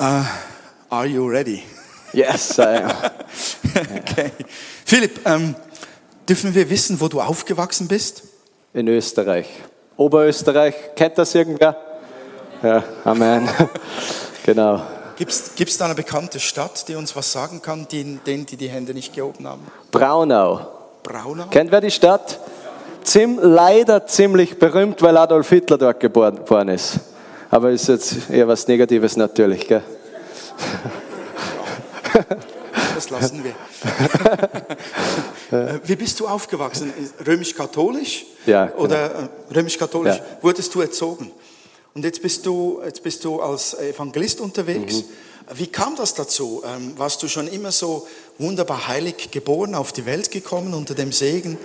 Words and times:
Uh, 0.00 0.24
are 0.88 1.06
you 1.06 1.28
ready? 1.28 1.62
Yes, 2.14 2.58
I 2.58 2.78
am. 2.78 2.90
okay. 3.98 4.30
Philipp, 4.86 5.20
ähm, 5.26 5.54
dürfen 6.26 6.54
wir 6.54 6.70
wissen, 6.70 6.98
wo 6.98 7.08
du 7.08 7.20
aufgewachsen 7.20 7.86
bist? 7.86 8.22
In 8.72 8.88
Österreich. 8.88 9.46
Oberösterreich, 9.98 10.74
kennt 10.96 11.18
das 11.18 11.34
irgendwer? 11.34 11.76
Ja, 12.62 12.82
Amen. 13.04 13.46
genau. 14.46 14.80
Gibt 15.18 15.32
es 15.32 15.76
da 15.76 15.84
eine 15.84 15.94
bekannte 15.94 16.40
Stadt, 16.40 16.88
die 16.88 16.94
uns 16.94 17.14
was 17.14 17.30
sagen 17.30 17.60
kann, 17.60 17.86
die, 17.90 18.18
denen, 18.26 18.46
die 18.46 18.56
die 18.56 18.70
Hände 18.70 18.94
nicht 18.94 19.14
gehoben 19.14 19.46
haben? 19.46 19.66
Braunau. 19.90 20.66
Braunau? 21.02 21.48
Kennt 21.50 21.70
wer 21.72 21.82
die 21.82 21.90
Stadt? 21.90 22.40
Ziem, 23.02 23.38
leider 23.38 24.06
ziemlich 24.06 24.58
berühmt, 24.58 25.02
weil 25.02 25.18
Adolf 25.18 25.50
Hitler 25.50 25.76
dort 25.76 26.00
geboren, 26.00 26.36
geboren 26.36 26.68
ist. 26.68 27.00
Aber 27.50 27.70
ist 27.70 27.88
jetzt 27.88 28.30
eher 28.30 28.46
was 28.46 28.66
Negatives 28.68 29.16
natürlich, 29.16 29.66
gell? 29.66 29.82
Das 32.94 33.10
lassen 33.10 33.44
wir. 33.44 33.54
Äh, 35.50 35.80
Wie 35.84 35.96
bist 35.96 36.20
du 36.20 36.28
aufgewachsen? 36.28 36.92
Römisch-katholisch? 37.26 38.24
Ja, 38.46 38.66
genau. 38.66 38.84
Oder 38.84 39.30
äh, 39.50 39.52
römisch-katholisch? 39.52 40.18
Ja. 40.18 40.22
Wurdest 40.42 40.72
du 40.72 40.80
erzogen? 40.80 41.32
Und 41.92 42.04
jetzt 42.04 42.22
bist 42.22 42.46
du, 42.46 42.80
jetzt 42.84 43.02
bist 43.02 43.24
du 43.24 43.40
als 43.40 43.74
Evangelist 43.74 44.40
unterwegs. 44.40 44.98
Mhm. 44.98 45.04
Wie 45.54 45.66
kam 45.66 45.96
das 45.96 46.14
dazu? 46.14 46.62
Ähm, 46.64 46.92
warst 46.96 47.20
du 47.24 47.26
schon 47.26 47.48
immer 47.48 47.72
so 47.72 48.06
wunderbar 48.40 48.88
heilig 48.88 49.30
geboren, 49.30 49.74
auf 49.74 49.92
die 49.92 50.06
Welt 50.06 50.30
gekommen 50.30 50.72
unter 50.72 50.94
dem 50.94 51.12
Segen 51.12 51.58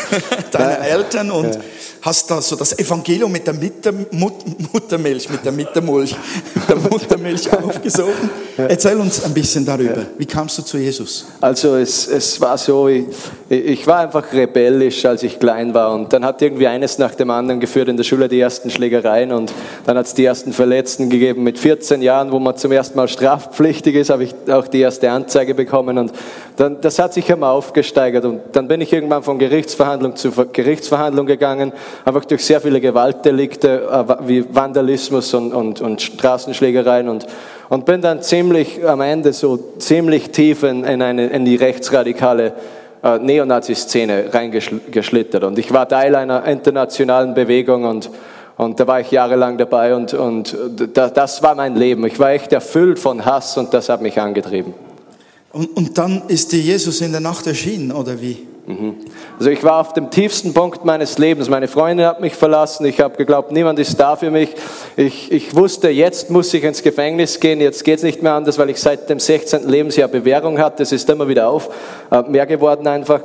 deiner 0.50 0.78
Eltern 0.80 1.30
und 1.30 1.58
hast 2.00 2.30
da 2.30 2.40
so 2.40 2.56
das 2.56 2.78
Evangelium 2.78 3.30
mit 3.30 3.46
der 3.46 3.54
Mitter, 3.54 3.92
Mut, 4.10 4.72
Muttermilch, 4.72 5.28
mit 5.28 5.44
der 5.44 5.52
Mittermilch, 5.52 6.16
mit 6.54 6.68
der 6.68 6.76
Muttermilch 6.76 7.52
aufgesogen? 7.52 8.30
Erzähl 8.56 8.96
uns 8.98 9.22
ein 9.22 9.34
bisschen 9.34 9.64
darüber. 9.64 10.06
Wie 10.16 10.26
kamst 10.26 10.58
du 10.58 10.62
zu 10.62 10.78
Jesus? 10.78 11.26
Also 11.40 11.76
es, 11.76 12.06
es 12.06 12.40
war 12.40 12.56
so, 12.56 12.88
ich, 12.88 13.06
ich 13.52 13.86
war 13.86 13.98
einfach 13.98 14.32
rebellisch, 14.32 15.04
als 15.04 15.22
ich 15.22 15.38
klein 15.38 15.74
war. 15.74 15.92
Und 15.92 16.10
dann 16.14 16.24
hat 16.24 16.40
irgendwie 16.40 16.66
eines 16.66 16.96
nach 16.96 17.14
dem 17.14 17.28
anderen 17.28 17.60
geführt 17.60 17.88
in 17.88 17.98
der 17.98 18.04
Schule 18.04 18.26
die 18.26 18.40
ersten 18.40 18.70
Schlägereien. 18.70 19.30
Und 19.30 19.52
dann 19.84 19.98
hat 19.98 20.06
es 20.06 20.14
die 20.14 20.24
ersten 20.24 20.54
Verletzten 20.54 21.10
gegeben. 21.10 21.42
Mit 21.42 21.58
14 21.58 22.00
Jahren, 22.00 22.32
wo 22.32 22.38
man 22.38 22.56
zum 22.56 22.72
ersten 22.72 22.96
Mal 22.96 23.08
strafpflichtig 23.08 23.94
ist, 23.94 24.08
habe 24.08 24.24
ich 24.24 24.34
auch 24.50 24.68
die 24.68 24.80
erste 24.80 25.10
Anzeige 25.10 25.54
bekommen. 25.54 25.98
Und 25.98 26.12
dann, 26.56 26.80
das 26.80 26.98
hat 26.98 27.12
sich 27.12 27.28
immer 27.28 27.50
aufgesteigert. 27.50 28.24
Und 28.24 28.40
dann 28.52 28.68
bin 28.68 28.80
ich 28.80 28.90
irgendwann 28.90 29.22
von 29.22 29.38
Gerichtsverhandlung 29.38 30.16
zu 30.16 30.30
Gerichtsverhandlung 30.30 31.26
gegangen, 31.26 31.72
einfach 32.06 32.24
durch 32.24 32.46
sehr 32.46 32.62
viele 32.62 32.80
Gewaltdelikte 32.80 33.82
äh, 34.08 34.28
wie 34.28 34.46
Vandalismus 34.48 35.34
und, 35.34 35.52
und, 35.52 35.82
und 35.82 36.00
Straßenschlägereien. 36.00 37.10
Und, 37.10 37.26
und 37.68 37.84
bin 37.84 38.00
dann 38.00 38.22
ziemlich 38.22 38.82
am 38.86 39.02
Ende 39.02 39.34
so 39.34 39.58
ziemlich 39.78 40.30
tief 40.30 40.62
in, 40.62 40.84
in, 40.84 41.02
eine, 41.02 41.26
in 41.26 41.44
die 41.44 41.56
rechtsradikale 41.56 42.54
äh, 43.02 43.18
Neonazi-Szene 43.18 44.32
reingeschlittert 44.32 45.44
und 45.44 45.58
ich 45.58 45.72
war 45.72 45.88
Teil 45.88 46.14
einer 46.14 46.44
internationalen 46.44 47.34
Bewegung 47.34 47.84
und 47.84 48.10
und 48.56 48.78
da 48.78 48.86
war 48.86 49.00
ich 49.00 49.10
jahrelang 49.10 49.56
dabei 49.56 49.94
und, 49.94 50.12
und 50.12 50.56
das 50.94 51.42
war 51.42 51.54
mein 51.54 51.74
Leben. 51.74 52.06
Ich 52.06 52.18
war 52.18 52.30
echt 52.32 52.52
erfüllt 52.52 52.98
von 52.98 53.24
Hass 53.24 53.56
und 53.56 53.72
das 53.72 53.88
hat 53.88 54.02
mich 54.02 54.20
angetrieben. 54.20 54.74
Und, 55.52 55.76
und 55.76 55.98
dann 55.98 56.22
ist 56.28 56.52
dir 56.52 56.60
Jesus 56.60 57.00
in 57.00 57.12
der 57.12 57.20
Nacht 57.20 57.46
erschienen, 57.46 57.92
oder 57.92 58.20
wie? 58.20 58.46
Also 59.38 59.50
ich 59.50 59.64
war 59.64 59.80
auf 59.80 59.92
dem 59.92 60.10
tiefsten 60.10 60.54
Punkt 60.54 60.84
meines 60.84 61.18
Lebens. 61.18 61.48
Meine 61.48 61.66
Freundin 61.66 62.06
hat 62.06 62.20
mich 62.20 62.34
verlassen. 62.34 62.86
Ich 62.86 63.00
habe 63.00 63.16
geglaubt, 63.16 63.50
niemand 63.50 63.80
ist 63.80 63.98
da 63.98 64.14
für 64.14 64.30
mich. 64.30 64.50
Ich, 64.96 65.32
ich 65.32 65.56
wusste, 65.56 65.88
jetzt 65.88 66.30
muss 66.30 66.54
ich 66.54 66.62
ins 66.62 66.80
Gefängnis 66.82 67.40
gehen. 67.40 67.60
Jetzt 67.60 67.82
geht 67.82 67.96
es 67.98 68.04
nicht 68.04 68.22
mehr 68.22 68.34
anders, 68.34 68.58
weil 68.58 68.70
ich 68.70 68.80
seit 68.80 69.10
dem 69.10 69.18
16. 69.18 69.68
Lebensjahr 69.68 70.06
Bewährung 70.06 70.60
hatte. 70.60 70.84
Es 70.84 70.92
ist 70.92 71.10
immer 71.10 71.26
wieder 71.26 71.48
auf, 71.48 71.70
äh, 72.12 72.22
mehr 72.22 72.46
geworden 72.46 72.86
einfach. 72.86 73.22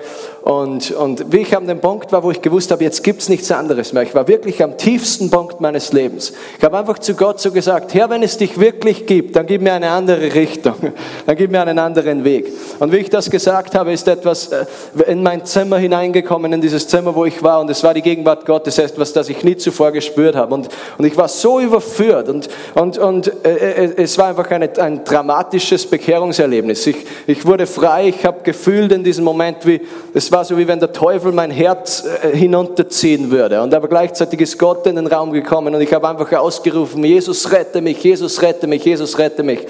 Und, 0.48 0.92
und 0.92 1.34
wie 1.34 1.40
ich 1.40 1.58
an 1.58 1.68
dem 1.68 1.82
Punkt 1.82 2.14
war, 2.14 2.24
wo 2.24 2.32
ich 2.32 2.42
gewusst 2.42 2.72
habe, 2.72 2.82
jetzt 2.82 3.04
gibt 3.04 3.22
es 3.22 3.28
nichts 3.28 3.52
anderes 3.52 3.92
mehr. 3.92 4.04
Ich 4.04 4.16
war 4.16 4.30
wirklich 4.30 4.64
am 4.64 4.78
tiefsten 4.78 5.30
Punkt 5.30 5.60
meines 5.60 5.92
Lebens. 5.92 6.32
Ich 6.58 6.64
habe 6.64 6.78
einfach 6.78 7.00
zu 7.00 7.16
Gott 7.16 7.42
so 7.42 7.52
gesagt, 7.52 7.94
Herr, 7.94 8.10
wenn 8.10 8.24
es 8.24 8.38
dich 8.38 8.58
wirklich 8.58 9.06
gibt, 9.06 9.36
dann 9.36 9.46
gib 9.46 9.62
mir 9.62 9.74
eine 9.74 9.90
andere 9.90 10.34
Richtung. 10.34 10.76
Dann 11.26 11.36
gib 11.36 11.52
mir 11.52 11.60
einen 11.60 11.78
anderen 11.78 12.24
Weg. 12.24 12.48
Und 12.80 12.94
wie 12.94 12.98
ich 12.98 13.10
das 13.10 13.30
gesagt 13.30 13.76
habe, 13.76 13.92
ist 13.92 14.08
etwas 14.08 14.48
äh, 14.48 14.66
in 15.08 15.22
mein 15.22 15.44
Zimmer 15.44 15.80
hineingekommen, 15.80 16.54
in 16.54 16.62
dieses 16.62 16.88
Zimmer, 16.88 17.14
wo 17.14 17.26
ich 17.26 17.44
war. 17.44 17.60
Und 17.60 17.70
es 17.70 17.84
war 17.84 17.94
die 17.94 18.02
Gegenwart 18.02 18.46
Gottes, 18.46 18.78
etwas, 18.78 19.12
das 19.12 19.28
ich 19.28 19.44
nie 19.44 19.58
zuvor 19.58 19.92
gespürt 19.92 20.38
habe. 20.38 20.54
Und, 20.54 20.70
und 20.98 21.04
ich 21.04 21.18
war 21.18 21.28
so 21.28 21.60
überführt. 21.60 22.30
Und, 22.30 22.48
und, 22.74 22.98
und 22.98 23.46
äh, 23.46 23.84
äh 23.84 23.94
es 23.98 24.18
war 24.18 24.28
einfach 24.28 24.50
eine, 24.52 24.70
ein 24.80 25.04
dramatisches 25.04 25.86
Bekehrungserlebnis. 25.88 26.88
Ich, 26.88 27.06
ich 27.26 27.46
wurde 27.46 27.68
frei, 27.68 28.08
ich 28.08 28.26
habe 28.26 28.44
gefühlt 28.44 28.94
in 28.94 29.04
diesem 29.04 29.26
Moment, 29.26 29.66
wie 29.66 29.82
es 30.14 30.32
war 30.32 30.37
so, 30.44 30.58
wie 30.58 30.68
wenn 30.68 30.80
der 30.80 30.92
Teufel 30.92 31.32
mein 31.32 31.52
Herz 31.52 32.04
äh, 32.06 32.36
hinunterziehen 32.36 33.32
würde. 33.32 33.62
Und 33.62 33.74
aber 33.74 33.88
gleichzeitig 33.88 34.42
ist 34.42 34.58
Gott 34.58 34.86
in 34.88 34.96
den 34.96 35.08
Raum 35.08 35.32
gekommen 35.32 35.74
und 35.74 35.82
ich 35.82 35.94
habe 35.94 36.08
einfach 36.08 36.32
ausgerufen, 36.34 37.04
Jesus 37.04 37.52
rette 37.52 37.82
mich, 37.82 38.04
Jesus 38.04 38.42
rette 38.42 38.68
mich, 38.68 38.84
Jesus 38.84 39.18
rette 39.18 39.44
mich. 39.44 39.66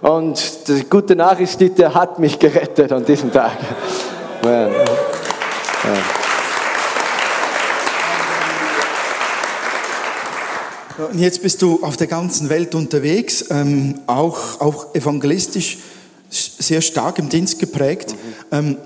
Und 0.00 0.68
die 0.68 0.84
gute 0.88 1.16
Nachricht 1.16 1.60
ist, 1.60 1.78
der 1.78 1.94
hat 1.94 2.18
mich 2.18 2.38
gerettet 2.38 2.92
an 2.92 3.04
diesem 3.04 3.32
Tag. 3.32 3.52
Amen. 4.42 4.70
Ja. 4.74 6.24
Und 11.10 11.18
jetzt 11.18 11.42
bist 11.42 11.60
du 11.60 11.80
auf 11.82 11.96
der 11.96 12.06
ganzen 12.06 12.48
Welt 12.50 12.74
unterwegs, 12.74 13.46
ähm, 13.50 14.00
auch, 14.06 14.60
auch 14.60 14.94
evangelistisch 14.94 15.78
sehr 16.30 16.80
stark 16.82 17.18
im 17.18 17.28
Dienst 17.28 17.58
geprägt. 17.58 18.12
Mhm. 18.12 18.16
Ähm, 18.52 18.76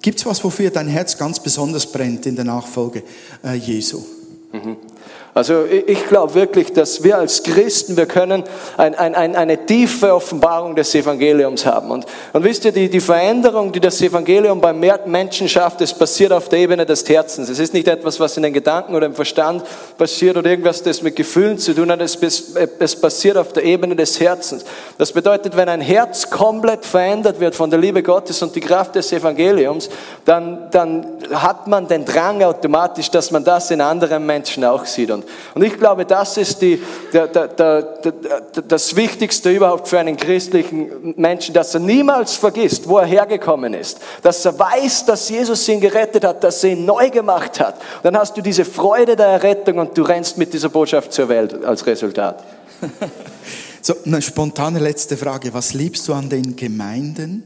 Gibt 0.00 0.18
es 0.18 0.26
was, 0.26 0.42
wofür 0.44 0.70
dein 0.70 0.88
Herz 0.88 1.18
ganz 1.18 1.40
besonders 1.40 1.90
brennt 1.90 2.26
in 2.26 2.36
der 2.36 2.44
Nachfolge 2.44 3.02
äh, 3.44 3.54
Jesu? 3.54 4.04
Mhm. 4.52 4.76
Also 5.38 5.64
ich 5.66 6.04
glaube 6.08 6.34
wirklich, 6.34 6.72
dass 6.72 7.04
wir 7.04 7.16
als 7.16 7.44
Christen, 7.44 7.96
wir 7.96 8.06
können 8.06 8.42
ein, 8.76 8.96
ein, 8.96 9.14
ein, 9.14 9.36
eine 9.36 9.66
tiefe 9.66 10.12
Offenbarung 10.12 10.74
des 10.74 10.92
Evangeliums 10.96 11.64
haben. 11.64 11.92
Und, 11.92 12.06
und 12.32 12.42
wisst 12.42 12.64
ihr, 12.64 12.72
die, 12.72 12.90
die 12.90 12.98
Veränderung, 12.98 13.70
die 13.70 13.78
das 13.78 14.02
Evangelium 14.02 14.60
beim 14.60 14.80
Menschen 15.06 15.48
schafft, 15.48 15.80
das 15.80 15.94
passiert 15.94 16.32
auf 16.32 16.48
der 16.48 16.58
Ebene 16.58 16.84
des 16.84 17.08
Herzens. 17.08 17.48
Es 17.50 17.60
ist 17.60 17.72
nicht 17.72 17.86
etwas, 17.86 18.18
was 18.18 18.36
in 18.36 18.42
den 18.42 18.52
Gedanken 18.52 18.96
oder 18.96 19.06
im 19.06 19.14
Verstand 19.14 19.62
passiert 19.96 20.36
oder 20.36 20.50
irgendwas, 20.50 20.82
das 20.82 21.02
mit 21.02 21.14
Gefühlen 21.14 21.56
zu 21.56 21.72
tun 21.72 21.92
hat. 21.92 22.00
Es, 22.00 22.18
es 22.80 23.00
passiert 23.00 23.36
auf 23.36 23.52
der 23.52 23.62
Ebene 23.62 23.94
des 23.94 24.18
Herzens. 24.18 24.64
Das 24.98 25.12
bedeutet, 25.12 25.56
wenn 25.56 25.68
ein 25.68 25.80
Herz 25.80 26.28
komplett 26.30 26.84
verändert 26.84 27.38
wird 27.38 27.54
von 27.54 27.70
der 27.70 27.78
Liebe 27.78 28.02
Gottes 28.02 28.42
und 28.42 28.56
die 28.56 28.60
Kraft 28.60 28.96
des 28.96 29.12
Evangeliums, 29.12 29.88
dann, 30.24 30.66
dann 30.72 31.06
hat 31.32 31.68
man 31.68 31.86
den 31.86 32.04
Drang 32.04 32.42
automatisch, 32.42 33.08
dass 33.08 33.30
man 33.30 33.44
das 33.44 33.70
in 33.70 33.80
anderen 33.80 34.26
Menschen 34.26 34.64
auch 34.64 34.84
sieht. 34.84 35.12
Und 35.12 35.27
und 35.54 35.62
ich 35.62 35.78
glaube, 35.78 36.04
das 36.04 36.36
ist 36.36 36.62
die, 36.62 36.82
der, 37.12 37.26
der, 37.26 37.48
der, 37.48 37.82
das 38.66 38.96
Wichtigste 38.96 39.50
überhaupt 39.50 39.88
für 39.88 39.98
einen 39.98 40.16
christlichen 40.16 41.14
Menschen, 41.16 41.54
dass 41.54 41.74
er 41.74 41.80
niemals 41.80 42.36
vergisst, 42.36 42.88
wo 42.88 42.98
er 42.98 43.06
hergekommen 43.06 43.74
ist. 43.74 43.98
Dass 44.22 44.44
er 44.44 44.58
weiß, 44.58 45.06
dass 45.06 45.28
Jesus 45.28 45.68
ihn 45.68 45.80
gerettet 45.80 46.24
hat, 46.24 46.44
dass 46.44 46.62
er 46.64 46.70
ihn 46.70 46.84
neu 46.84 47.10
gemacht 47.10 47.60
hat. 47.60 47.80
Dann 48.02 48.16
hast 48.16 48.36
du 48.36 48.42
diese 48.42 48.64
Freude 48.64 49.16
der 49.16 49.26
Errettung 49.26 49.78
und 49.78 49.96
du 49.96 50.02
rennst 50.02 50.38
mit 50.38 50.52
dieser 50.52 50.68
Botschaft 50.68 51.12
zur 51.12 51.28
Welt 51.28 51.64
als 51.64 51.86
Resultat. 51.86 52.42
So, 53.80 53.94
eine 54.04 54.20
spontane 54.20 54.80
letzte 54.80 55.16
Frage. 55.16 55.54
Was 55.54 55.72
liebst 55.72 56.06
du 56.08 56.12
an 56.12 56.28
den 56.28 56.56
Gemeinden? 56.56 57.42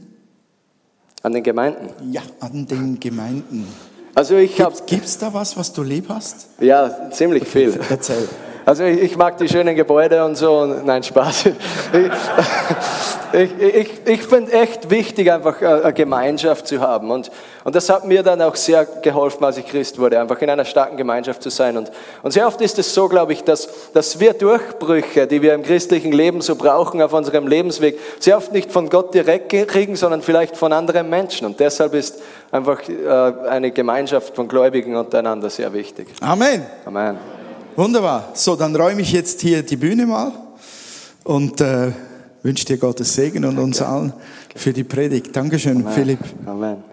An 1.21 1.31
den 1.31 1.43
Gemeinden? 1.43 2.11
Ja, 2.11 2.21
an 2.39 2.67
den 2.67 2.99
Gemeinden. 2.99 3.67
Also 4.15 4.37
ich 4.37 4.61
habe. 4.61 4.75
Gibt 4.85 5.05
es 5.05 5.17
da 5.17 5.33
was, 5.33 5.57
was 5.57 5.73
du 5.73 5.83
lieb 5.83 6.05
hast? 6.09 6.47
Ja, 6.59 7.09
ziemlich 7.11 7.47
viel. 7.47 7.79
Erzähl. 7.89 8.27
Also 8.65 8.83
ich, 8.83 9.01
ich, 9.01 9.17
mag 9.17 9.37
die 9.37 9.49
schönen 9.49 9.75
Gebäude 9.75 10.23
und 10.23 10.35
so. 10.35 10.65
Nein, 10.65 11.03
Spaß. 11.03 11.49
Ich, 13.35 13.49
ich, 13.59 13.89
ich, 14.05 14.21
finde 14.21 14.51
echt 14.51 14.91
wichtig, 14.91 15.31
einfach 15.31 15.59
eine 15.59 15.91
Gemeinschaft 15.91 16.67
zu 16.67 16.79
haben. 16.79 17.09
Und, 17.09 17.31
und 17.63 17.73
das 17.73 17.89
hat 17.89 18.05
mir 18.05 18.21
dann 18.21 18.39
auch 18.43 18.55
sehr 18.55 18.85
geholfen, 18.85 19.43
als 19.43 19.57
ich 19.57 19.65
Christ 19.65 19.97
wurde, 19.97 20.19
einfach 20.19 20.39
in 20.43 20.51
einer 20.51 20.65
starken 20.65 20.97
Gemeinschaft 20.97 21.41
zu 21.41 21.49
sein. 21.49 21.75
Und, 21.75 21.91
und 22.21 22.31
sehr 22.31 22.45
oft 22.45 22.61
ist 22.61 22.77
es 22.77 22.93
so, 22.93 23.09
glaube 23.09 23.33
ich, 23.33 23.43
dass, 23.43 23.91
dass 23.91 24.19
wir 24.19 24.33
Durchbrüche, 24.33 25.25
die 25.25 25.41
wir 25.41 25.55
im 25.55 25.63
christlichen 25.63 26.11
Leben 26.11 26.41
so 26.41 26.55
brauchen 26.55 27.01
auf 27.01 27.11
unserem 27.13 27.47
Lebensweg, 27.47 27.97
sehr 28.19 28.37
oft 28.37 28.51
nicht 28.53 28.71
von 28.71 28.87
Gott 28.87 29.15
direkt 29.15 29.49
kriegen, 29.49 29.95
sondern 29.95 30.21
vielleicht 30.21 30.55
von 30.55 30.71
anderen 30.71 31.09
Menschen. 31.09 31.47
Und 31.47 31.59
deshalb 31.59 31.95
ist 31.95 32.21
einfach 32.51 32.87
äh, 32.87 33.49
eine 33.49 33.71
Gemeinschaft 33.71 34.35
von 34.35 34.47
Gläubigen 34.47 34.95
untereinander 34.95 35.49
sehr 35.49 35.73
wichtig. 35.73 36.09
Amen. 36.21 36.63
Amen. 36.85 37.42
Wunderbar. 37.75 38.29
So, 38.35 38.55
dann 38.55 38.75
räume 38.75 39.01
ich 39.01 39.11
jetzt 39.11 39.41
hier 39.41 39.63
die 39.63 39.77
Bühne 39.77 40.05
mal 40.05 40.31
und 41.23 41.59
äh, 41.59 41.91
wünsche 42.43 42.65
dir 42.65 42.77
Gottes 42.77 43.15
Segen 43.15 43.45
und 43.45 43.57
uns 43.57 43.81
allen 43.81 44.13
für 44.55 44.71
die 44.71 44.83
Predigt. 44.83 45.35
Dankeschön, 45.35 45.77
Amen. 45.77 45.91
Philipp. 45.91 46.19
Amen. 46.45 46.83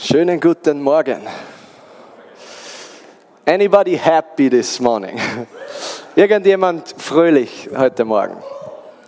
Schönen 0.00 0.38
guten 0.38 0.80
Morgen. 0.80 1.22
Anybody 3.44 3.98
happy 3.98 4.48
this 4.48 4.78
morning? 4.78 5.18
Irgendjemand 6.14 6.94
fröhlich 6.96 7.68
heute 7.76 8.04
Morgen. 8.04 8.36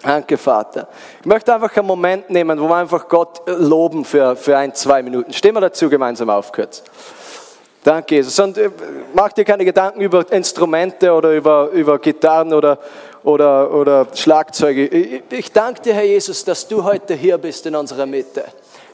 Danke, 0.03 0.39
Vater. 0.39 0.89
Ich 1.21 1.27
möchte 1.27 1.55
einfach 1.55 1.75
einen 1.77 1.87
Moment 1.87 2.31
nehmen, 2.31 2.59
wo 2.59 2.69
wir 2.69 2.77
einfach 2.77 3.09
Gott 3.09 3.43
loben 3.47 4.05
für, 4.05 4.35
für 4.35 4.59
ein, 4.59 4.75
zwei 4.75 5.03
Minuten. 5.03 5.33
Stehen 5.33 5.55
wir 5.55 5.61
dazu 5.61 5.89
gemeinsam 5.89 6.31
auf 6.31 6.51
kurz. 6.51 6.83
Danke, 7.87 8.17
Jesus. 8.17 8.37
Und 8.41 8.59
äh, 8.59 8.69
mach 9.15 9.33
dir 9.33 9.45
keine 9.45 9.65
Gedanken 9.65 10.01
über 10.01 10.25
Instrumente 10.33 11.13
oder 11.13 11.31
über, 11.31 11.69
über 11.71 12.01
Gitarren 12.01 12.53
oder, 12.53 12.81
oder, 13.23 13.73
oder 13.73 14.09
Schlagzeuge. 14.13 14.89
Ich, 14.89 15.23
ich 15.31 15.53
danke 15.53 15.83
dir, 15.83 15.95
Herr 15.95 16.03
Jesus, 16.03 16.45
dass 16.45 16.67
du 16.67 16.83
heute 16.83 17.15
hier 17.15 17.39
bist 17.39 17.65
in 17.65 17.77
unserer 17.77 18.05
Mitte. 18.05 18.43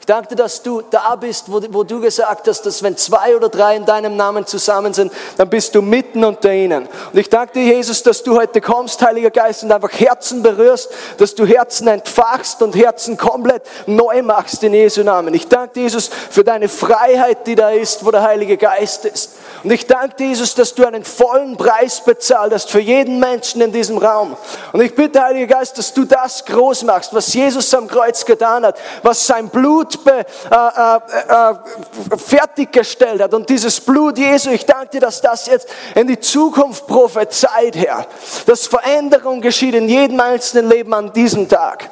Ich 0.02 0.06
danke 0.06 0.31
dir, 0.31 0.34
dass 0.34 0.64
du 0.64 0.82
da 0.90 1.14
bist, 1.14 1.44
wo, 1.46 1.62
wo, 1.70 1.84
du 1.84 2.00
gesagt 2.00 2.49
hast, 2.49 2.62
dass 2.62 2.82
wenn 2.82 2.96
zwei 2.96 3.37
oder 3.37 3.49
drei 3.49 3.76
in 3.76 3.84
deinem 3.84 4.16
Namen 4.16 4.44
zusammen 4.44 4.93
sind, 4.93 5.12
dann 5.37 5.49
bist 5.49 5.76
du 5.76 5.81
mitten 5.81 6.25
unter 6.25 6.52
ihnen. 6.52 6.88
Und 7.12 7.19
ich 7.20 7.28
danke 7.28 7.52
dir, 7.52 7.76
Jesus, 7.76 8.02
dass 8.02 8.25
du 8.25 8.37
heute 8.37 8.60
kommst, 8.60 9.00
Heiliger 9.00 9.31
Geist, 9.31 9.62
und 9.62 9.70
einfach 9.70 9.93
Herzen 9.93 10.43
berührst, 10.43 10.90
dass 11.19 11.37
du 11.37 11.46
Herzen 11.46 11.87
entfachst 11.87 12.62
und 12.62 12.75
Herzen 12.75 13.16
komplett 13.16 13.62
neu 13.87 14.22
machst 14.22 14.64
in 14.64 14.75
Jesu 14.75 15.04
Namen. 15.04 15.34
Ich 15.34 15.46
danke 15.46 15.75
dir, 15.75 15.82
Jesus, 15.82 16.10
für 16.31 16.43
deine 16.43 16.69
Freiheit, 16.69 17.46
die 17.46 17.54
da 17.54 17.70
ist, 17.70 18.04
wo 18.04 18.10
der 18.10 18.22
Heilige 18.22 18.56
Geist 18.56 19.04
ist. 19.04 19.37
Und 19.62 19.70
ich 19.70 19.87
danke 19.87 20.16
dir, 20.16 20.26
Jesus, 20.26 20.56
dass 20.56 20.75
du 20.75 20.84
einen 20.84 21.04
vollen 21.04 21.56
Preis 21.56 22.00
bezahlt 22.00 22.52
hast 22.52 22.72
für 22.72 22.81
jeden 22.81 23.20
Menschen 23.20 23.60
in 23.60 23.70
diesem 23.70 23.99
Raum. 23.99 24.37
Und 24.72 24.81
ich 24.81 24.96
bitte, 24.96 25.22
Heiliger 25.22 25.58
Geist, 25.58 25.78
dass 25.78 25.94
du 25.94 26.04
das 26.04 26.44
groß 26.44 26.82
machst, 26.82 27.14
was 27.14 27.32
Jesus 27.32 27.72
am 27.72 27.87
Kreuz 27.87 28.25
getan 28.25 28.66
hat, 28.66 28.76
was 29.04 29.25
sein 29.25 29.49
Blut 29.49 29.92
be, 29.99 30.25
äh, 30.50 30.55
äh, 30.55 31.53
äh, 31.53 32.17
fertiggestellt 32.17 33.23
hat. 33.23 33.35
Und 33.35 33.49
dieses 33.49 33.81
Blut 33.81 34.19
Jesu, 34.19 34.50
ich 34.50 34.65
danke 34.65 34.91
dir, 34.91 35.00
dass 35.00 35.21
das 35.21 35.47
jetzt 35.47 35.69
in 35.94 36.06
die 36.06 36.19
Zukunft 36.19 36.87
prophezeit, 36.87 37.77
Herr. 37.77 38.06
Dass 38.47 38.67
Veränderung 38.67 39.41
geschieht 39.41 39.75
in 39.75 39.89
jedem 39.89 40.21
einzelnen 40.21 40.71
Leben 40.71 40.93
an 40.94 41.12
diesem 41.12 41.49
Tag. 41.49 41.91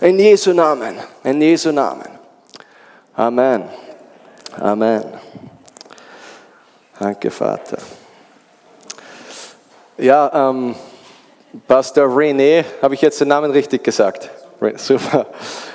In 0.00 0.18
Jesu 0.18 0.52
Namen. 0.52 0.96
In 1.24 1.40
Jesu 1.40 1.72
Namen. 1.72 2.08
Amen. 3.16 3.68
Amen. 4.58 5.04
Danke, 6.98 7.30
Vater. 7.30 7.78
Ja, 9.96 10.30
ähm, 10.50 10.74
Pastor 11.66 12.06
René, 12.06 12.64
habe 12.80 12.94
ich 12.94 13.02
jetzt 13.02 13.20
den 13.20 13.28
Namen 13.28 13.50
richtig 13.50 13.82
gesagt? 13.82 14.30
Super. 14.76 15.26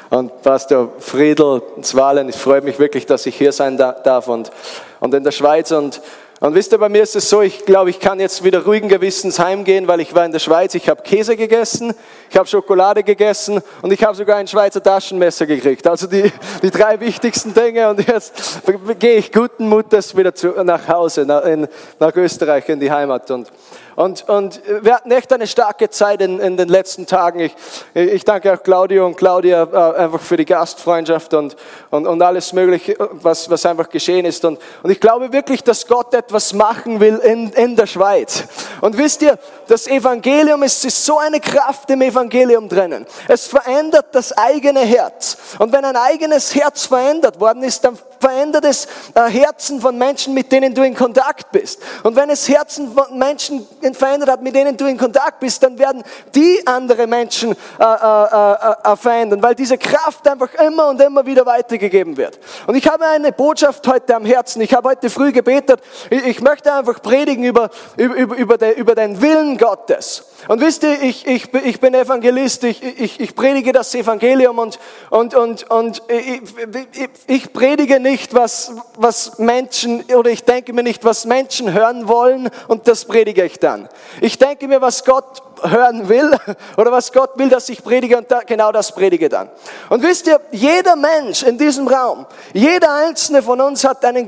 Und 0.09 0.41
Pastor 0.43 0.91
Friedel 0.99 1.61
Zwalen, 1.81 2.29
ich 2.29 2.35
freue 2.35 2.61
mich 2.61 2.77
wirklich, 2.77 3.05
dass 3.05 3.25
ich 3.25 3.35
hier 3.35 3.51
sein 3.51 3.77
darf 3.77 4.27
und, 4.27 4.51
und 4.99 5.13
in 5.13 5.23
der 5.23 5.31
Schweiz. 5.31 5.71
Und, 5.71 6.01
und 6.41 6.53
wisst 6.53 6.73
ihr, 6.73 6.77
bei 6.77 6.89
mir 6.89 7.01
ist 7.01 7.15
es 7.15 7.27
so, 7.27 7.41
ich 7.41 7.65
glaube, 7.65 7.89
ich 7.89 7.99
kann 7.99 8.19
jetzt 8.19 8.43
wieder 8.43 8.63
ruhigen 8.63 8.87
Gewissens 8.87 9.39
heimgehen, 9.39 9.87
weil 9.87 10.01
ich 10.01 10.13
war 10.13 10.25
in 10.25 10.31
der 10.31 10.39
Schweiz, 10.39 10.75
ich 10.75 10.87
habe 10.89 11.01
Käse 11.01 11.35
gegessen, 11.35 11.95
ich 12.29 12.37
habe 12.37 12.47
Schokolade 12.47 13.03
gegessen 13.03 13.61
und 13.81 13.91
ich 13.91 14.03
habe 14.03 14.15
sogar 14.15 14.37
ein 14.37 14.47
Schweizer 14.47 14.83
Taschenmesser 14.83 15.47
gekriegt. 15.47 15.87
Also 15.87 16.05
die, 16.05 16.31
die 16.61 16.69
drei 16.69 16.99
wichtigsten 16.99 17.53
Dinge 17.53 17.89
und 17.89 18.07
jetzt 18.07 18.61
gehe 18.99 19.15
ich 19.15 19.31
guten 19.31 19.67
Mutes 19.67 20.15
wieder 20.15 20.35
zu, 20.35 20.49
nach 20.63 20.87
Hause, 20.87 21.25
nach, 21.25 21.45
in, 21.45 21.67
nach 21.99 22.15
Österreich 22.15 22.69
in 22.69 22.79
die 22.79 22.91
Heimat. 22.91 23.31
Und, 23.31 23.51
und, 23.95 24.27
und 24.27 24.61
wir 24.81 24.95
hatten 24.95 25.11
echt 25.11 25.31
eine 25.31 25.47
starke 25.47 25.89
Zeit 25.89 26.21
in, 26.21 26.39
in 26.39 26.57
den 26.57 26.67
letzten 26.67 27.05
Tagen. 27.05 27.39
Ich, 27.39 27.55
ich 27.93 28.25
danke 28.25 28.53
auch 28.53 28.61
Claudio 28.61 29.05
und 29.05 29.15
Claudia 29.15 29.63
äh, 29.63 30.03
einfach 30.03 30.21
für 30.21 30.37
die 30.37 30.45
Gastfreundschaft 30.45 31.33
und, 31.33 31.55
und, 31.91 32.05
und 32.05 32.21
alles 32.21 32.51
Mögliche, 32.51 32.95
was, 32.99 33.49
was 33.49 33.65
einfach 33.65 33.89
geschehen 33.89 34.25
ist. 34.25 34.43
Und, 34.43 34.59
und 34.83 34.89
ich 34.89 34.99
glaube 34.99 35.31
wirklich, 35.31 35.63
dass 35.63 35.87
Gott 35.87 36.13
etwas 36.13 36.53
machen 36.53 36.99
will 36.99 37.17
in, 37.17 37.51
in 37.51 37.75
der 37.75 37.87
Schweiz. 37.87 38.43
Und 38.81 38.97
wisst 38.97 39.21
ihr, 39.21 39.39
das 39.67 39.87
Evangelium 39.87 40.63
ist, 40.63 40.83
ist 40.83 41.05
so 41.05 41.17
eine 41.17 41.39
Kraft 41.39 41.89
im 41.89 42.01
Evangelium 42.01 42.67
drinnen. 42.67 43.05
Es 43.27 43.47
verändert 43.47 44.07
das 44.11 44.37
eigene 44.37 44.81
Herz. 44.81 45.37
Und 45.59 45.71
wenn 45.71 45.85
ein 45.85 45.95
eigenes 45.95 46.53
Herz 46.53 46.85
verändert 46.85 47.39
worden 47.39 47.63
ist, 47.63 47.83
dann 47.83 47.97
verändert 48.19 48.65
es 48.65 48.87
äh, 49.13 49.29
Herzen 49.29 49.79
von 49.79 49.97
Menschen, 49.97 50.33
mit 50.33 50.51
denen 50.51 50.73
du 50.73 50.83
in 50.83 50.95
Kontakt 50.95 51.51
bist. 51.51 51.81
Und 52.03 52.15
wenn 52.15 52.29
es 52.29 52.47
Herzen 52.49 52.93
von 52.93 53.17
Menschen 53.17 53.67
verändert 53.93 54.29
hat, 54.29 54.41
mit 54.41 54.55
denen 54.55 54.75
du 54.77 54.85
in 54.85 54.97
Kontakt 54.97 55.39
bist, 55.39 55.61
dann 55.63 55.77
werden 55.77 56.03
die 56.33 56.65
andere 56.65 57.07
Menschen 57.07 57.51
äh, 57.51 57.83
äh, 57.83 58.23
äh, 58.23 58.93
äh, 58.93 58.95
verändern, 58.95 59.43
weil 59.43 59.55
diese 59.55 59.77
Kraft 59.77 60.27
einfach 60.27 60.53
immer 60.55 60.89
und 60.89 61.01
immer 61.01 61.25
wieder 61.25 61.45
weitergegeben 61.45 62.17
wird. 62.17 62.39
Und 62.67 62.75
ich 62.75 62.87
habe 62.87 63.05
eine 63.05 63.31
Botschaft 63.31 63.87
heute 63.87 64.15
am 64.15 64.25
Herzen. 64.25 64.61
Ich 64.61 64.73
habe 64.73 64.89
heute 64.89 65.09
früh 65.09 65.31
gebetet. 65.31 65.81
Ich, 66.09 66.41
möchte 66.41 66.71
einfach 66.73 67.01
predigen 67.01 67.43
über, 67.43 67.69
über, 67.97 68.35
über, 68.35 68.57
de, 68.57 68.73
über 68.73 68.95
den 68.95 69.21
Willen 69.21 69.57
Gottes. 69.57 70.25
Und 70.47 70.61
wisst 70.61 70.83
ihr, 70.83 71.01
ich, 71.01 71.25
ich, 71.27 71.53
ich 71.53 71.79
bin 71.79 71.93
Evangelist, 71.93 72.63
ich, 72.63 72.83
ich, 72.83 73.19
ich 73.19 73.35
predige 73.35 73.71
das 73.71 73.93
Evangelium 73.95 74.59
und, 74.59 74.79
und, 75.09 75.33
und, 75.33 75.69
und 75.69 76.03
ich, 76.07 77.09
ich 77.27 77.53
predige 77.53 77.99
nicht, 77.99 78.33
was, 78.33 78.73
was 78.97 79.39
Menschen, 79.39 80.03
oder 80.15 80.29
ich 80.29 80.43
denke 80.43 80.71
mir 80.73 80.83
nicht, 80.83 81.03
was 81.03 81.25
Menschen 81.25 81.73
hören 81.73 82.07
wollen 82.07 82.49
und 82.67 82.87
das 82.87 83.05
predige 83.05 83.43
ich 83.43 83.59
dann. 83.59 83.74
Ich 84.21 84.37
denke 84.37 84.67
mir, 84.67 84.81
was 84.81 85.03
Gott 85.03 85.43
hören 85.63 86.09
will 86.09 86.35
oder 86.77 86.91
was 86.91 87.11
Gott 87.11 87.37
will, 87.37 87.49
dass 87.49 87.69
ich 87.69 87.83
predige 87.83 88.17
und 88.17 88.29
da, 88.29 88.41
genau 88.45 88.71
das 88.71 88.91
predige 88.91 89.29
dann. 89.29 89.49
Und 89.89 90.03
wisst 90.03 90.27
ihr, 90.27 90.39
jeder 90.51 90.95
Mensch 90.95 91.43
in 91.43 91.57
diesem 91.57 91.87
Raum, 91.87 92.25
jeder 92.53 92.93
einzelne 92.93 93.41
von 93.41 93.61
uns 93.61 93.83
hat 93.83 94.03
einen, 94.05 94.27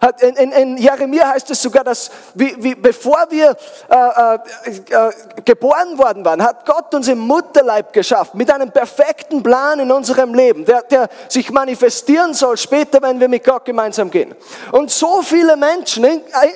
hat, 0.00 0.22
in, 0.22 0.36
in, 0.36 0.52
in 0.52 0.76
Jeremia 0.76 1.28
heißt 1.28 1.50
es 1.50 1.62
sogar, 1.62 1.84
dass 1.84 2.10
wie, 2.34 2.54
wie, 2.58 2.74
bevor 2.74 3.26
wir 3.30 3.56
äh, 3.88 3.94
äh, 3.94 5.08
äh, 5.08 5.12
geboren 5.44 5.98
worden 5.98 6.24
waren, 6.24 6.42
hat 6.42 6.66
Gott 6.66 6.94
uns 6.94 7.08
im 7.08 7.18
Mutterleib 7.18 7.92
geschaffen 7.92 8.38
mit 8.38 8.50
einem 8.50 8.70
perfekten 8.70 9.42
Plan 9.42 9.80
in 9.80 9.90
unserem 9.90 10.34
Leben, 10.34 10.64
der, 10.64 10.82
der 10.82 11.08
sich 11.28 11.50
manifestieren 11.50 12.34
soll 12.34 12.56
später, 12.56 13.00
wenn 13.02 13.20
wir 13.20 13.28
mit 13.28 13.44
Gott 13.44 13.64
gemeinsam 13.64 14.10
gehen. 14.10 14.34
Und 14.72 14.90
so 14.90 15.22
viele 15.22 15.56
Menschen, 15.56 16.04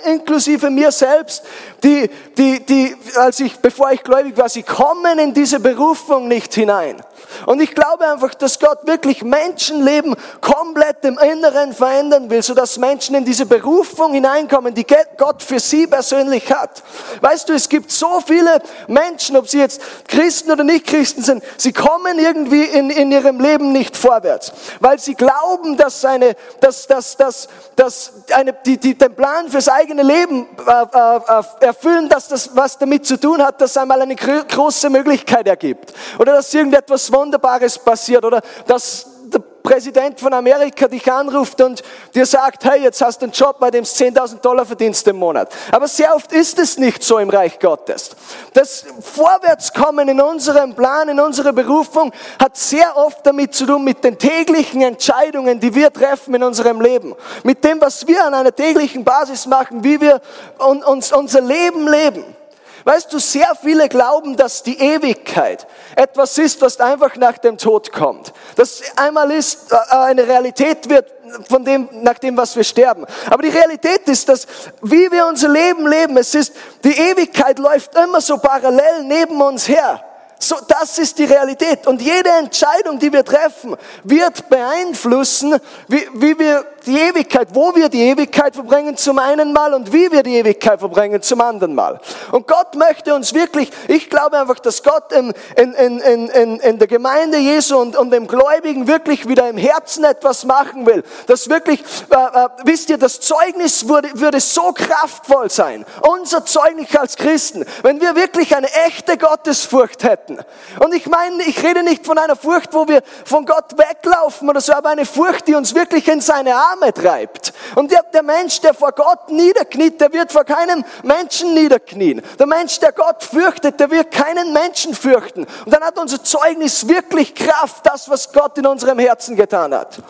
inklusive 0.04 0.70
mir 0.70 0.92
selbst, 0.92 1.44
die, 1.82 2.10
die, 2.36 2.64
die, 2.64 2.96
als 3.16 3.40
ich, 3.40 3.58
bevor 3.58 3.90
ich 3.90 3.97
gläubig 4.04 4.36
war, 4.36 4.48
sie 4.48 4.62
kommen 4.62 5.18
in 5.18 5.34
diese 5.34 5.60
Berufung 5.60 6.28
nicht 6.28 6.54
hinein. 6.54 7.02
Und 7.46 7.60
ich 7.60 7.74
glaube 7.74 8.08
einfach, 8.08 8.34
dass 8.34 8.58
Gott 8.58 8.86
wirklich 8.86 9.22
Menschenleben 9.22 10.16
komplett 10.40 11.04
im 11.04 11.18
Inneren 11.18 11.72
verändern 11.72 12.30
will, 12.30 12.42
sodass 12.42 12.78
Menschen 12.78 13.14
in 13.14 13.24
diese 13.24 13.46
Berufung 13.46 14.14
hineinkommen, 14.14 14.74
die 14.74 14.86
Gott 15.16 15.42
für 15.42 15.60
sie 15.60 15.86
persönlich 15.86 16.52
hat. 16.52 16.82
Weißt 17.20 17.48
du, 17.48 17.52
es 17.52 17.68
gibt 17.68 17.90
so 17.90 18.20
viele 18.24 18.60
Menschen, 18.86 19.36
ob 19.36 19.48
sie 19.48 19.58
jetzt 19.58 19.80
Christen 20.08 20.50
oder 20.50 20.64
nicht 20.64 20.86
Christen 20.86 21.22
sind, 21.22 21.42
sie 21.56 21.72
kommen 21.72 22.18
irgendwie 22.18 22.64
in, 22.64 22.90
in 22.90 23.12
ihrem 23.12 23.40
Leben 23.40 23.72
nicht 23.72 23.96
vorwärts, 23.96 24.52
weil 24.80 24.98
sie 24.98 25.14
glauben, 25.14 25.76
dass, 25.76 26.04
eine, 26.04 26.34
dass, 26.60 26.86
dass, 26.86 27.16
dass, 27.16 27.48
dass 27.76 28.12
eine, 28.32 28.54
die, 28.64 28.78
die 28.78 28.96
den 28.96 29.14
Plan 29.14 29.48
fürs 29.48 29.68
eigene 29.68 30.02
Leben 30.02 30.46
äh, 30.66 30.70
äh, 30.70 31.16
äh 31.16 31.66
erfüllen, 31.66 32.08
dass 32.08 32.28
das 32.28 32.56
was 32.56 32.78
damit 32.78 33.06
zu 33.06 33.18
tun 33.18 33.42
hat, 33.42 33.60
dass 33.60 33.76
einmal 33.88 34.02
eine 34.02 34.16
große 34.16 34.90
Möglichkeit 34.90 35.46
ergibt 35.46 35.94
oder 36.18 36.34
dass 36.34 36.52
irgendetwas 36.52 37.10
Wunderbares 37.10 37.78
passiert 37.78 38.22
oder 38.22 38.42
dass 38.66 39.06
der 39.32 39.40
Präsident 39.62 40.20
von 40.20 40.32
Amerika 40.32 40.88
dich 40.88 41.10
anruft 41.10 41.60
und 41.60 41.82
dir 42.14 42.24
sagt, 42.24 42.64
hey, 42.64 42.82
jetzt 42.82 43.00
hast 43.02 43.20
du 43.20 43.24
einen 43.24 43.32
Job, 43.32 43.58
bei 43.58 43.70
dem 43.70 43.84
du 43.84 43.90
10.000 43.90 44.40
Dollar 44.40 44.64
verdienst 44.64 45.06
im 45.08 45.16
Monat. 45.16 45.52
Aber 45.70 45.86
sehr 45.86 46.14
oft 46.14 46.32
ist 46.32 46.58
es 46.58 46.78
nicht 46.78 47.02
so 47.02 47.18
im 47.18 47.28
Reich 47.28 47.58
Gottes. 47.58 48.10
Das 48.54 48.86
Vorwärtskommen 49.02 50.08
in 50.08 50.20
unserem 50.20 50.74
Plan, 50.74 51.10
in 51.10 51.20
unserer 51.20 51.52
Berufung 51.52 52.12
hat 52.38 52.56
sehr 52.56 52.96
oft 52.96 53.26
damit 53.26 53.54
zu 53.54 53.66
tun, 53.66 53.84
mit 53.84 54.02
den 54.02 54.18
täglichen 54.18 54.80
Entscheidungen, 54.80 55.60
die 55.60 55.74
wir 55.74 55.92
treffen 55.92 56.34
in 56.34 56.42
unserem 56.42 56.80
Leben. 56.80 57.14
Mit 57.42 57.62
dem, 57.64 57.80
was 57.80 58.06
wir 58.06 58.24
an 58.24 58.32
einer 58.32 58.54
täglichen 58.54 59.04
Basis 59.04 59.46
machen, 59.46 59.84
wie 59.84 60.00
wir 60.00 60.20
uns 60.58 61.12
unser 61.12 61.42
Leben 61.42 61.86
leben. 61.86 62.37
Weißt 62.84 63.12
du, 63.12 63.18
sehr 63.18 63.54
viele 63.60 63.88
glauben, 63.88 64.36
dass 64.36 64.62
die 64.62 64.78
Ewigkeit 64.78 65.66
etwas 65.96 66.38
ist, 66.38 66.60
was 66.60 66.80
einfach 66.80 67.16
nach 67.16 67.38
dem 67.38 67.58
Tod 67.58 67.92
kommt. 67.92 68.32
Das 68.56 68.82
einmal 68.96 69.30
ist, 69.30 69.72
äh, 69.72 69.76
eine 69.94 70.26
Realität 70.26 70.88
wird 70.88 71.12
von 71.48 71.64
dem, 71.64 71.88
nach 71.92 72.18
dem, 72.18 72.36
was 72.36 72.56
wir 72.56 72.64
sterben. 72.64 73.04
Aber 73.28 73.42
die 73.42 73.50
Realität 73.50 74.08
ist, 74.08 74.28
dass 74.28 74.46
wie 74.82 75.10
wir 75.10 75.26
unser 75.26 75.48
Leben 75.48 75.86
leben, 75.86 76.16
es 76.16 76.34
ist, 76.34 76.54
die 76.84 76.96
Ewigkeit 76.96 77.58
läuft 77.58 77.94
immer 77.96 78.20
so 78.20 78.38
parallel 78.38 79.04
neben 79.04 79.40
uns 79.40 79.68
her. 79.68 80.04
So, 80.40 80.56
das 80.68 80.98
ist 80.98 81.18
die 81.18 81.24
Realität. 81.24 81.86
Und 81.86 82.00
jede 82.00 82.30
Entscheidung, 82.30 82.98
die 82.98 83.12
wir 83.12 83.24
treffen, 83.24 83.76
wird 84.04 84.48
beeinflussen, 84.48 85.58
wie, 85.88 86.08
wie 86.14 86.38
wir 86.38 86.64
die 86.86 86.98
Ewigkeit, 86.98 87.48
wo 87.52 87.74
wir 87.74 87.88
die 87.88 88.02
Ewigkeit 88.02 88.54
verbringen 88.54 88.96
zum 88.96 89.18
einen 89.18 89.52
Mal 89.52 89.74
und 89.74 89.92
wie 89.92 90.10
wir 90.10 90.22
die 90.22 90.36
Ewigkeit 90.36 90.80
verbringen 90.80 91.22
zum 91.22 91.40
anderen 91.40 91.74
Mal. 91.74 92.00
Und 92.32 92.46
Gott 92.46 92.74
möchte 92.74 93.14
uns 93.14 93.34
wirklich, 93.34 93.70
ich 93.88 94.10
glaube 94.10 94.38
einfach, 94.38 94.58
dass 94.58 94.82
Gott 94.82 95.12
in, 95.12 95.32
in, 95.56 95.74
in, 95.74 96.28
in, 96.28 96.60
in 96.60 96.78
der 96.78 96.88
Gemeinde 96.88 97.38
Jesu 97.38 97.78
und, 97.78 97.96
und 97.96 98.10
dem 98.10 98.26
Gläubigen 98.26 98.86
wirklich 98.86 99.28
wieder 99.28 99.48
im 99.48 99.56
Herzen 99.56 100.04
etwas 100.04 100.44
machen 100.44 100.86
will. 100.86 101.02
Das 101.26 101.48
wirklich, 101.48 101.82
äh, 102.10 102.14
äh, 102.14 102.48
wisst 102.64 102.90
ihr, 102.90 102.98
das 102.98 103.20
Zeugnis 103.20 103.88
würde, 103.88 104.10
würde 104.14 104.40
so 104.40 104.72
kraftvoll 104.72 105.50
sein. 105.50 105.84
Unser 106.02 106.44
Zeugnis 106.44 106.94
als 106.96 107.16
Christen, 107.16 107.64
wenn 107.82 108.00
wir 108.00 108.16
wirklich 108.16 108.54
eine 108.56 108.68
echte 108.86 109.18
Gottesfurcht 109.18 110.04
hätten. 110.04 110.38
Und 110.80 110.94
ich 110.94 111.06
meine, 111.06 111.42
ich 111.44 111.62
rede 111.62 111.82
nicht 111.82 112.06
von 112.06 112.18
einer 112.18 112.36
Furcht, 112.36 112.72
wo 112.74 112.88
wir 112.88 113.02
von 113.24 113.46
Gott 113.46 113.76
weglaufen 113.76 114.48
oder 114.48 114.60
so, 114.60 114.72
aber 114.72 114.90
eine 114.90 115.06
Furcht, 115.06 115.46
die 115.48 115.54
uns 115.54 115.74
wirklich 115.74 116.08
in 116.08 116.20
seine 116.20 116.54
Arme 116.70 116.92
treibt. 116.92 117.52
Und 117.74 117.90
der, 117.90 118.22
Mensch, 118.22 118.60
der 118.60 118.74
vor 118.74 118.92
Gott 118.92 119.30
niederkniet, 119.30 120.00
der 120.00 120.12
wird 120.12 120.32
vor 120.32 120.44
keinem 120.44 120.84
Menschen 121.02 121.54
niederknien. 121.54 122.22
Der 122.38 122.46
Mensch, 122.46 122.78
der 122.80 122.92
Gott 122.92 123.22
fürchtet, 123.22 123.78
der 123.80 123.90
wird 123.90 124.10
keinen 124.10 124.52
Menschen 124.52 124.94
fürchten. 124.94 125.46
Und 125.64 125.72
dann 125.72 125.82
hat 125.82 125.98
unser 125.98 126.22
Zeugnis 126.22 126.88
wirklich 126.88 127.34
Kraft, 127.34 127.86
das, 127.86 128.08
was 128.08 128.32
Gott 128.32 128.58
in 128.58 128.66
unserem 128.66 128.98
Herzen 128.98 129.36
getan 129.36 129.74
hat. 129.74 130.02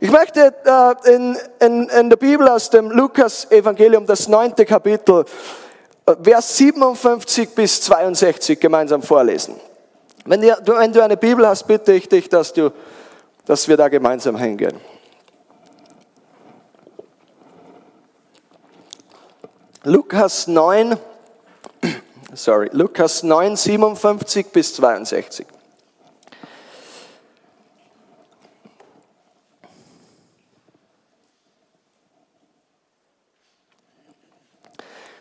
Ich 0.00 0.10
möchte 0.10 0.52
äh, 0.64 1.14
in, 1.14 1.38
in, 1.60 1.88
in 1.88 2.10
der 2.10 2.16
Bibel 2.16 2.48
aus 2.48 2.70
dem 2.70 2.90
Lukas-Evangelium, 2.90 4.04
das 4.04 4.26
neunte 4.26 4.66
Kapitel, 4.66 5.24
äh, 6.06 6.14
Vers 6.20 6.56
57 6.56 7.54
bis 7.54 7.82
62 7.82 8.58
gemeinsam 8.58 9.02
vorlesen. 9.02 9.54
Wenn 10.24 10.40
du 10.92 11.00
eine 11.00 11.16
Bibel 11.16 11.46
hast, 11.46 11.66
bitte 11.66 11.92
ich 11.92 12.08
dich, 12.08 12.28
dass, 12.28 12.52
du, 12.52 12.70
dass 13.44 13.66
wir 13.68 13.76
da 13.76 13.88
gemeinsam 13.88 14.36
hingehen. 14.36 14.80
Lukas 19.84 20.46
9, 20.46 20.96
sorry, 22.34 22.68
Lukas 22.72 23.24
9, 23.24 23.56
57 23.56 24.46
bis 24.52 24.74
62. 24.74 25.44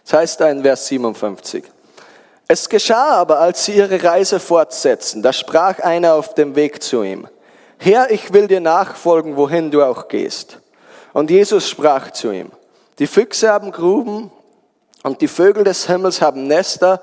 Das 0.03 0.13
heißt 0.13 0.41
da 0.41 0.49
in 0.51 0.61
Vers 0.61 0.85
57. 0.87 1.63
Es 2.47 2.69
geschah 2.69 3.15
aber, 3.15 3.39
als 3.39 3.65
sie 3.65 3.77
ihre 3.77 4.03
Reise 4.03 4.39
fortsetzten, 4.39 5.23
da 5.23 5.33
sprach 5.33 5.79
einer 5.79 6.13
auf 6.13 6.35
dem 6.35 6.55
Weg 6.55 6.83
zu 6.83 7.01
ihm, 7.01 7.27
Herr, 7.79 8.11
ich 8.11 8.31
will 8.31 8.47
dir 8.47 8.59
nachfolgen, 8.59 9.37
wohin 9.37 9.71
du 9.71 9.81
auch 9.81 10.07
gehst. 10.07 10.59
Und 11.13 11.31
Jesus 11.31 11.67
sprach 11.67 12.11
zu 12.11 12.31
ihm, 12.31 12.51
die 12.99 13.07
Füchse 13.07 13.49
haben 13.49 13.71
Gruben 13.71 14.31
und 15.03 15.21
die 15.21 15.27
Vögel 15.27 15.63
des 15.63 15.87
Himmels 15.87 16.21
haben 16.21 16.47
Nester, 16.47 17.01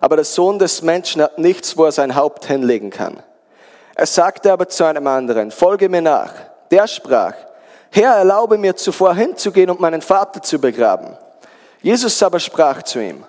aber 0.00 0.16
der 0.16 0.24
Sohn 0.24 0.58
des 0.58 0.82
Menschen 0.82 1.22
hat 1.22 1.38
nichts, 1.38 1.76
wo 1.76 1.84
er 1.84 1.92
sein 1.92 2.14
Haupt 2.14 2.46
hinlegen 2.46 2.90
kann. 2.90 3.22
Er 3.94 4.06
sagte 4.06 4.52
aber 4.52 4.68
zu 4.68 4.84
einem 4.84 5.06
anderen, 5.06 5.50
folge 5.50 5.88
mir 5.88 6.00
nach. 6.00 6.32
Der 6.70 6.86
sprach, 6.86 7.34
Herr, 7.90 8.14
erlaube 8.14 8.56
mir 8.56 8.76
zuvor 8.76 9.14
hinzugehen 9.14 9.68
und 9.68 9.80
meinen 9.80 10.00
Vater 10.00 10.40
zu 10.42 10.58
begraben. 10.60 11.16
Jesus 11.82 12.22
aber 12.22 12.38
sprach 12.38 12.82
zu 12.82 13.00
ihm, 13.00 13.24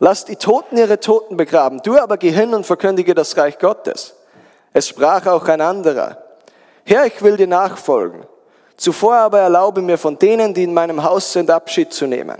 Lass 0.00 0.24
die 0.24 0.36
Toten 0.36 0.76
ihre 0.76 1.00
Toten 1.00 1.36
begraben. 1.36 1.80
Du 1.82 1.98
aber 1.98 2.18
geh 2.18 2.30
hin 2.30 2.54
und 2.54 2.64
verkündige 2.64 3.14
das 3.14 3.36
Reich 3.36 3.58
Gottes. 3.58 4.14
Es 4.72 4.86
sprach 4.86 5.26
auch 5.26 5.46
ein 5.48 5.60
anderer. 5.60 6.18
Herr, 6.84 7.06
ich 7.06 7.20
will 7.20 7.36
dir 7.36 7.48
nachfolgen. 7.48 8.24
Zuvor 8.76 9.16
aber 9.16 9.40
erlaube 9.40 9.82
mir 9.82 9.98
von 9.98 10.16
denen, 10.16 10.54
die 10.54 10.62
in 10.62 10.72
meinem 10.72 11.02
Haus 11.02 11.32
sind, 11.32 11.50
Abschied 11.50 11.92
zu 11.92 12.06
nehmen. 12.06 12.36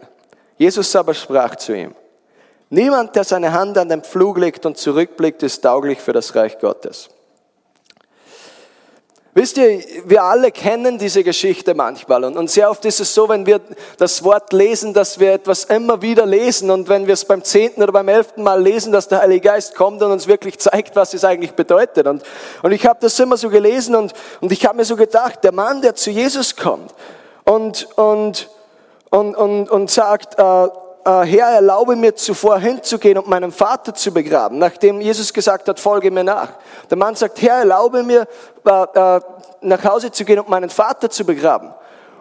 Jesus 0.59 0.95
aber 0.97 1.15
sprach 1.15 1.57
zu 1.57 1.75
ihm. 1.75 1.95
Niemand, 2.71 3.17
der 3.17 3.25
seine 3.25 3.53
Hand 3.53 3.79
an 3.79 3.89
den 3.89 4.03
Pflug 4.03 4.37
legt 4.37 4.67
und 4.67 4.77
zurückblickt, 4.77 5.43
ist 5.43 5.63
tauglich 5.63 6.01
für 6.01 6.13
das 6.13 6.35
Reich 6.35 6.59
Gottes. 6.59 7.09
Wisst 9.35 9.57
ihr, 9.57 9.81
wir 10.05 10.25
alle 10.25 10.51
kennen 10.51 10.99
diese 10.99 11.23
Geschichte 11.23 11.73
manchmal 11.73 12.25
und, 12.25 12.37
und 12.37 12.51
sehr 12.51 12.69
oft 12.69 12.85
ist 12.85 12.99
es 12.99 13.15
so, 13.15 13.29
wenn 13.29 13.47
wir 13.47 13.61
das 13.97 14.25
Wort 14.25 14.53
lesen, 14.53 14.95
dass 14.95 15.21
wir 15.21 15.33
etwas 15.33 15.65
immer 15.65 16.03
wieder 16.03 16.27
lesen 16.27 16.73
und 16.73 16.89
wenn 16.89 17.07
wir 17.07 17.15
es 17.15 17.25
beim 17.25 17.45
zehnten 17.45 17.81
oder 17.81 17.93
beim 17.93 18.09
elften 18.09 18.43
Mal 18.43 18.61
lesen, 18.61 18.91
dass 18.91 19.07
der 19.07 19.21
Heilige 19.21 19.49
Geist 19.49 19.77
kommt 19.77 20.03
und 20.03 20.11
uns 20.11 20.27
wirklich 20.27 20.59
zeigt, 20.59 20.97
was 20.97 21.15
es 21.15 21.25
eigentlich 21.25 21.53
bedeutet. 21.53 22.09
Und, 22.09 22.25
und 22.63 22.73
ich 22.73 22.85
habe 22.85 22.99
das 23.01 23.17
immer 23.21 23.37
so 23.37 23.49
gelesen 23.49 23.95
und, 23.95 24.13
und 24.41 24.51
ich 24.51 24.67
habe 24.67 24.77
mir 24.77 24.85
so 24.85 24.97
gedacht, 24.97 25.45
der 25.45 25.53
Mann, 25.53 25.83
der 25.83 25.95
zu 25.95 26.11
Jesus 26.11 26.57
kommt 26.57 26.93
und, 27.45 27.87
und, 27.97 28.51
und, 29.11 29.35
und, 29.35 29.71
und 29.71 29.91
sagt, 29.91 30.39
äh, 30.39 30.43
äh, 31.09 31.25
Herr, 31.25 31.49
erlaube 31.55 31.97
mir 31.97 32.15
zuvor 32.15 32.59
hinzugehen 32.59 33.19
und 33.19 33.29
meinen 33.29 33.51
Vater 33.51 33.95
zu 33.95 34.13
begraben, 34.13 34.59
nachdem 34.59 35.01
Jesus 35.01 35.33
gesagt 35.33 35.69
hat, 35.69 35.81
folge 35.81 36.11
mir 36.11 36.25
nach. 36.25 36.51
Der 36.91 36.99
Mann 36.99 37.15
sagt, 37.15 37.41
Herr, 37.41 37.59
erlaube 37.59 38.03
mir 38.03 38.27
äh, 38.67 38.71
äh, 38.71 39.21
nach 39.63 39.85
Hause 39.85 40.11
zu 40.11 40.25
gehen 40.25 40.39
und 40.39 40.49
meinen 40.49 40.71
Vater 40.71 41.09
zu 41.09 41.25
begraben. 41.25 41.73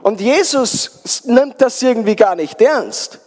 Und 0.03 0.22
Jesus 0.22 1.25
nimmt 1.25 1.62
das 1.62 1.82
irgendwie 1.82 2.15
gar 2.15 2.36
nicht 2.36 2.62
ernst. 2.62 3.20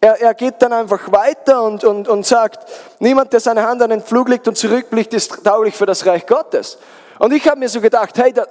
Er, 0.00 0.20
er 0.20 0.34
geht 0.34 0.60
dann 0.60 0.72
einfach 0.72 1.12
weiter 1.12 1.62
und, 1.62 1.84
und, 1.84 2.08
und 2.08 2.26
sagt, 2.26 2.68
niemand, 2.98 3.32
der 3.32 3.40
seine 3.40 3.66
Hand 3.66 3.80
an 3.82 3.90
den 3.90 4.02
Flug 4.02 4.28
legt 4.28 4.48
und 4.48 4.56
zurückblickt, 4.56 5.14
ist 5.14 5.44
tauglich 5.44 5.76
für 5.76 5.86
das 5.86 6.04
Reich 6.04 6.26
Gottes. 6.26 6.78
Und 7.18 7.32
ich 7.32 7.46
habe 7.48 7.60
mir 7.60 7.68
so 7.68 7.80
gedacht, 7.80 8.18
hey, 8.18 8.32
da, 8.32 8.44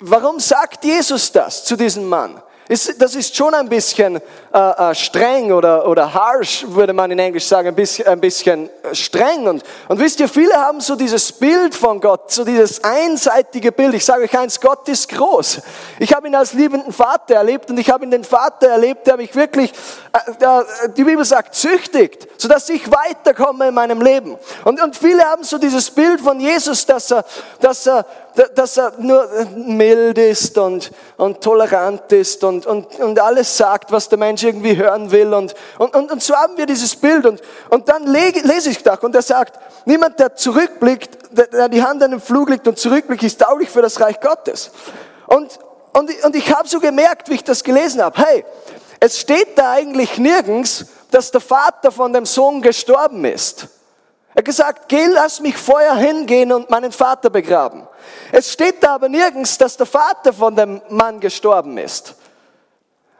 warum 0.00 0.40
sagt 0.40 0.84
Jesus 0.84 1.30
das 1.30 1.64
zu 1.64 1.76
diesem 1.76 2.08
Mann? 2.08 2.42
Das 2.66 3.14
ist 3.14 3.36
schon 3.36 3.52
ein 3.52 3.68
bisschen 3.68 4.16
äh, 4.54 4.58
äh, 4.58 4.94
streng 4.94 5.52
oder, 5.52 5.86
oder 5.86 6.14
harsh, 6.14 6.64
würde 6.66 6.94
man 6.94 7.10
in 7.10 7.18
Englisch 7.18 7.46
sagen, 7.46 7.68
ein 7.68 7.74
bisschen, 7.74 8.06
ein 8.06 8.20
bisschen 8.20 8.70
äh, 8.82 8.94
streng. 8.94 9.46
Und, 9.46 9.62
und 9.86 9.98
wisst 9.98 10.18
ihr, 10.20 10.28
viele 10.30 10.54
haben 10.54 10.80
so 10.80 10.96
dieses 10.96 11.30
Bild 11.30 11.74
von 11.74 12.00
Gott, 12.00 12.32
so 12.32 12.42
dieses 12.42 12.82
einseitige 12.82 13.70
Bild. 13.70 13.94
Ich 13.94 14.04
sage 14.06 14.24
euch 14.24 14.38
eins, 14.38 14.58
Gott 14.58 14.88
ist 14.88 15.10
groß. 15.10 15.60
Ich 15.98 16.14
habe 16.14 16.26
ihn 16.26 16.34
als 16.34 16.54
liebenden 16.54 16.90
Vater 16.90 17.34
erlebt 17.34 17.68
und 17.68 17.78
ich 17.78 17.90
habe 17.90 18.04
ihn 18.04 18.10
den 18.10 18.24
Vater 18.24 18.68
erlebt, 18.68 19.06
der 19.06 19.18
mich 19.18 19.34
wirklich, 19.34 19.70
äh, 20.12 20.44
äh, 20.44 20.88
die 20.96 21.04
Bibel 21.04 21.24
sagt, 21.24 21.54
züchtigt, 21.54 22.28
sodass 22.38 22.70
ich 22.70 22.90
weiterkomme 22.90 23.68
in 23.68 23.74
meinem 23.74 24.00
Leben. 24.00 24.38
Und, 24.64 24.82
und 24.82 24.96
viele 24.96 25.22
haben 25.24 25.44
so 25.44 25.58
dieses 25.58 25.90
Bild 25.90 26.22
von 26.22 26.40
Jesus, 26.40 26.86
dass 26.86 27.10
er, 27.10 27.26
dass 27.60 27.86
er 27.86 28.06
dass 28.54 28.76
er 28.76 28.92
nur 28.98 29.28
mild 29.54 30.18
ist 30.18 30.58
und, 30.58 30.90
und 31.16 31.40
tolerant 31.40 32.10
ist 32.12 32.42
und, 32.42 32.66
und, 32.66 32.98
und 32.98 33.20
alles 33.20 33.56
sagt, 33.56 33.92
was 33.92 34.08
der 34.08 34.18
Mensch 34.18 34.42
irgendwie 34.42 34.76
hören 34.76 35.10
will. 35.10 35.32
Und, 35.32 35.54
und, 35.78 35.94
und, 35.94 36.10
und 36.10 36.22
so 36.22 36.34
haben 36.34 36.56
wir 36.56 36.66
dieses 36.66 36.96
Bild. 36.96 37.26
Und, 37.26 37.40
und 37.70 37.88
dann 37.88 38.06
lese 38.06 38.70
ich 38.70 38.82
das 38.82 38.98
und 39.00 39.14
er 39.14 39.22
sagt, 39.22 39.58
niemand, 39.84 40.18
der 40.18 40.34
zurückblickt, 40.34 41.18
der 41.52 41.68
die 41.68 41.82
Hand 41.82 42.02
an 42.02 42.10
den 42.10 42.20
Flug 42.20 42.50
legt 42.50 42.66
und 42.66 42.78
zurückblickt, 42.78 43.22
ist 43.22 43.40
tauglich 43.40 43.70
für 43.70 43.82
das 43.82 44.00
Reich 44.00 44.20
Gottes. 44.20 44.72
Und, 45.26 45.58
und, 45.92 46.10
und 46.24 46.34
ich 46.34 46.52
habe 46.52 46.66
so 46.68 46.80
gemerkt, 46.80 47.30
wie 47.30 47.34
ich 47.34 47.44
das 47.44 47.62
gelesen 47.62 48.02
habe, 48.02 48.20
hey, 48.20 48.44
es 48.98 49.20
steht 49.20 49.56
da 49.56 49.72
eigentlich 49.72 50.18
nirgends, 50.18 50.86
dass 51.10 51.30
der 51.30 51.40
Vater 51.40 51.92
von 51.92 52.12
dem 52.12 52.26
Sohn 52.26 52.60
gestorben 52.60 53.24
ist. 53.24 53.68
Er 54.34 54.38
hat 54.38 54.44
gesagt, 54.44 54.88
geh, 54.88 55.06
lass 55.06 55.40
mich 55.40 55.56
vorher 55.56 55.94
hingehen 55.94 56.52
und 56.52 56.68
meinen 56.68 56.90
Vater 56.90 57.30
begraben. 57.30 57.86
Es 58.32 58.52
steht 58.52 58.82
da 58.82 58.96
aber 58.96 59.08
nirgends, 59.08 59.56
dass 59.58 59.76
der 59.76 59.86
Vater 59.86 60.32
von 60.32 60.56
dem 60.56 60.82
Mann 60.88 61.20
gestorben 61.20 61.78
ist. 61.78 62.16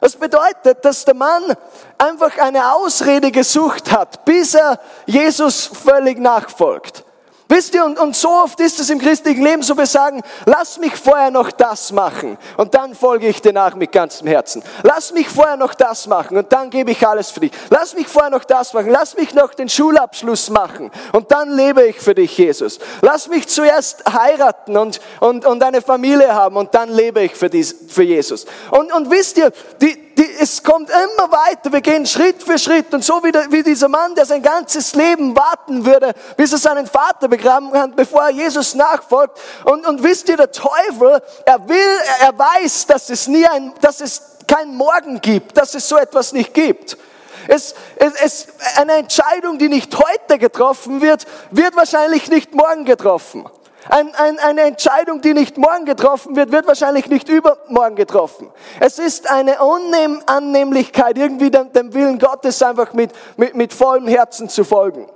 Das 0.00 0.16
bedeutet, 0.16 0.85
dass 0.85 1.04
der 1.04 1.14
Mann 1.14 1.56
einfach 1.97 2.37
eine 2.38 2.75
Ausrede 2.75 3.30
gesucht 3.30 3.92
hat, 3.92 4.25
bis 4.25 4.54
er 4.54 4.80
Jesus 5.06 5.66
völlig 5.66 6.18
nachfolgt. 6.18 7.03
Wisst 7.46 7.74
ihr, 7.74 7.84
und, 7.84 7.98
und 7.98 8.16
so 8.16 8.30
oft 8.30 8.58
ist 8.60 8.80
es 8.80 8.88
im 8.88 8.98
christlichen 8.98 9.44
Leben 9.44 9.62
so, 9.62 9.76
wir 9.76 9.84
sagen, 9.84 10.22
lass 10.46 10.78
mich 10.78 10.96
vorher 10.96 11.30
noch 11.30 11.52
das 11.52 11.92
machen 11.92 12.38
und 12.56 12.74
dann 12.74 12.94
folge 12.94 13.28
ich 13.28 13.42
dir 13.42 13.52
nach 13.52 13.74
mit 13.74 13.92
ganzem 13.92 14.26
Herzen. 14.26 14.62
Lass 14.82 15.12
mich 15.12 15.28
vorher 15.28 15.58
noch 15.58 15.74
das 15.74 16.06
machen 16.06 16.38
und 16.38 16.50
dann 16.52 16.70
gebe 16.70 16.90
ich 16.90 17.06
alles 17.06 17.30
für 17.30 17.40
dich. 17.40 17.52
Lass 17.68 17.94
mich 17.94 18.08
vorher 18.08 18.30
noch 18.30 18.44
das 18.44 18.72
machen, 18.72 18.88
lass 18.88 19.14
mich 19.16 19.34
noch 19.34 19.52
den 19.52 19.68
Schulabschluss 19.68 20.48
machen 20.48 20.90
und 21.12 21.30
dann 21.32 21.50
lebe 21.50 21.82
ich 21.84 22.00
für 22.00 22.14
dich, 22.14 22.36
Jesus. 22.38 22.78
Lass 23.02 23.28
mich 23.28 23.46
zuerst 23.46 24.04
heiraten 24.10 24.78
und, 24.78 25.00
und, 25.20 25.44
und 25.44 25.62
eine 25.62 25.82
Familie 25.82 26.34
haben 26.34 26.56
und 26.56 26.74
dann 26.74 26.88
lebe 26.88 27.20
ich 27.20 27.34
für, 27.34 27.50
dies, 27.50 27.74
für 27.88 28.04
Jesus. 28.04 28.46
Und, 28.70 28.90
und 28.90 29.10
wisst 29.10 29.36
ihr, 29.36 29.52
die, 29.82 30.03
die, 30.18 30.28
es 30.38 30.62
kommt 30.62 30.90
immer 30.90 31.30
weiter. 31.30 31.73
Wir 31.73 31.80
gehen 31.80 32.06
Schritt 32.06 32.42
für 32.42 32.59
Schritt. 32.59 32.92
Und 32.94 33.04
so 33.04 33.23
wie, 33.23 33.33
der, 33.33 33.50
wie 33.50 33.62
dieser 33.62 33.88
Mann, 33.88 34.14
der 34.14 34.26
sein 34.26 34.42
ganzes 34.42 34.94
Leben 34.94 35.37
warten 35.37 35.85
würde, 35.85 36.14
bis 36.37 36.52
er 36.52 36.59
seinen 36.59 36.87
Vater 36.87 37.28
begraben 37.28 37.73
kann, 37.73 37.94
bevor 37.94 38.23
er 38.23 38.30
Jesus 38.30 38.75
nachfolgt. 38.75 39.38
Und, 39.64 39.87
und 39.87 40.02
wisst 40.02 40.28
ihr, 40.28 40.37
der 40.37 40.52
Teufel, 40.52 41.23
er 41.44 41.68
will, 41.68 41.99
er 42.21 42.38
weiß, 42.38 42.87
dass 42.87 43.11
es 43.11 43.26
nie 43.28 43.47
ein, 43.47 43.73
dass 43.80 44.00
es 44.00 44.23
kein 44.47 44.75
Morgen 44.75 45.21
gibt, 45.21 45.56
dass 45.56 45.75
es 45.75 45.88
so 45.88 45.97
etwas 45.97 46.33
nicht 46.33 46.54
gibt. 46.54 46.97
Es, 47.49 47.75
es, 47.97 48.14
es, 48.14 48.47
eine 48.76 48.94
Entscheidung, 48.94 49.59
die 49.59 49.68
nicht 49.68 49.94
heute 49.97 50.38
getroffen 50.38 51.00
wird, 51.00 51.26
wird 51.50 51.76
wahrscheinlich 51.76 52.30
nicht 52.30 52.54
morgen 52.54 52.85
getroffen. 52.85 53.47
Ein, 53.88 54.14
ein, 54.14 54.38
eine 54.38 54.62
Entscheidung, 54.62 55.21
die 55.21 55.35
nicht 55.35 55.59
morgen 55.59 55.85
getroffen 55.85 56.37
wird, 56.37 56.53
wird 56.53 56.67
wahrscheinlich 56.67 57.07
nicht 57.09 57.29
übermorgen 57.29 57.97
getroffen. 57.97 58.50
Es 58.81 58.99
ist 58.99 59.31
eine 59.31 59.59
Unannehmlichkeit, 59.62 61.19
irgendwie 61.19 61.50
dem, 61.50 61.73
dem 61.73 61.93
Willen 61.93 62.19
Gottes 62.19 62.62
einfach 62.62 62.95
mit, 62.95 63.11
mit, 63.37 63.55
mit 63.55 63.73
vollem 63.73 64.09
Herzen 64.09 64.49
zu 64.49 64.64
folgen. 64.64 65.07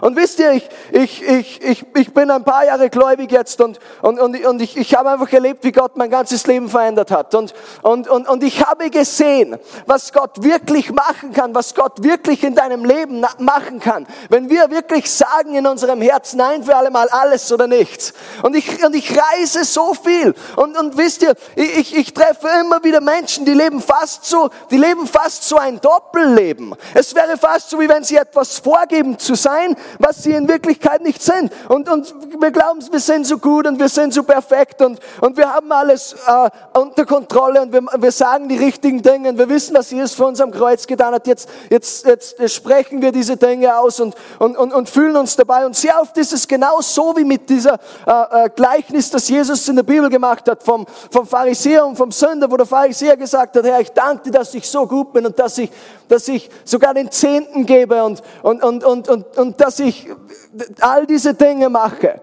Und 0.00 0.16
wisst 0.16 0.38
ihr, 0.38 0.52
ich, 0.52 0.68
ich, 0.92 1.22
ich, 1.22 1.62
ich, 1.62 1.86
ich 1.94 2.14
bin 2.14 2.30
ein 2.30 2.44
paar 2.44 2.64
Jahre 2.64 2.90
gläubig 2.90 3.30
jetzt 3.32 3.60
und, 3.60 3.78
und, 4.02 4.18
und, 4.18 4.44
und 4.44 4.62
ich, 4.62 4.76
ich 4.76 4.94
habe 4.94 5.10
einfach 5.10 5.32
erlebt, 5.32 5.64
wie 5.64 5.72
Gott 5.72 5.96
mein 5.96 6.10
ganzes 6.10 6.46
Leben 6.46 6.68
verändert 6.68 7.10
hat. 7.10 7.34
Und, 7.34 7.54
und, 7.82 8.08
und, 8.08 8.28
und 8.28 8.42
ich 8.42 8.64
habe 8.64 8.90
gesehen, 8.90 9.56
was 9.86 10.12
Gott 10.12 10.42
wirklich 10.42 10.92
machen 10.92 11.32
kann, 11.32 11.54
was 11.54 11.74
Gott 11.74 12.02
wirklich 12.02 12.42
in 12.42 12.54
deinem 12.54 12.84
Leben 12.84 13.24
machen 13.38 13.80
kann. 13.80 14.06
Wenn 14.28 14.48
wir 14.48 14.70
wirklich 14.70 15.10
sagen 15.10 15.54
in 15.54 15.66
unserem 15.66 16.00
Herzen, 16.00 16.38
nein, 16.38 16.62
für 16.64 16.76
alle 16.76 16.90
Mal 16.90 17.08
alles 17.08 17.52
oder 17.52 17.66
nichts. 17.66 18.12
Und 18.42 18.54
ich, 18.54 18.84
und 18.84 18.94
ich 18.94 19.16
reise 19.16 19.64
so 19.64 19.94
viel. 19.94 20.34
Und, 20.56 20.76
und 20.78 20.96
wisst 20.96 21.22
ihr, 21.22 21.34
ich, 21.56 21.96
ich 21.96 22.14
treffe 22.14 22.48
immer 22.60 22.82
wieder 22.82 23.00
Menschen, 23.00 23.44
die 23.44 23.54
leben 23.54 23.80
fast 23.80 24.24
so, 24.24 24.50
die 24.70 24.78
leben 24.78 25.06
fast 25.06 25.44
so 25.48 25.56
ein 25.56 25.80
Doppelleben. 25.80 26.74
Es 26.94 27.14
wäre 27.14 27.36
fast 27.36 27.70
so, 27.70 27.80
wie 27.80 27.88
wenn 27.88 28.04
sie 28.04 28.16
etwas 28.16 28.58
vorgeben 28.58 29.18
zu 29.18 29.34
sein, 29.34 29.76
was 29.98 30.22
sie 30.22 30.32
in 30.32 30.48
Wirklichkeit 30.48 31.02
nicht 31.02 31.22
sind. 31.22 31.52
Und, 31.68 31.88
und 31.88 32.14
wir 32.40 32.50
glauben, 32.50 32.80
wir 32.90 33.00
sind 33.00 33.26
so 33.26 33.38
gut 33.38 33.66
und 33.66 33.78
wir 33.78 33.88
sind 33.88 34.14
so 34.14 34.22
perfekt 34.22 34.82
und, 34.82 35.00
und 35.20 35.36
wir 35.36 35.52
haben 35.52 35.70
alles 35.72 36.14
äh, 36.26 36.50
unter 36.78 37.04
Kontrolle 37.04 37.62
und 37.62 37.72
wir, 37.72 37.82
wir 37.98 38.12
sagen 38.12 38.48
die 38.48 38.56
richtigen 38.56 39.02
Dinge 39.02 39.30
und 39.30 39.38
wir 39.38 39.48
wissen, 39.48 39.76
was 39.76 39.90
Jesus 39.90 40.14
für 40.14 40.26
uns 40.26 40.40
am 40.40 40.50
Kreuz 40.50 40.86
getan 40.86 41.14
hat. 41.14 41.26
Jetzt, 41.26 41.48
jetzt, 41.68 42.06
jetzt 42.06 42.50
sprechen 42.50 43.02
wir 43.02 43.12
diese 43.12 43.36
Dinge 43.36 43.76
aus 43.76 44.00
und, 44.00 44.14
und, 44.38 44.56
und, 44.56 44.72
und 44.72 44.88
fühlen 44.88 45.16
uns 45.16 45.36
dabei. 45.36 45.66
Und 45.66 45.76
sehr 45.76 46.00
oft 46.00 46.16
ist 46.16 46.32
es 46.32 46.46
genau 46.46 46.80
so 46.80 47.16
wie 47.16 47.24
mit 47.24 47.48
dieser 47.48 47.74
äh, 48.06 48.46
äh, 48.46 48.50
Gleichnis, 48.54 49.10
das 49.10 49.28
Jesus 49.28 49.68
in 49.68 49.76
der 49.76 49.82
Bibel 49.82 50.08
gemacht 50.08 50.48
hat, 50.48 50.62
vom, 50.62 50.86
vom 51.10 51.26
Pharisäer 51.26 51.86
und 51.86 51.96
vom 51.96 52.10
Sünder, 52.10 52.50
wo 52.50 52.56
der 52.56 52.66
Pharisäer 52.66 53.16
gesagt 53.16 53.56
hat, 53.56 53.64
Herr, 53.64 53.80
ich 53.80 53.92
danke 53.92 54.24
dir, 54.24 54.38
dass 54.38 54.54
ich 54.54 54.68
so 54.68 54.86
gut 54.86 55.12
bin 55.12 55.26
und 55.26 55.38
dass 55.38 55.58
ich, 55.58 55.70
dass 56.08 56.26
ich 56.28 56.50
sogar 56.64 56.94
den 56.94 57.10
Zehnten 57.10 57.66
gebe 57.66 58.02
und, 58.02 58.22
und, 58.42 58.62
und, 58.62 58.84
und, 58.84 59.08
und, 59.08 59.38
und 59.38 59.60
dass 59.60 59.69
ich 59.78 60.08
all 60.80 61.06
diese 61.06 61.34
Dinge 61.34 61.68
mache. 61.68 62.20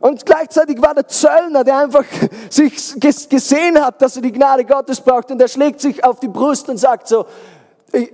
Und 0.00 0.26
gleichzeitig 0.26 0.80
war 0.82 0.94
der 0.94 1.08
Zöllner, 1.08 1.64
der 1.64 1.78
einfach 1.78 2.04
sich 2.50 3.00
gesehen 3.00 3.82
hat, 3.82 4.02
dass 4.02 4.16
er 4.16 4.22
die 4.22 4.32
Gnade 4.32 4.64
Gottes 4.64 5.00
braucht 5.00 5.30
und 5.30 5.40
er 5.40 5.48
schlägt 5.48 5.80
sich 5.80 6.04
auf 6.04 6.20
die 6.20 6.28
Brust 6.28 6.68
und 6.68 6.76
sagt 6.76 7.08
so, 7.08 7.24
äh, 7.90 8.06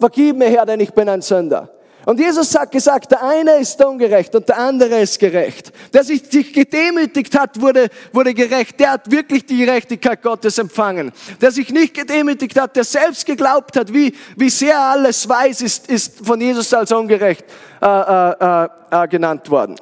vergib 0.00 0.36
mir 0.36 0.48
Herr, 0.48 0.64
denn 0.64 0.80
ich 0.80 0.92
bin 0.92 1.08
ein 1.08 1.20
Sünder. 1.20 1.68
Und 2.04 2.18
Jesus 2.18 2.54
hat 2.58 2.72
gesagt, 2.72 3.12
der 3.12 3.22
eine 3.22 3.58
ist 3.58 3.82
ungerecht 3.84 4.34
und 4.34 4.48
der 4.48 4.58
andere 4.58 5.00
ist 5.00 5.18
gerecht. 5.20 5.72
Der 5.92 6.02
sich, 6.02 6.28
gedemütigt 6.52 7.38
hat, 7.38 7.60
wurde, 7.60 7.88
wurde 8.12 8.34
gerecht. 8.34 8.80
Der 8.80 8.92
hat 8.92 9.10
wirklich 9.10 9.46
die 9.46 9.58
Gerechtigkeit 9.58 10.20
Gottes 10.20 10.58
empfangen. 10.58 11.12
Der 11.40 11.52
sich 11.52 11.70
nicht 11.70 11.94
gedemütigt 11.94 12.58
hat, 12.60 12.74
der 12.74 12.84
selbst 12.84 13.24
geglaubt 13.24 13.76
hat, 13.76 13.92
wie, 13.92 14.14
wie 14.36 14.50
sehr 14.50 14.78
alles 14.78 15.28
weiß, 15.28 15.62
ist, 15.62 15.88
ist 15.88 16.26
von 16.26 16.40
Jesus 16.40 16.74
als 16.74 16.90
ungerecht 16.90 17.44
äh, 17.80 17.86
äh, 17.86 18.68
äh, 18.90 19.08
genannt 19.08 19.48
worden. 19.48 19.76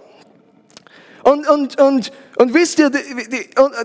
Und, 1.23 1.49
und, 1.49 1.81
und, 1.81 2.13
und 2.41 2.55
wisst 2.55 2.79
ihr, 2.79 2.89
die, 2.89 2.99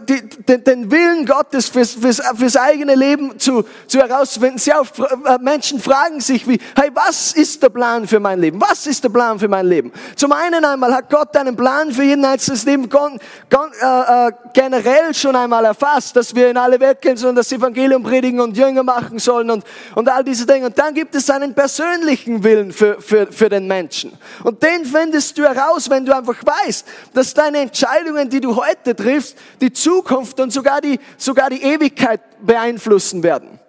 die, 0.07 0.21
die, 0.47 0.63
den 0.63 0.89
Willen 0.89 1.25
Gottes 1.25 1.67
fürs, 1.67 1.91
fürs, 1.91 2.21
fürs 2.37 2.55
eigene 2.55 2.95
Leben 2.95 3.37
zu, 3.37 3.65
zu 3.85 3.99
herausfinden. 3.99 4.57
Sehr 4.57 4.79
oft 4.79 4.97
äh, 4.97 5.37
Menschen 5.41 5.81
fragen 5.81 6.21
sich 6.21 6.47
wie, 6.47 6.57
hey, 6.73 6.89
was 6.93 7.33
ist 7.33 7.61
der 7.61 7.67
Plan 7.67 8.07
für 8.07 8.21
mein 8.21 8.39
Leben? 8.39 8.61
Was 8.61 8.87
ist 8.87 9.03
der 9.03 9.09
Plan 9.09 9.37
für 9.37 9.49
mein 9.49 9.67
Leben? 9.67 9.91
Zum 10.15 10.31
einen 10.31 10.63
einmal 10.63 10.93
hat 10.95 11.09
Gott 11.09 11.35
einen 11.35 11.57
Plan 11.57 11.91
für 11.91 12.03
jeden 12.03 12.23
einzelnes 12.23 12.63
Leben 12.63 12.87
gon, 12.87 13.19
gon, 13.49 13.71
äh, 13.81 14.27
äh, 14.27 14.31
generell 14.53 15.13
schon 15.13 15.35
einmal 15.35 15.65
erfasst, 15.65 16.15
dass 16.15 16.33
wir 16.33 16.49
in 16.49 16.55
alle 16.55 16.79
Welt 16.79 17.01
gehen 17.01 17.17
sollen, 17.17 17.35
das 17.35 17.51
Evangelium 17.51 18.03
predigen 18.03 18.39
und 18.39 18.55
Jünger 18.55 18.83
machen 18.83 19.19
sollen 19.19 19.51
und, 19.51 19.65
und 19.95 20.07
all 20.07 20.23
diese 20.23 20.45
Dinge. 20.45 20.67
Und 20.67 20.79
dann 20.79 20.93
gibt 20.93 21.13
es 21.13 21.29
einen 21.29 21.53
persönlichen 21.53 22.41
Willen 22.41 22.71
für, 22.71 23.01
für, 23.01 23.29
für 23.29 23.49
den 23.49 23.67
Menschen. 23.67 24.13
Und 24.45 24.63
den 24.63 24.85
findest 24.85 25.37
du 25.37 25.43
heraus, 25.43 25.89
wenn 25.89 26.05
du 26.05 26.15
einfach 26.15 26.37
weißt, 26.41 26.87
dass 27.13 27.33
deine 27.33 27.57
Entscheidungen, 27.57 28.29
die 28.29 28.44
du 28.45 28.55
heute 28.55 28.95
triffst, 28.95 29.37
die 29.59 29.73
Zukunft 29.73 30.39
und 30.39 30.51
sogar 30.51 30.81
die, 30.81 30.99
sogar 31.17 31.49
die 31.49 31.61
Ewigkeit 31.61 32.21
beeinflussen 32.45 33.23
werden. 33.23 33.59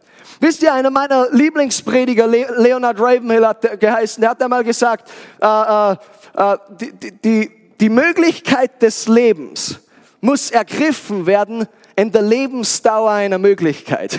Wisst 0.40 0.62
ihr, 0.62 0.72
einer 0.72 0.90
meiner 0.90 1.30
Lieblingsprediger, 1.30 2.26
Leonard 2.26 3.00
Ravenhill 3.00 3.46
hat 3.46 3.80
geheißen, 3.80 4.20
der 4.20 4.30
hat 4.30 4.42
einmal 4.42 4.64
gesagt, 4.64 5.10
äh, 5.40 5.46
äh, 5.46 5.96
äh, 6.36 6.58
die, 6.80 7.12
die, 7.12 7.50
die 7.80 7.88
Möglichkeit 7.88 8.82
des 8.82 9.08
Lebens 9.08 9.80
muss 10.20 10.50
ergriffen 10.50 11.26
werden 11.26 11.66
in 11.94 12.12
der 12.12 12.22
Lebensdauer 12.22 13.12
einer 13.12 13.38
Möglichkeit. 13.38 14.18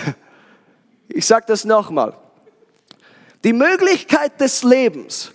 Ich 1.08 1.26
sage 1.26 1.46
das 1.48 1.64
nochmal. 1.64 2.14
Die 3.44 3.52
Möglichkeit 3.52 4.40
des 4.40 4.64
Lebens 4.64 5.32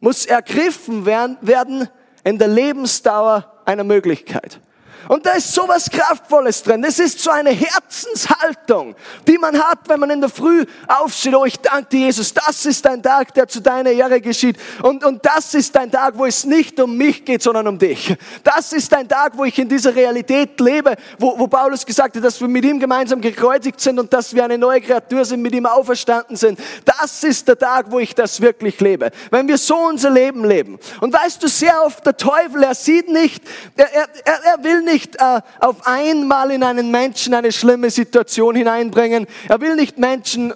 muss 0.00 0.24
ergriffen 0.24 1.04
werden 1.04 1.88
in 2.24 2.38
der 2.38 2.48
Lebensdauer 2.48 3.52
einer 3.66 3.84
Möglichkeit. 3.84 4.60
Und 5.08 5.24
da 5.24 5.32
ist 5.32 5.52
sowas 5.52 5.88
Kraftvolles 5.90 6.62
drin. 6.62 6.82
Das 6.82 6.98
ist 6.98 7.20
so 7.20 7.30
eine 7.30 7.50
Herzenshaltung, 7.50 8.94
die 9.26 9.38
man 9.38 9.58
hat, 9.58 9.80
wenn 9.86 10.00
man 10.00 10.10
in 10.10 10.20
der 10.20 10.30
Früh 10.30 10.64
aufsteht. 10.88 11.34
Oh, 11.34 11.44
ich 11.44 11.58
danke 11.58 11.88
dir, 11.90 12.06
Jesus. 12.06 12.32
Das 12.32 12.64
ist 12.66 12.86
ein 12.86 13.02
Tag, 13.02 13.32
der 13.34 13.46
zu 13.46 13.60
deiner 13.60 13.90
Ehre 13.90 14.20
geschieht. 14.20 14.56
Und, 14.82 15.04
und 15.04 15.24
das 15.24 15.54
ist 15.54 15.76
ein 15.76 15.90
Tag, 15.90 16.16
wo 16.16 16.26
es 16.26 16.44
nicht 16.44 16.80
um 16.80 16.96
mich 16.96 17.24
geht, 17.24 17.42
sondern 17.42 17.68
um 17.68 17.78
dich. 17.78 18.16
Das 18.42 18.72
ist 18.72 18.92
ein 18.94 19.08
Tag, 19.08 19.32
wo 19.36 19.44
ich 19.44 19.58
in 19.58 19.68
dieser 19.68 19.94
Realität 19.94 20.58
lebe, 20.60 20.96
wo, 21.18 21.38
wo 21.38 21.46
Paulus 21.46 21.84
gesagt 21.84 22.16
hat, 22.16 22.24
dass 22.24 22.40
wir 22.40 22.48
mit 22.48 22.64
ihm 22.64 22.80
gemeinsam 22.80 23.20
gekreuzigt 23.20 23.80
sind 23.80 23.98
und 23.98 24.12
dass 24.12 24.34
wir 24.34 24.44
eine 24.44 24.58
neue 24.58 24.80
Kreatur 24.80 25.24
sind, 25.24 25.42
mit 25.42 25.54
ihm 25.54 25.66
auferstanden 25.66 26.36
sind. 26.36 26.58
Das 26.84 27.22
ist 27.22 27.46
der 27.46 27.58
Tag, 27.58 27.86
wo 27.90 27.98
ich 27.98 28.14
das 28.14 28.40
wirklich 28.40 28.80
lebe. 28.80 29.10
Wenn 29.30 29.46
wir 29.46 29.58
so 29.58 29.76
unser 29.76 30.10
Leben 30.10 30.44
leben. 30.44 30.78
Und 31.00 31.12
weißt 31.12 31.42
du, 31.42 31.48
sehr 31.48 31.84
oft 31.84 32.04
der 32.04 32.16
Teufel, 32.16 32.62
er 32.62 32.74
sieht 32.74 33.08
nicht, 33.08 33.42
er, 33.76 33.92
er, 33.92 34.08
er 34.24 34.64
will 34.64 34.82
nicht, 34.82 34.95
nicht 34.96 35.16
äh, 35.16 35.42
auf 35.60 35.86
einmal 35.86 36.50
in 36.50 36.62
einen 36.62 36.90
Menschen 36.90 37.34
eine 37.34 37.52
schlimme 37.52 37.90
Situation 37.90 38.56
hineinbringen. 38.56 39.26
Er 39.46 39.60
will 39.60 39.76
nicht 39.76 39.98
Menschen 39.98 40.54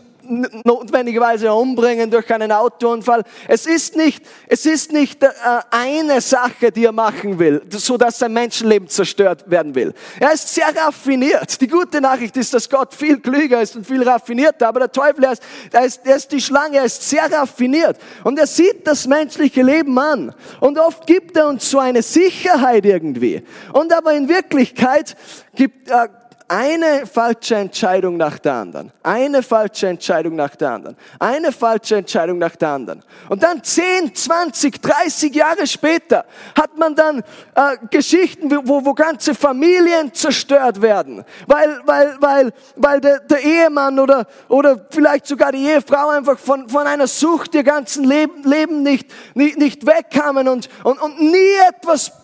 notwendigerweise 0.64 1.52
umbringen 1.52 2.10
durch 2.10 2.32
einen 2.32 2.52
Autounfall. 2.52 3.24
Es 3.48 3.66
ist 3.66 3.96
nicht, 3.96 4.24
es 4.46 4.66
ist 4.66 4.92
nicht 4.92 5.22
äh, 5.22 5.28
eine 5.70 6.20
Sache, 6.20 6.70
die 6.70 6.84
er 6.84 6.92
machen 6.92 7.38
will, 7.38 7.62
so 7.70 7.96
dass 7.96 8.18
sein 8.18 8.32
Menschenleben 8.32 8.88
zerstört 8.88 9.50
werden 9.50 9.74
will. 9.74 9.92
Er 10.18 10.32
ist 10.32 10.54
sehr 10.54 10.74
raffiniert. 10.74 11.60
Die 11.60 11.68
gute 11.68 12.00
Nachricht 12.00 12.36
ist, 12.36 12.54
dass 12.54 12.68
Gott 12.68 12.94
viel 12.94 13.18
klüger 13.18 13.60
ist 13.60 13.76
und 13.76 13.86
viel 13.86 14.02
raffinierter, 14.02 14.68
aber 14.68 14.80
der 14.80 14.92
Teufel, 14.92 15.24
er 15.24 15.32
ist, 15.32 15.42
er 15.72 15.84
ist, 15.84 16.00
er 16.06 16.16
ist 16.16 16.32
die 16.32 16.40
Schlange, 16.40 16.78
er 16.78 16.84
ist 16.84 17.08
sehr 17.08 17.30
raffiniert 17.30 17.98
und 18.24 18.38
er 18.38 18.46
sieht 18.46 18.86
das 18.86 19.06
menschliche 19.06 19.62
Leben 19.62 19.98
an 19.98 20.34
und 20.60 20.78
oft 20.78 21.06
gibt 21.06 21.36
er 21.36 21.48
uns 21.48 21.70
so 21.70 21.78
eine 21.78 22.02
Sicherheit 22.02 22.84
irgendwie. 22.84 23.42
Und 23.72 23.92
aber 23.92 24.12
in 24.14 24.28
Wirklichkeit 24.28 25.16
gibt, 25.54 25.90
äh, 25.90 26.08
eine 26.50 27.06
falsche 27.06 27.54
Entscheidung 27.54 28.16
nach 28.16 28.40
der 28.40 28.54
anderen. 28.54 28.90
Eine 29.04 29.40
falsche 29.40 29.86
Entscheidung 29.86 30.34
nach 30.34 30.56
der 30.56 30.72
anderen. 30.72 30.96
Eine 31.20 31.52
falsche 31.52 31.94
Entscheidung 31.94 32.38
nach 32.38 32.56
der 32.56 32.70
anderen. 32.70 33.04
Und 33.28 33.44
dann 33.44 33.62
10, 33.62 34.16
20, 34.16 34.82
30 34.82 35.32
Jahre 35.32 35.64
später 35.68 36.24
hat 36.58 36.76
man 36.76 36.96
dann 36.96 37.18
äh, 37.54 37.76
Geschichten, 37.88 38.50
wo, 38.64 38.84
wo 38.84 38.94
ganze 38.94 39.36
Familien 39.36 40.12
zerstört 40.12 40.82
werden. 40.82 41.24
Weil, 41.46 41.82
weil, 41.84 42.16
weil, 42.18 42.52
weil 42.74 43.00
der, 43.00 43.20
der 43.20 43.44
Ehemann 43.44 44.00
oder, 44.00 44.26
oder 44.48 44.86
vielleicht 44.90 45.28
sogar 45.28 45.52
die 45.52 45.64
Ehefrau 45.64 46.08
einfach 46.08 46.36
von, 46.36 46.68
von 46.68 46.84
einer 46.84 47.06
Sucht 47.06 47.54
ihr 47.54 47.62
ganzen 47.62 48.02
Leben, 48.02 48.42
Leben 48.42 48.82
nicht, 48.82 49.08
nicht, 49.34 49.56
nicht 49.56 49.86
wegkamen 49.86 50.48
und, 50.48 50.68
und, 50.82 51.00
und 51.00 51.20
nie 51.20 51.54
etwas 51.68 52.19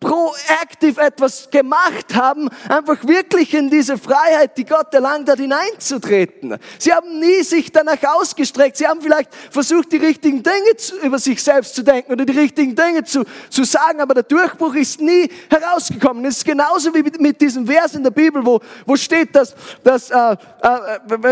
proaktiv 0.00 0.96
etwas 0.96 1.50
gemacht 1.50 2.14
haben, 2.14 2.48
einfach 2.68 3.06
wirklich 3.06 3.52
in 3.52 3.68
diese 3.68 3.98
Freiheit, 3.98 4.56
die 4.56 4.64
Gott 4.64 4.92
erlangt 4.94 5.28
hat, 5.28 5.38
hineinzutreten. 5.38 6.56
Sie 6.78 6.90
haben 6.92 7.20
nie 7.20 7.42
sich 7.42 7.70
danach 7.70 8.02
ausgestreckt. 8.02 8.78
Sie 8.78 8.86
haben 8.86 9.02
vielleicht 9.02 9.34
versucht, 9.50 9.92
die 9.92 9.98
richtigen 9.98 10.42
Dinge 10.42 10.76
zu, 10.78 10.96
über 11.00 11.18
sich 11.18 11.42
selbst 11.42 11.74
zu 11.74 11.82
denken 11.82 12.12
oder 12.12 12.24
die 12.24 12.38
richtigen 12.38 12.74
Dinge 12.74 13.04
zu, 13.04 13.24
zu 13.50 13.64
sagen, 13.64 14.00
aber 14.00 14.14
der 14.14 14.22
Durchbruch 14.22 14.74
ist 14.74 15.02
nie 15.02 15.30
herausgekommen. 15.50 16.24
Es 16.24 16.38
ist 16.38 16.44
genauso 16.46 16.94
wie 16.94 17.02
mit, 17.02 17.38
diesem 17.38 17.66
Vers 17.66 17.94
in 17.94 18.02
der 18.02 18.10
Bibel, 18.10 18.44
wo, 18.44 18.60
wo 18.86 18.96
steht, 18.96 19.34
dass, 19.36 19.54
dass 19.84 20.10
äh, 20.10 20.32
äh, 20.32 20.36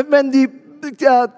wenn 0.09 0.31
die 0.31 0.49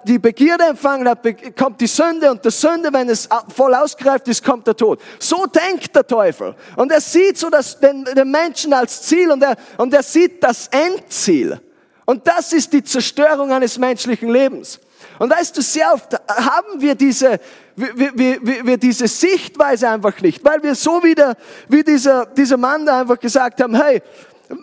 die 0.05 0.19
Begierde 0.19 0.65
empfangen 0.65 1.09
hat, 1.09 1.27
kommt 1.57 1.81
die 1.81 1.87
Sünde 1.87 2.31
und 2.31 2.45
der 2.45 2.51
Sünde, 2.51 2.93
wenn 2.93 3.09
es 3.09 3.29
voll 3.55 3.75
ausgereift 3.75 4.29
ist, 4.29 4.45
kommt 4.45 4.67
der 4.67 4.77
Tod. 4.77 5.01
So 5.19 5.47
denkt 5.47 5.95
der 5.95 6.07
Teufel. 6.07 6.55
Und 6.77 6.93
er 6.93 7.01
sieht 7.01 7.39
so 7.39 7.51
das, 7.51 7.79
den, 7.79 8.05
den 8.05 8.31
Menschen 8.31 8.73
als 8.73 9.03
Ziel 9.03 9.31
und 9.31 9.43
er, 9.43 9.57
und 9.77 9.93
er 9.95 10.03
sieht 10.03 10.43
das 10.43 10.69
Endziel. 10.69 11.61
Und 12.05 12.27
das 12.27 12.53
ist 12.53 12.73
die 12.73 12.83
Zerstörung 12.83 13.53
eines 13.53 13.79
menschlichen 13.79 14.31
Lebens. 14.31 14.81
Und 15.19 15.31
weißt 15.31 15.57
du, 15.57 15.63
sehr 15.63 15.93
oft 15.93 16.15
haben 16.29 16.81
wir 16.81 16.95
diese, 16.95 17.39
wir, 17.77 18.13
wir, 18.15 18.67
wir 18.67 18.77
diese 18.79 19.07
Sichtweise 19.07 19.89
einfach 19.89 20.21
nicht, 20.21 20.45
weil 20.45 20.63
wir 20.63 20.75
so 20.75 21.03
wieder, 21.03 21.37
wie 21.69 21.85
dieser, 21.85 22.27
dieser 22.27 22.57
Mann 22.57 22.87
da 22.87 23.01
einfach 23.01 23.19
gesagt 23.19 23.63
haben, 23.63 23.75
hey, 23.75 24.03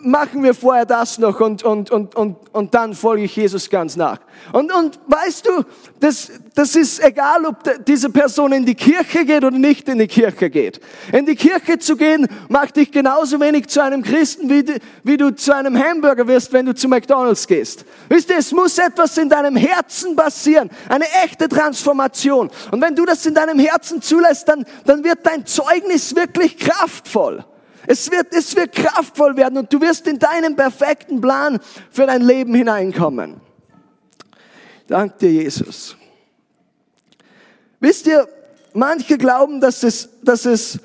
machen 0.02 0.42
wir 0.42 0.54
vorher 0.54 0.84
das 0.84 1.18
noch 1.18 1.40
und, 1.40 1.62
und, 1.62 1.90
und, 1.90 2.14
und, 2.14 2.36
und 2.52 2.74
dann 2.74 2.94
folge 2.94 3.24
ich 3.24 3.34
Jesus 3.34 3.70
ganz 3.70 3.96
nach. 3.96 4.18
Und, 4.52 4.72
und 4.72 4.98
weißt 5.06 5.46
du, 5.46 5.64
das, 6.00 6.30
das 6.54 6.76
ist 6.76 7.02
egal, 7.02 7.44
ob 7.46 7.84
diese 7.86 8.10
Person 8.10 8.52
in 8.52 8.66
die 8.66 8.74
Kirche 8.74 9.24
geht 9.24 9.44
oder 9.44 9.56
nicht 9.58 9.88
in 9.88 9.98
die 9.98 10.06
Kirche 10.06 10.50
geht. 10.50 10.80
In 11.12 11.26
die 11.26 11.34
Kirche 11.34 11.78
zu 11.78 11.96
gehen, 11.96 12.28
macht 12.48 12.76
dich 12.76 12.92
genauso 12.92 13.40
wenig 13.40 13.68
zu 13.68 13.82
einem 13.82 14.02
Christen, 14.02 14.50
wie, 14.50 14.64
wie 15.04 15.16
du 15.16 15.34
zu 15.34 15.54
einem 15.54 15.76
Hamburger 15.76 16.26
wirst, 16.28 16.52
wenn 16.52 16.66
du 16.66 16.74
zu 16.74 16.88
McDonalds 16.88 17.46
gehst. 17.46 17.84
Wisst 18.08 18.30
ihr, 18.30 18.38
es 18.38 18.52
muss 18.52 18.78
etwas 18.78 19.16
in 19.16 19.28
deinem 19.28 19.56
Herzen 19.56 20.14
passieren, 20.14 20.70
eine 20.88 21.06
echte 21.24 21.48
Transformation. 21.48 22.50
Und 22.70 22.80
wenn 22.80 22.94
du 22.94 23.04
das 23.06 23.24
in 23.24 23.34
deinem 23.34 23.58
Herzen 23.58 24.02
zulässt, 24.02 24.48
dann, 24.48 24.64
dann 24.84 25.02
wird 25.02 25.20
dein 25.24 25.46
Zeugnis 25.46 26.14
wirklich 26.14 26.58
kraftvoll. 26.58 27.44
Es 27.90 28.10
wird, 28.10 28.34
es 28.34 28.54
wird 28.54 28.72
kraftvoll 28.72 29.34
werden 29.34 29.56
und 29.56 29.72
du 29.72 29.80
wirst 29.80 30.06
in 30.06 30.18
deinen 30.18 30.54
perfekten 30.54 31.22
Plan 31.22 31.58
für 31.90 32.04
dein 32.04 32.20
Leben 32.20 32.54
hineinkommen. 32.54 33.40
Dank 34.86 35.16
dir, 35.18 35.32
Jesus. 35.32 35.96
Wisst 37.80 38.06
ihr, 38.06 38.28
manche 38.74 39.16
glauben, 39.16 39.58
dass 39.58 39.82
es, 39.84 40.10
dass 40.22 40.44
es, 40.44 40.78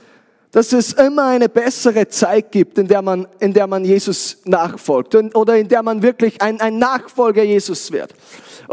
dass 0.54 0.72
es 0.72 0.94
immer 0.94 1.26
eine 1.26 1.50
bessere 1.50 2.08
Zeit 2.08 2.54
gibt, 2.54 2.78
in 2.78 2.88
der 2.88 3.02
man, 3.02 3.28
in 3.42 3.52
der 3.52 3.68
man 3.68 3.84
Jesus 3.84 4.38
nachfolgt 4.46 5.13
oder 5.13 5.58
in 5.58 5.68
der 5.68 5.84
man 5.84 6.02
wirklich 6.04 6.42
ein, 6.42 6.62
ein 6.62 6.78
Nachfolger 6.78 7.44
Jesus 7.44 7.92
wird 7.92 8.13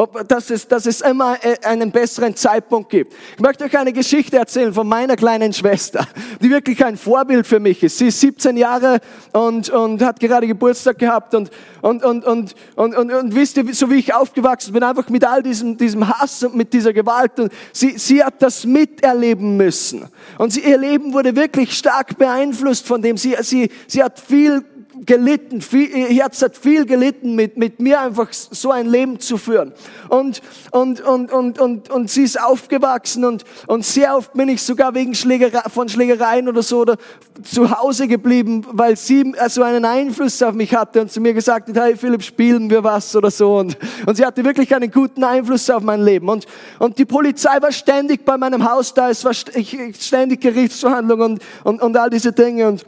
ob, 0.01 0.27
dass, 0.27 0.49
es, 0.49 0.67
dass 0.67 0.87
es 0.87 1.03
immer 1.03 1.37
äh, 1.45 1.57
einen 1.63 1.91
besseren 1.91 2.35
Zeitpunkt 2.35 2.89
gibt. 2.89 3.13
Ich 3.35 3.41
möchte 3.41 3.65
euch 3.65 3.77
eine 3.77 3.93
Geschichte 3.93 4.39
erzählen 4.39 4.73
von 4.73 4.89
meiner 4.89 5.15
kleinen 5.15 5.53
Schwester, 5.53 6.07
die 6.41 6.49
wirklich 6.49 6.83
ein 6.83 6.97
Vorbild 6.97 7.47
für 7.47 7.61
mich 7.61 7.83
ist. 7.83 7.99
Sie 7.99 8.07
ist 8.07 8.19
17 8.21 8.57
Jahre 8.57 9.01
und, 9.33 9.69
und 9.69 10.03
hat 10.03 10.19
gerade 10.19 10.47
Geburtstag 10.47 10.99
gehabt 10.99 11.35
und, 11.35 11.51
und, 11.83 12.03
und, 12.03 12.25
und, 12.25 12.55
und, 12.77 12.97
und, 12.97 13.13
und 13.13 13.35
wisst 13.35 13.59
ihr, 13.59 13.75
so 13.75 13.91
wie 13.91 13.97
ich 13.97 14.15
aufgewachsen 14.15 14.73
bin, 14.73 14.83
einfach 14.83 15.09
mit 15.11 15.23
all 15.23 15.43
diesem, 15.43 15.77
diesem 15.77 16.09
Hass 16.09 16.43
und 16.45 16.57
mit 16.57 16.73
dieser 16.73 16.95
Gewalt. 16.95 17.39
Und 17.39 17.53
sie, 17.71 17.99
sie 17.99 18.25
hat 18.25 18.41
das 18.41 18.65
miterleben 18.65 19.59
müssen. 19.59 20.09
Und 20.39 20.55
sie, 20.55 20.61
ihr 20.61 20.79
Leben 20.79 21.13
wurde 21.13 21.37
wirklich 21.37 21.77
stark 21.77 22.17
beeinflusst 22.17 22.87
von 22.87 23.03
dem. 23.03 23.19
Sie, 23.19 23.37
sie, 23.43 23.71
sie 23.87 24.03
hat 24.03 24.19
viel 24.19 24.65
gelitten, 25.07 25.61
viel, 25.61 25.89
ihr 25.89 26.09
Herz 26.09 26.43
hat 26.43 26.57
viel 26.57 26.85
gelitten, 26.85 27.35
mit, 27.35 27.57
mit 27.57 27.81
mir 27.81 28.01
einfach 28.01 28.29
so 28.33 28.71
ein 28.71 28.87
Leben 28.87 29.19
zu 29.19 29.39
führen. 29.39 29.73
Und, 30.09 30.43
und, 30.71 31.01
und, 31.01 31.33
und, 31.33 31.59
und, 31.59 31.91
und 31.91 32.11
sie 32.11 32.23
ist 32.23 32.41
aufgewachsen 32.41 33.25
und, 33.25 33.45
und 33.67 33.85
sehr 33.85 34.17
oft 34.17 34.33
bin 34.35 34.49
ich 34.49 34.63
sogar 34.63 34.95
wegen 34.95 35.15
Schlägerei, 35.15 35.63
von 35.71 35.89
Schlägereien 35.89 36.49
oder 36.49 36.63
so 36.63 36.81
oder 36.81 36.97
zu 37.43 37.71
Hause 37.71 38.09
geblieben, 38.09 38.67
weil 38.71 38.97
sie 38.97 39.33
so 39.49 39.63
einen 39.63 39.85
Einfluss 39.85 40.43
auf 40.43 40.55
mich 40.55 40.75
hatte 40.75 41.01
und 41.01 41.11
zu 41.11 41.21
mir 41.21 41.33
gesagt 41.33 41.69
hat, 41.69 41.77
hey 41.77 41.97
Philipp, 41.97 42.23
spielen 42.23 42.69
wir 42.69 42.85
was 42.85 43.15
oder 43.17 43.31
so. 43.31 43.59
Und, 43.59 43.79
und 44.07 44.17
sie 44.17 44.25
hatte 44.25 44.45
wirklich 44.45 44.75
einen 44.75 44.91
guten 44.91 45.25
Einfluss 45.25 45.71
auf 45.71 45.83
mein 45.83 46.03
Leben. 46.03 46.29
Und, 46.29 46.47
und 46.79 46.99
die 46.99 47.07
Polizei 47.07 47.61
war 47.61 47.73
ständig 47.73 48.25
bei 48.25 48.37
meinem 48.37 48.71
Haus 48.71 48.93
da, 48.93 49.11
es 49.11 49.25
war 49.25 49.33
ständig 49.33 50.41
Gerichtsverhandlungen 50.41 51.33
und, 51.33 51.43
und, 51.65 51.83
und 51.83 51.97
all 51.97 52.11
diese 52.11 52.33
Dinge. 52.33 52.69
Und, 52.69 52.85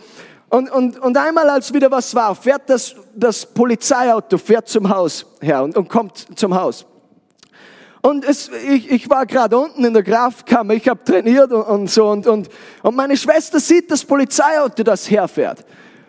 und, 0.53 0.71
und, 0.71 0.99
und 0.99 1.17
einmal, 1.17 1.49
als 1.49 1.73
wieder 1.73 1.91
was 1.91 2.15
war, 2.15 2.35
fährt 2.35 2.69
das, 2.69 2.95
das 3.15 3.47
Polizeiauto, 3.47 4.37
fährt 4.37 4.69
zum 4.69 4.87
Haus 4.87 5.25
her 5.41 5.63
und, 5.63 5.75
und 5.79 5.89
kommt 5.89 6.39
zum 6.39 6.55
Haus. 6.55 6.85
Und 8.03 8.23
es, 8.23 8.51
ich, 8.69 8.91
ich 8.91 9.09
war 9.09 9.25
gerade 9.25 9.57
unten 9.57 9.83
in 9.83 9.95
der 9.95 10.03
Kraftkammer, 10.03 10.75
ich 10.75 10.87
habe 10.91 11.03
trainiert 11.03 11.51
und, 11.53 11.63
und 11.63 11.91
so. 11.91 12.07
Und, 12.11 12.27
und, 12.27 12.51
und 12.83 12.95
meine 12.95 13.17
Schwester 13.17 13.61
sieht 13.61 13.91
das 13.91 14.05
Polizeiauto, 14.05 14.83
das 14.83 15.11
herfährt. 15.11 15.65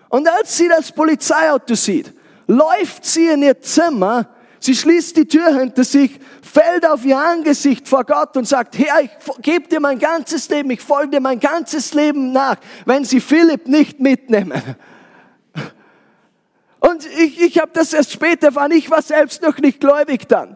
Und 0.10 0.28
als 0.28 0.58
sie 0.58 0.68
das 0.68 0.92
Polizeiauto 0.92 1.76
sieht, 1.76 2.12
läuft 2.46 3.06
sie 3.06 3.28
in 3.28 3.44
ihr 3.44 3.62
Zimmer 3.62 4.28
Sie 4.64 4.76
schließt 4.76 5.18
die 5.18 5.28
Tür 5.28 5.54
hinter 5.60 5.84
sich, 5.84 6.18
fällt 6.42 6.86
auf 6.86 7.04
ihr 7.04 7.18
Angesicht 7.18 7.86
vor 7.86 8.06
Gott 8.06 8.38
und 8.38 8.48
sagt, 8.48 8.78
Herr, 8.78 9.02
ich 9.02 9.10
gebe 9.42 9.68
dir 9.68 9.82
mein 9.82 10.00
ganzes 10.00 10.48
Leben, 10.48 10.70
ich 10.70 10.80
folge 10.80 11.10
dir 11.10 11.20
mein 11.20 11.42
ganzes 11.42 11.94
Leben 11.94 12.32
nach, 12.32 12.56
wenn 12.86 13.04
sie 13.04 13.20
Philipp 13.20 13.68
nicht 13.68 14.00
mitnehmen. 14.00 14.64
Und 16.80 17.06
ich, 17.06 17.42
ich 17.42 17.60
habe 17.60 17.72
das 17.74 17.92
erst 17.92 18.14
später 18.14 18.48
erfahren, 18.48 18.72
ich 18.72 18.90
war 18.90 19.02
selbst 19.02 19.42
noch 19.42 19.58
nicht 19.58 19.82
gläubig 19.82 20.30
dann. 20.30 20.56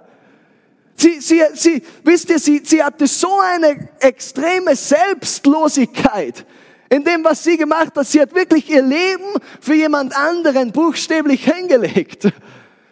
Sie, 0.96 1.20
sie, 1.20 1.42
sie, 1.56 1.84
wisst 2.06 2.30
ihr, 2.30 2.40
sie, 2.40 2.62
sie 2.64 2.82
hatte 2.82 3.08
so 3.08 3.42
eine 3.42 3.90
extreme 4.00 4.78
Selbstlosigkeit 4.78 6.46
in 6.88 7.04
dem, 7.04 7.26
was 7.26 7.44
sie 7.44 7.58
gemacht 7.58 7.92
hat. 7.94 8.08
Sie 8.08 8.22
hat 8.22 8.34
wirklich 8.34 8.70
ihr 8.70 8.84
Leben 8.84 9.34
für 9.60 9.74
jemand 9.74 10.16
anderen 10.16 10.72
buchstäblich 10.72 11.44
hingelegt. 11.44 12.32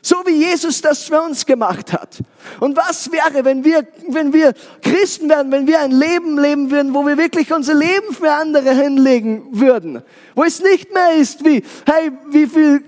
So 0.05 0.17
wie 0.23 0.35
Jesus 0.35 0.81
das 0.81 1.05
für 1.05 1.19
uns 1.19 1.47
gemacht 1.47 1.91
hat. 1.91 2.19
Und 2.59 2.77
was 2.77 3.11
wäre, 3.11 3.43
wenn 3.43 3.63
wir, 3.63 3.87
wenn 4.07 4.33
wir 4.33 4.53
Christen 4.83 5.27
werden, 5.29 5.51
wenn 5.51 5.65
wir 5.65 5.79
ein 5.79 5.89
Leben 5.89 6.37
leben 6.37 6.69
würden, 6.69 6.93
wo 6.93 7.07
wir 7.07 7.17
wirklich 7.17 7.51
unser 7.51 7.73
Leben 7.73 8.13
für 8.13 8.31
andere 8.31 8.69
hinlegen 8.69 9.47
würden? 9.49 10.03
Wo 10.35 10.43
es 10.43 10.61
nicht 10.61 10.93
mehr 10.93 11.15
ist 11.15 11.43
wie, 11.43 11.63
hey, 11.87 12.11
wie 12.29 12.45
viel 12.45 12.83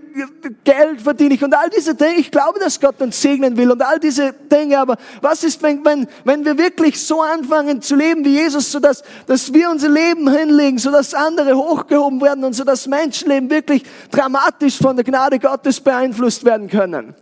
Geld 0.63 1.01
verdiene 1.01 1.35
ich 1.35 1.43
und 1.43 1.53
all 1.53 1.69
diese 1.69 1.95
Dinge. 1.95 2.15
Ich 2.15 2.31
glaube, 2.31 2.59
dass 2.59 2.79
Gott 2.79 3.01
uns 3.01 3.21
segnen 3.21 3.55
will 3.57 3.71
und 3.71 3.81
all 3.81 3.99
diese 3.99 4.33
Dinge. 4.33 4.79
Aber 4.79 4.97
was 5.21 5.43
ist, 5.43 5.61
wenn, 5.61 5.83
wenn, 5.85 6.07
wenn 6.23 6.45
wir 6.45 6.57
wirklich 6.57 6.99
so 6.99 7.21
anfangen 7.21 7.81
zu 7.81 7.95
leben 7.95 8.23
wie 8.25 8.35
Jesus, 8.35 8.71
so 8.71 8.79
dass, 8.79 9.03
wir 9.27 9.69
unser 9.69 9.89
Leben 9.89 10.29
hinlegen, 10.29 10.77
so 10.77 10.91
dass 10.91 11.13
andere 11.13 11.55
hochgehoben 11.55 12.21
werden 12.21 12.43
und 12.43 12.53
so 12.53 12.63
dass 12.63 12.87
Menschenleben 12.87 13.49
wirklich 13.49 13.83
dramatisch 14.11 14.77
von 14.77 14.95
der 14.95 15.05
Gnade 15.05 15.39
Gottes 15.39 15.79
beeinflusst 15.79 16.43
werden 16.45 16.67
können? 16.67 17.13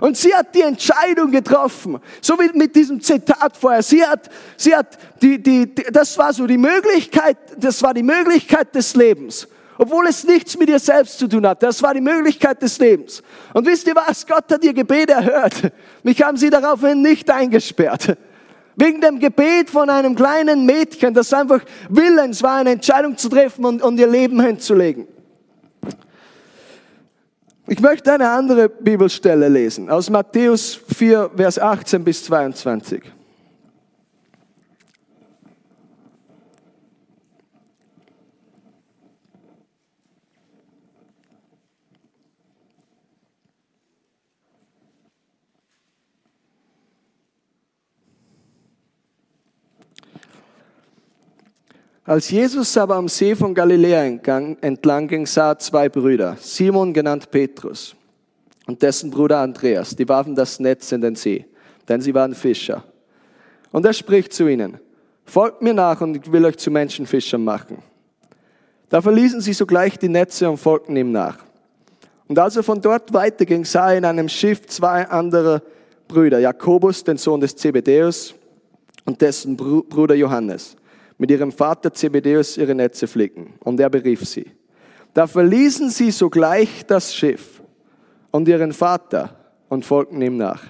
Und 0.00 0.16
sie 0.16 0.34
hat 0.34 0.54
die 0.54 0.60
Entscheidung 0.60 1.30
getroffen, 1.30 1.98
so 2.20 2.38
wie 2.38 2.50
mit 2.56 2.76
diesem 2.76 3.00
Zitat 3.00 3.56
vorher. 3.56 3.82
Sie 3.82 4.04
hat, 4.04 4.28
sie 4.56 4.74
hat 4.74 4.98
die, 5.22 5.42
die, 5.42 5.74
die, 5.74 5.84
das 5.90 6.18
war 6.18 6.32
so 6.32 6.46
die 6.46 6.58
Möglichkeit, 6.58 7.38
das 7.56 7.82
war 7.82 7.94
die 7.94 8.02
Möglichkeit 8.02 8.74
des 8.74 8.94
Lebens. 8.94 9.48
Obwohl 9.78 10.06
es 10.06 10.24
nichts 10.24 10.56
mit 10.58 10.68
ihr 10.68 10.78
selbst 10.78 11.18
zu 11.18 11.28
tun 11.28 11.46
hat. 11.46 11.62
Das 11.62 11.82
war 11.82 11.92
die 11.92 12.00
Möglichkeit 12.00 12.62
des 12.62 12.78
Lebens. 12.78 13.22
Und 13.52 13.66
wisst 13.66 13.86
ihr 13.86 13.94
was? 13.94 14.26
Gott 14.26 14.50
hat 14.50 14.64
ihr 14.64 14.72
Gebet 14.72 15.10
erhört. 15.10 15.72
Mich 16.02 16.22
haben 16.22 16.36
sie 16.36 16.50
daraufhin 16.50 17.02
nicht 17.02 17.30
eingesperrt. 17.30 18.16
Wegen 18.76 19.00
dem 19.00 19.18
Gebet 19.18 19.70
von 19.70 19.88
einem 19.88 20.14
kleinen 20.14 20.66
Mädchen, 20.66 21.14
das 21.14 21.32
einfach 21.32 21.60
willens 21.88 22.42
war, 22.42 22.56
eine 22.56 22.70
Entscheidung 22.70 23.16
zu 23.16 23.28
treffen 23.28 23.64
und, 23.64 23.82
und 23.82 23.98
ihr 23.98 24.06
Leben 24.06 24.40
hinzulegen. 24.40 25.06
Ich 27.68 27.80
möchte 27.80 28.12
eine 28.12 28.28
andere 28.30 28.68
Bibelstelle 28.68 29.48
lesen, 29.48 29.90
aus 29.90 30.08
Matthäus 30.08 30.78
4, 30.94 31.30
Vers 31.36 31.58
18 31.58 32.04
bis 32.04 32.24
22. 32.24 33.02
Als 52.06 52.30
Jesus 52.30 52.76
aber 52.76 52.94
am 52.94 53.08
See 53.08 53.34
von 53.34 53.52
Galiläa 53.52 54.04
entlang 54.04 55.08
ging, 55.08 55.26
sah 55.26 55.50
er 55.50 55.58
zwei 55.58 55.88
Brüder, 55.88 56.36
Simon 56.40 56.94
genannt 56.94 57.28
Petrus 57.32 57.96
und 58.68 58.80
dessen 58.80 59.10
Bruder 59.10 59.40
Andreas, 59.40 59.96
die 59.96 60.08
warfen 60.08 60.36
das 60.36 60.60
Netz 60.60 60.92
in 60.92 61.00
den 61.00 61.16
See, 61.16 61.44
denn 61.88 62.00
sie 62.00 62.14
waren 62.14 62.32
Fischer. 62.32 62.84
Und 63.72 63.84
er 63.84 63.92
spricht 63.92 64.32
zu 64.32 64.46
ihnen, 64.46 64.78
folgt 65.24 65.62
mir 65.62 65.74
nach 65.74 66.00
und 66.00 66.16
ich 66.16 66.30
will 66.30 66.44
euch 66.44 66.58
zu 66.58 66.70
Menschenfischern 66.70 67.42
machen. 67.42 67.78
Da 68.88 69.02
verließen 69.02 69.40
sie 69.40 69.52
sogleich 69.52 69.98
die 69.98 70.08
Netze 70.08 70.48
und 70.48 70.58
folgten 70.58 70.94
ihm 70.96 71.10
nach. 71.10 71.38
Und 72.28 72.38
als 72.38 72.54
er 72.54 72.62
von 72.62 72.80
dort 72.80 73.12
weiterging, 73.12 73.64
sah 73.64 73.90
er 73.90 73.98
in 73.98 74.04
einem 74.04 74.28
Schiff 74.28 74.64
zwei 74.68 75.08
andere 75.08 75.60
Brüder, 76.06 76.38
Jakobus, 76.38 77.02
den 77.02 77.16
Sohn 77.16 77.40
des 77.40 77.56
Zebedäus, 77.56 78.32
und 79.04 79.20
dessen 79.20 79.56
Bruder 79.56 80.14
Johannes 80.14 80.76
mit 81.18 81.30
ihrem 81.30 81.52
Vater 81.52 81.92
Zebedeus 81.92 82.56
ihre 82.56 82.74
Netze 82.74 83.06
flicken. 83.06 83.54
Und 83.60 83.80
er 83.80 83.90
berief 83.90 84.24
sie. 84.24 84.50
Da 85.14 85.26
verließen 85.26 85.90
sie 85.90 86.10
sogleich 86.10 86.84
das 86.86 87.14
Schiff 87.14 87.62
und 88.30 88.48
ihren 88.48 88.72
Vater 88.72 89.34
und 89.68 89.84
folgten 89.84 90.20
ihm 90.20 90.36
nach. 90.36 90.62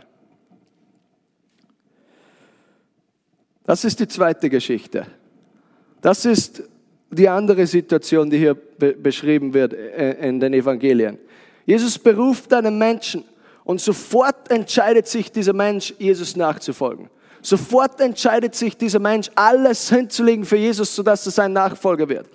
Das 3.65 3.85
ist 3.85 3.99
die 3.99 4.07
zweite 4.07 4.49
Geschichte. 4.49 5.07
Das 6.01 6.25
ist 6.25 6.63
die 7.11 7.29
andere 7.29 7.67
Situation, 7.67 8.31
die 8.31 8.39
hier 8.39 8.55
be 8.55 8.93
beschrieben 8.93 9.53
wird 9.53 9.73
äh, 9.73 10.29
in 10.29 10.39
den 10.39 10.55
Evangelien. 10.55 11.19
Jesus 11.65 11.99
beruft 11.99 12.53
einen 12.53 12.79
Menschen 12.79 13.25
und 13.65 13.81
sofort 13.81 14.49
entscheidet 14.51 15.09
sich 15.09 15.33
dieser 15.33 15.53
Mensch, 15.53 15.93
Jesus 15.99 16.37
nachzufolgen. 16.37 17.11
Sofort 17.43 18.01
entscheidet 18.01 18.55
sich 18.55 18.77
dieser 18.77 18.99
Mensch, 18.99 19.31
alles 19.35 19.89
hinzulegen 19.89 20.45
für 20.45 20.57
Jesus, 20.57 20.95
sodass 20.95 21.27
er 21.27 21.33
sein 21.33 21.53
Nachfolger 21.53 22.09
wird. 22.09 22.27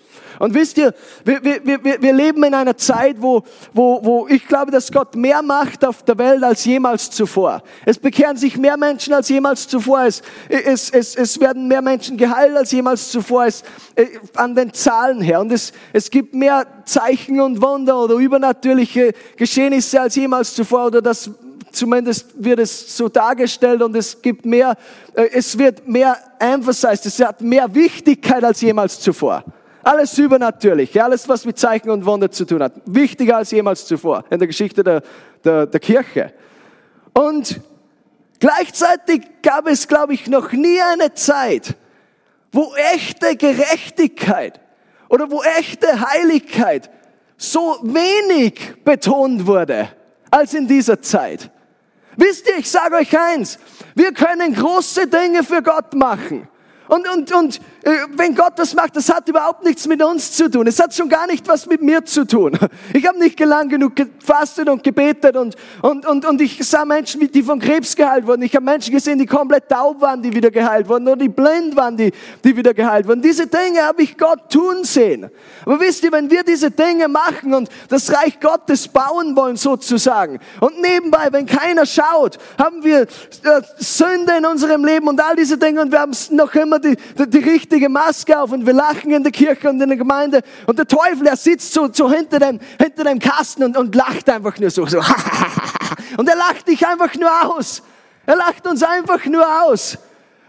Und 0.41 0.55
wisst 0.55 0.79
ihr, 0.79 0.93
wir, 1.23 1.43
wir, 1.43 1.63
wir, 1.83 2.01
wir 2.01 2.13
leben 2.13 2.43
in 2.43 2.55
einer 2.55 2.75
Zeit, 2.75 3.17
wo, 3.19 3.43
wo, 3.73 4.03
wo 4.03 4.27
ich 4.27 4.47
glaube, 4.47 4.71
dass 4.71 4.91
Gott 4.91 5.15
mehr 5.15 5.43
macht 5.43 5.85
auf 5.85 6.01
der 6.01 6.17
Welt 6.17 6.43
als 6.43 6.65
jemals 6.65 7.11
zuvor. 7.11 7.61
Es 7.85 7.99
bekehren 7.99 8.37
sich 8.37 8.57
mehr 8.57 8.75
Menschen 8.75 9.13
als 9.13 9.29
jemals 9.29 9.67
zuvor. 9.67 10.05
Es, 10.05 10.23
es, 10.49 10.89
es, 10.89 11.15
es 11.15 11.39
werden 11.39 11.67
mehr 11.67 11.83
Menschen 11.83 12.17
geheilt 12.17 12.57
als 12.57 12.71
jemals 12.71 13.11
zuvor. 13.11 13.45
Es, 13.45 13.63
äh, 13.95 14.07
an 14.35 14.55
den 14.55 14.73
Zahlen 14.73 15.21
her. 15.21 15.41
Und 15.41 15.51
es, 15.51 15.73
es 15.93 16.09
gibt 16.09 16.33
mehr 16.33 16.65
Zeichen 16.85 17.39
und 17.39 17.61
Wunder 17.61 17.99
oder 18.01 18.15
übernatürliche 18.15 19.13
Geschehnisse 19.37 20.01
als 20.01 20.15
jemals 20.15 20.55
zuvor 20.55 20.87
oder 20.87 21.03
das 21.03 21.29
Zumindest 21.71 22.27
wird 22.35 22.59
es 22.59 22.97
so 22.97 23.09
dargestellt 23.09 23.81
und 23.81 23.95
es 23.95 24.21
gibt 24.21 24.45
mehr, 24.45 24.75
äh, 25.13 25.29
es 25.33 25.57
wird 25.57 25.87
mehr 25.87 26.17
emphasized, 26.39 27.05
es 27.05 27.19
hat 27.19 27.41
mehr 27.41 27.73
Wichtigkeit 27.73 28.43
als 28.43 28.61
jemals 28.61 28.99
zuvor. 28.99 29.43
Alles 29.83 30.17
übernatürlich, 30.17 31.01
alles 31.01 31.27
was 31.27 31.45
mit 31.45 31.57
Zeichen 31.57 31.89
und 31.89 32.05
Wunder 32.05 32.29
zu 32.29 32.45
tun 32.45 32.61
hat. 32.61 32.73
Wichtiger 32.85 33.37
als 33.37 33.51
jemals 33.51 33.85
zuvor 33.85 34.23
in 34.29 34.37
der 34.37 34.47
Geschichte 34.47 34.83
der, 34.83 35.01
der, 35.43 35.65
der 35.65 35.79
Kirche. 35.79 36.33
Und 37.13 37.61
gleichzeitig 38.39 39.21
gab 39.41 39.67
es, 39.67 39.87
glaube 39.87 40.13
ich, 40.13 40.27
noch 40.27 40.51
nie 40.51 40.79
eine 40.81 41.13
Zeit, 41.13 41.75
wo 42.51 42.73
echte 42.93 43.35
Gerechtigkeit 43.35 44.59
oder 45.09 45.31
wo 45.31 45.41
echte 45.41 45.87
Heiligkeit 46.09 46.89
so 47.37 47.79
wenig 47.81 48.83
betont 48.83 49.47
wurde 49.47 49.89
als 50.29 50.53
in 50.53 50.67
dieser 50.67 51.01
Zeit. 51.01 51.49
Wisst 52.17 52.47
ihr, 52.47 52.57
ich 52.57 52.69
sage 52.69 52.95
euch 52.95 53.17
eins, 53.17 53.57
wir 53.95 54.13
können 54.13 54.53
große 54.53 55.07
Dinge 55.07 55.43
für 55.43 55.61
Gott 55.61 55.93
machen. 55.93 56.47
Und, 56.87 57.07
und, 57.07 57.33
und 57.33 57.61
wenn 57.83 58.35
Gott 58.35 58.53
das 58.57 58.75
macht, 58.75 58.95
das 58.95 59.09
hat 59.11 59.27
überhaupt 59.27 59.63
nichts 59.63 59.87
mit 59.87 60.03
uns 60.03 60.33
zu 60.33 60.49
tun. 60.49 60.67
Es 60.67 60.79
hat 60.79 60.93
schon 60.93 61.09
gar 61.09 61.25
nicht 61.25 61.47
was 61.47 61.65
mit 61.65 61.81
mir 61.81 62.05
zu 62.05 62.25
tun. 62.25 62.57
Ich 62.93 63.07
habe 63.07 63.17
nicht 63.19 63.39
lang 63.39 63.69
genug 63.69 63.95
gefastet 63.95 64.69
und 64.69 64.83
gebetet 64.83 65.35
und, 65.35 65.55
und, 65.81 66.05
und, 66.05 66.25
und 66.25 66.41
ich 66.41 66.59
sah 66.67 66.83
Menschen, 66.83 67.31
die 67.31 67.41
von 67.41 67.59
Krebs 67.59 67.95
geheilt 67.95 68.27
wurden. 68.27 68.41
Ich 68.43 68.55
habe 68.55 68.65
Menschen 68.65 68.93
gesehen, 68.93 69.17
die 69.17 69.25
komplett 69.25 69.69
taub 69.69 70.01
waren, 70.01 70.21
die 70.21 70.33
wieder 70.33 70.51
geheilt 70.51 70.87
wurden 70.87 71.07
oder 71.07 71.17
die 71.17 71.29
blind 71.29 71.75
waren, 71.75 71.95
die, 71.95 72.11
die 72.43 72.55
wieder 72.55 72.73
geheilt 72.73 73.07
wurden. 73.07 73.21
Diese 73.21 73.47
Dinge 73.47 73.81
habe 73.83 74.03
ich 74.03 74.17
Gott 74.17 74.51
tun 74.51 74.83
sehen. 74.83 75.29
Aber 75.65 75.79
wisst 75.79 76.03
ihr, 76.03 76.11
wenn 76.11 76.29
wir 76.29 76.43
diese 76.43 76.69
Dinge 76.69 77.07
machen 77.07 77.53
und 77.53 77.69
das 77.87 78.11
Reich 78.13 78.39
Gottes 78.39 78.87
bauen 78.87 79.35
wollen 79.35 79.55
sozusagen 79.55 80.39
und 80.59 80.81
nebenbei, 80.81 81.29
wenn 81.31 81.45
keiner 81.45 81.85
schaut, 81.85 82.37
haben 82.57 82.83
wir 82.83 83.01
äh, 83.01 83.07
Sünde 83.77 84.33
in 84.37 84.45
unserem 84.45 84.83
Leben 84.85 85.07
und 85.07 85.19
all 85.19 85.35
diese 85.35 85.57
Dinge 85.57 85.81
und 85.81 85.91
wir 85.91 85.99
haben 85.99 86.15
noch 86.31 86.53
immer 86.53 86.79
die, 86.79 86.95
die, 87.17 87.29
die 87.29 87.39
richtige 87.39 87.70
Maske 87.89 88.39
auf 88.39 88.51
und 88.51 88.65
wir 88.65 88.73
lachen 88.73 89.11
in 89.11 89.23
der 89.23 89.31
Kirche 89.31 89.69
und 89.69 89.81
in 89.81 89.89
der 89.89 89.97
Gemeinde 89.97 90.41
und 90.67 90.77
der 90.77 90.87
Teufel, 90.87 91.27
er 91.27 91.35
sitzt 91.35 91.73
so, 91.73 91.89
so 91.91 92.11
hinter, 92.11 92.39
dem, 92.39 92.59
hinter 92.79 93.03
dem 93.03 93.19
Kasten 93.19 93.63
und, 93.63 93.77
und 93.77 93.95
lacht 93.95 94.29
einfach 94.29 94.57
nur 94.59 94.69
so, 94.69 94.85
so. 94.85 94.99
und 96.17 96.29
er 96.29 96.35
lacht 96.35 96.67
dich 96.67 96.85
einfach 96.85 97.13
nur 97.15 97.29
aus. 97.43 97.83
Er 98.25 98.35
lacht 98.35 98.67
uns 98.67 98.83
einfach 98.83 99.25
nur 99.25 99.45
aus. 99.63 99.97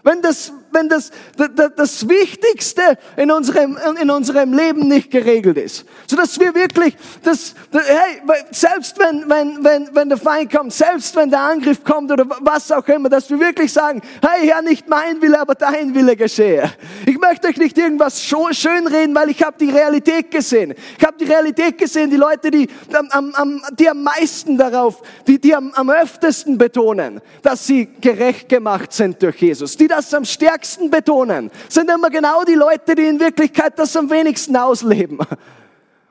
Wenn 0.02 0.20
das, 0.20 0.52
wenn 0.72 0.88
das, 0.88 1.10
das, 1.36 1.70
das 1.76 2.08
Wichtigste 2.08 2.98
in 3.16 3.30
unserem, 3.30 3.78
in 4.00 4.10
unserem 4.10 4.52
Leben 4.52 4.88
nicht 4.88 5.10
geregelt 5.10 5.58
ist. 5.58 5.84
So 6.06 6.16
dass 6.16 6.38
wir 6.38 6.54
wirklich, 6.54 6.96
das, 7.22 7.54
hey, 7.72 8.22
selbst 8.50 8.98
wenn, 8.98 9.28
wenn, 9.28 9.62
wenn, 9.64 9.88
wenn 9.94 10.08
der 10.08 10.18
Feind 10.18 10.52
kommt, 10.52 10.72
selbst 10.72 11.14
wenn 11.16 11.30
der 11.30 11.40
Angriff 11.40 11.84
kommt 11.84 12.10
oder 12.10 12.26
was 12.40 12.70
auch 12.72 12.86
immer, 12.88 13.08
dass 13.08 13.28
wir 13.30 13.38
wirklich 13.38 13.72
sagen, 13.72 14.00
hey 14.20 14.48
Herr, 14.48 14.62
nicht 14.62 14.88
mein 14.88 15.20
Wille, 15.20 15.38
aber 15.38 15.54
dein 15.54 15.94
Wille 15.94 16.16
geschehe. 16.16 16.72
Ich 17.06 17.18
möchte 17.18 17.48
euch 17.48 17.56
nicht 17.56 17.76
irgendwas 17.78 18.22
schön 18.22 18.86
reden, 18.86 19.14
weil 19.14 19.30
ich 19.30 19.42
habe 19.42 19.56
die 19.58 19.70
Realität 19.70 20.30
gesehen. 20.30 20.74
Ich 20.98 21.04
habe 21.04 21.16
die 21.18 21.24
Realität 21.24 21.78
gesehen, 21.78 22.10
die 22.10 22.16
Leute, 22.16 22.50
die 22.50 22.68
am, 22.92 23.32
am, 23.34 23.62
die 23.78 23.88
am 23.88 24.02
meisten 24.02 24.56
darauf, 24.56 25.02
die, 25.26 25.38
die 25.38 25.54
am, 25.54 25.72
am 25.74 25.90
öftesten 25.90 26.58
betonen, 26.58 27.20
dass 27.42 27.66
sie 27.66 27.88
gerecht 28.00 28.48
gemacht 28.48 28.92
sind 28.92 29.22
durch 29.22 29.36
Jesus, 29.36 29.76
die 29.76 29.88
das 29.88 30.12
am 30.14 30.24
stärksten 30.24 30.61
stärksten 30.62 30.90
betonen, 30.90 31.50
sind 31.68 31.90
immer 31.90 32.08
genau 32.08 32.44
die 32.44 32.54
Leute, 32.54 32.94
die 32.94 33.06
in 33.06 33.18
Wirklichkeit 33.18 33.78
das 33.78 33.96
am 33.96 34.08
wenigsten 34.10 34.56
ausleben. 34.56 35.18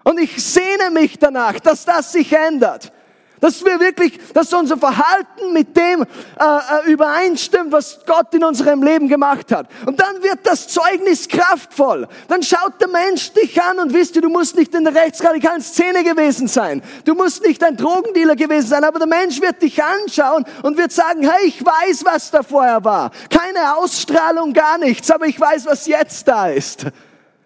Und 0.04 0.20
ich 0.20 0.44
sehne 0.44 0.92
mich 0.92 1.18
danach, 1.20 1.60
dass 1.60 1.86
das 1.86 2.12
sich 2.12 2.34
ändert. 2.34 2.92
Dass 3.41 3.65
wir 3.65 3.80
wirklich, 3.80 4.19
dass 4.34 4.54
unser 4.54 4.77
Verhalten 4.77 5.51
mit 5.51 5.75
dem 5.75 6.04
äh, 6.04 6.06
äh, 6.06 6.91
übereinstimmt, 6.91 7.71
was 7.71 7.99
Gott 8.06 8.34
in 8.36 8.43
unserem 8.43 8.84
Leben 8.84 9.10
gemacht 9.10 9.51
hat. 9.51 9.67
Und 9.86 9.99
dann 9.99 10.21
wird 10.21 10.39
das 10.43 10.67
Zeugnis 10.67 11.27
kraftvoll. 11.27 12.08
Dann 12.27 12.43
schaut 12.43 12.80
der 12.80 12.88
Mensch 12.88 13.34
dich 13.34 13.60
an 13.62 13.80
und 13.80 13.93
wisst 13.93 14.15
ihr, 14.15 14.21
du 14.21 14.30
musst 14.30 14.56
nicht 14.56 14.75
in 14.75 14.84
der 14.84 14.93
rechtsradikalen 14.93 15.62
Szene 15.62 16.04
gewesen 16.04 16.47
sein. 16.47 16.84
Du 17.04 17.15
musst 17.15 17.43
nicht 17.43 17.63
ein 17.63 17.75
Drogendealer 17.75 18.36
gewesen 18.36 18.67
sein, 18.67 18.84
aber 18.84 18.99
der 18.99 19.08
Mensch 19.08 19.41
wird 19.41 19.60
dich 19.62 19.84
anschauen 19.84 20.45
und 20.62 20.77
wird 20.77 20.91
sagen, 20.91 21.27
hey, 21.27 21.47
ich 21.47 21.65
weiß, 21.65 22.06
was 22.06 22.30
da 22.30 22.43
vorher 22.43 22.84
war. 22.86 23.10
Keine 23.30 23.75
Ausstrahlung, 23.75 24.54
gar 24.54 24.77
nichts, 24.77 25.10
aber 25.10 25.25
ich 25.25 25.39
weiß, 25.39 25.65
was 25.65 25.88
jetzt 25.88 26.27
da 26.27 26.47
ist. 26.49 26.86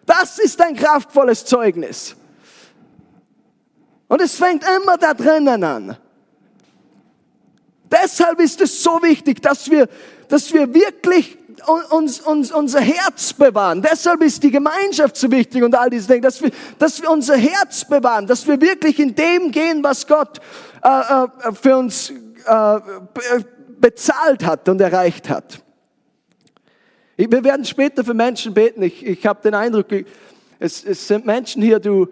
Das 0.06 0.40
ist 0.40 0.62
ein 0.62 0.76
kraftvolles 0.76 1.46
Zeugnis. 1.46 2.18
Und 4.08 4.22
es 4.22 4.36
fängt 4.36 4.64
immer 4.64 4.98
da 4.98 5.14
drinnen 5.14 5.64
an. 5.64 5.98
Deshalb 7.90 8.40
ist 8.40 8.62
es 8.62 8.84
so 8.84 9.02
wichtig, 9.02 9.42
dass 9.42 9.70
wir, 9.70 9.88
dass 10.28 10.54
wir 10.54 10.74
wirklich 10.74 11.38
uns, 11.90 12.20
uns, 12.20 12.52
unser 12.52 12.82
Herz 12.82 13.34
bewahren. 13.34 13.82
Deshalb 13.82 14.22
ist 14.22 14.44
die 14.44 14.52
Gemeinschaft 14.52 15.16
so 15.18 15.32
wichtig 15.32 15.64
und 15.64 15.76
all 15.76 15.90
diese 15.90 16.08
Dinge, 16.08 16.22
dass 16.22 16.42
wir, 16.42 16.52
dass 16.78 17.02
wir 17.02 17.10
unser 17.10 17.38
Herz 17.38 17.86
bewahren, 17.86 18.28
dass 18.28 18.48
wir 18.48 18.60
wirklich 18.60 19.00
in 19.00 19.16
dem 19.16 19.52
gehen, 19.52 19.84
was 19.84 20.06
Gott 20.06 20.40
äh, 20.84 20.90
äh, 20.90 21.54
für 21.54 21.78
uns 21.78 22.12
äh, 22.46 22.80
bezahlt 23.80 24.46
hat 24.46 24.68
und 24.70 24.82
erreicht 24.82 25.30
hat. 25.30 25.62
Wir 27.18 27.44
werden 27.44 27.66
später 27.66 28.04
für 28.04 28.14
Menschen 28.14 28.54
beten. 28.54 28.84
Ich, 28.84 29.06
ich 29.06 29.26
habe 29.26 29.42
den 29.42 29.54
Eindruck, 29.54 29.88
es, 30.60 30.84
es 30.84 31.08
sind 31.08 31.26
Menschen 31.26 31.62
hier, 31.62 31.80
du, 31.80 32.08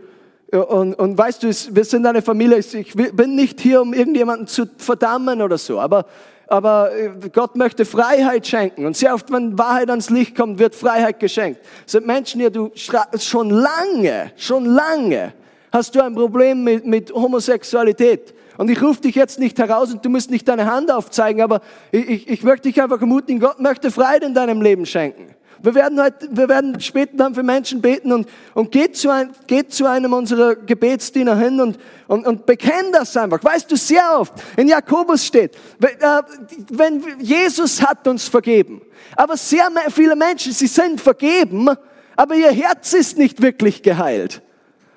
und, 0.57 0.93
und 0.95 1.17
weißt 1.17 1.43
du, 1.43 1.47
wir 1.47 1.85
sind 1.85 2.05
eine 2.05 2.21
Familie, 2.21 2.57
ich 2.57 2.93
bin 2.93 3.35
nicht 3.35 3.59
hier, 3.59 3.81
um 3.81 3.93
irgendjemanden 3.93 4.47
zu 4.47 4.65
verdammen 4.77 5.41
oder 5.41 5.57
so, 5.57 5.79
aber, 5.79 6.05
aber 6.47 6.91
äh, 6.95 7.29
Gott 7.31 7.55
möchte 7.55 7.85
Freiheit 7.85 8.45
schenken. 8.45 8.85
Und 8.85 8.95
sehr 8.95 9.13
oft, 9.13 9.31
wenn 9.31 9.57
Wahrheit 9.57 9.89
ans 9.89 10.09
Licht 10.09 10.35
kommt, 10.35 10.59
wird 10.59 10.75
Freiheit 10.75 11.19
geschenkt. 11.19 11.61
Es 11.85 11.93
sind 11.93 12.05
Menschen 12.05 12.39
hier, 12.39 12.51
du 12.51 12.71
schon 13.17 13.49
lange, 13.49 14.31
schon 14.35 14.65
lange 14.65 15.33
hast 15.73 15.95
du 15.95 16.03
ein 16.03 16.13
Problem 16.13 16.63
mit, 16.63 16.85
mit 16.85 17.11
Homosexualität. 17.11 18.35
Und 18.57 18.69
ich 18.69 18.81
rufe 18.81 19.01
dich 19.01 19.15
jetzt 19.15 19.39
nicht 19.39 19.57
heraus 19.57 19.91
und 19.91 20.05
du 20.05 20.09
musst 20.09 20.29
nicht 20.29 20.47
deine 20.47 20.71
Hand 20.71 20.91
aufzeigen, 20.91 21.41
aber 21.41 21.61
ich, 21.91 22.07
ich, 22.07 22.27
ich 22.29 22.43
möchte 22.43 22.69
dich 22.69 22.79
einfach 22.79 23.01
ermutigen, 23.01 23.41
Gott 23.41 23.59
möchte 23.59 23.89
Freiheit 23.89 24.23
in 24.23 24.35
deinem 24.35 24.61
Leben 24.61 24.85
schenken. 24.85 25.33
Wir 25.63 25.75
werden 25.75 26.01
heute, 26.01 26.27
wir 26.29 26.49
werden 26.49 26.77
später 26.81 27.15
dann 27.15 27.33
für 27.33 27.41
Menschen 27.41 27.81
beten 27.81 28.11
und, 28.11 28.27
und 28.53 28.69
geht 28.69 28.97
zu, 28.97 29.09
ein, 29.09 29.29
geht 29.47 29.73
zu 29.73 29.85
einem 29.85 30.11
unserer 30.11 30.55
Gebetsdiener 30.55 31.37
hin 31.37 31.61
und, 31.61 31.79
und, 32.07 32.27
und 32.27 32.45
bekennt 32.45 32.93
das 32.93 33.15
einfach. 33.15 33.41
Weißt 33.41 33.71
du, 33.71 33.77
sehr 33.77 34.19
oft 34.19 34.33
in 34.57 34.67
Jakobus 34.67 35.25
steht, 35.25 35.55
äh, 35.81 36.21
wenn 36.69 37.01
Jesus 37.19 37.81
hat 37.81 38.05
uns 38.09 38.27
vergeben. 38.27 38.81
Aber 39.15 39.37
sehr 39.37 39.69
viele 39.89 40.17
Menschen, 40.17 40.51
sie 40.51 40.67
sind 40.67 40.99
vergeben, 40.99 41.69
aber 42.17 42.35
ihr 42.35 42.51
Herz 42.51 42.91
ist 42.91 43.17
nicht 43.17 43.41
wirklich 43.41 43.81
geheilt. 43.81 44.42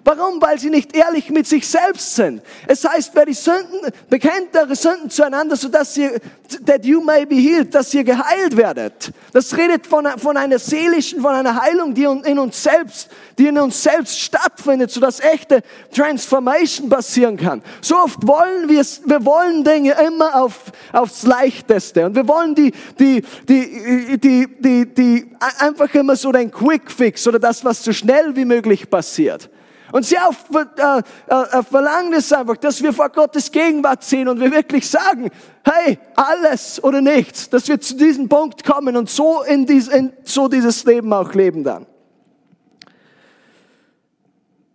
Warum? 0.07 0.41
Weil 0.41 0.57
sie 0.61 0.71
nicht 0.71 0.95
ehrlich 0.95 1.31
mit 1.31 1.49
sich 1.49 1.67
selbst 1.67 2.15
sind. 2.15 2.41
Es 2.69 2.85
heißt, 2.85 3.11
wer 3.15 3.27
die 3.27 3.35
Sünden, 3.35 3.91
bekennt 4.09 4.57
eure 4.57 4.77
Sünden 4.77 5.11
zueinander, 5.11 5.57
sodass 5.57 5.97
ihr, 5.97 6.21
that 6.65 6.85
you 6.85 7.01
may 7.01 7.27
be 7.27 7.35
healed, 7.35 7.75
dass 7.75 7.93
ihr 7.93 8.05
geheilt 8.05 8.57
werdet. 8.57 9.11
Das 9.33 9.57
redet 9.57 9.85
von, 9.85 10.07
von 10.17 10.37
einer 10.37 10.61
seelischen, 10.61 11.21
von 11.21 11.35
einer 11.35 11.61
Heilung, 11.61 11.93
die 11.93 12.05
in 12.05 12.39
uns 12.39 12.63
selbst, 12.63 13.09
die 13.37 13.49
in 13.49 13.59
uns 13.59 13.83
selbst 13.83 14.21
stattfindet, 14.21 14.93
sodass 14.93 15.19
echte 15.19 15.63
Transformation 15.93 16.89
passieren 16.89 17.37
kann. 17.37 17.61
So 17.81 17.97
oft 17.97 18.25
wollen 18.25 18.69
wir 18.69 18.85
wir 19.07 19.25
wollen 19.25 19.65
Dinge 19.65 19.97
immer 20.07 20.37
auf, 20.37 20.71
aufs 20.93 21.25
Leichteste 21.25 22.07
und 22.07 22.15
wir 22.15 22.29
wollen 22.29 22.55
die, 22.55 22.73
die, 22.97 23.25
die, 23.49 24.19
die, 24.19 24.47
die, 24.61 24.87
die, 24.87 25.31
einfach 25.59 25.93
immer 25.95 26.15
so 26.15 26.31
den 26.31 26.53
Quick 26.53 26.93
Fix 26.93 27.27
oder 27.27 27.41
das, 27.41 27.65
was 27.65 27.83
so 27.83 27.93
schnell 27.93 28.37
wie 28.37 28.45
möglich 28.45 28.89
passiert. 28.89 29.51
Und 29.93 30.05
sie 30.05 30.19
auf, 30.19 30.47
äh, 30.55 30.99
äh, 31.27 31.63
verlangen 31.63 32.13
es 32.15 32.33
einfach, 32.33 32.57
dass 32.57 32.83
wir 32.83 32.93
vor 32.93 33.09
Gottes 33.09 33.51
Gegenwart 33.51 34.03
sehen 34.03 34.29
und 34.29 34.41
wir 34.41 34.51
wirklich 34.51 34.89
sagen, 34.89 35.31
hey, 35.65 35.99
alles 36.17 36.83
oder 36.83 37.01
nichts, 37.01 37.49
dass 37.49 37.69
wir 37.69 37.81
zu 37.81 37.97
diesem 37.97 38.29
Punkt 38.29 38.65
kommen 38.65 38.97
und 38.97 39.09
so, 39.09 39.43
in 39.43 39.67
dies, 39.67 39.89
in, 39.89 40.13
so 40.25 40.49
dieses 40.49 40.85
Leben 40.85 41.13
auch 41.13 41.33
leben 41.35 41.63
dann. 41.63 41.87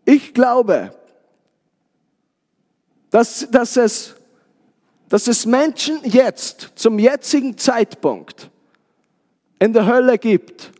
Ich 0.06 0.34
glaube, 0.34 0.96
dass, 3.10 3.48
dass, 3.52 3.76
es, 3.78 4.16
dass 5.10 5.28
es 5.28 5.46
Menschen 5.46 6.00
jetzt, 6.04 6.72
zum 6.76 6.98
jetzigen 6.98 7.58
Zeitpunkt, 7.58 8.50
in 9.60 9.74
der 9.74 9.86
Hölle 9.86 10.18
gibt, 10.18 10.72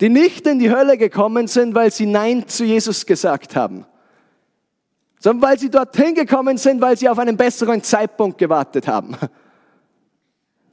die 0.00 0.08
nicht 0.08 0.46
in 0.46 0.58
die 0.58 0.70
Hölle 0.70 0.98
gekommen 0.98 1.46
sind, 1.46 1.74
weil 1.74 1.92
sie 1.92 2.06
Nein 2.06 2.48
zu 2.48 2.64
Jesus 2.64 3.06
gesagt 3.06 3.54
haben, 3.54 3.86
sondern 5.20 5.50
weil 5.50 5.58
sie 5.58 5.70
dorthin 5.70 6.14
gekommen 6.14 6.56
sind, 6.56 6.80
weil 6.80 6.96
sie 6.96 7.08
auf 7.08 7.18
einen 7.18 7.36
besseren 7.36 7.82
Zeitpunkt 7.82 8.38
gewartet 8.38 8.88
haben. 8.88 9.16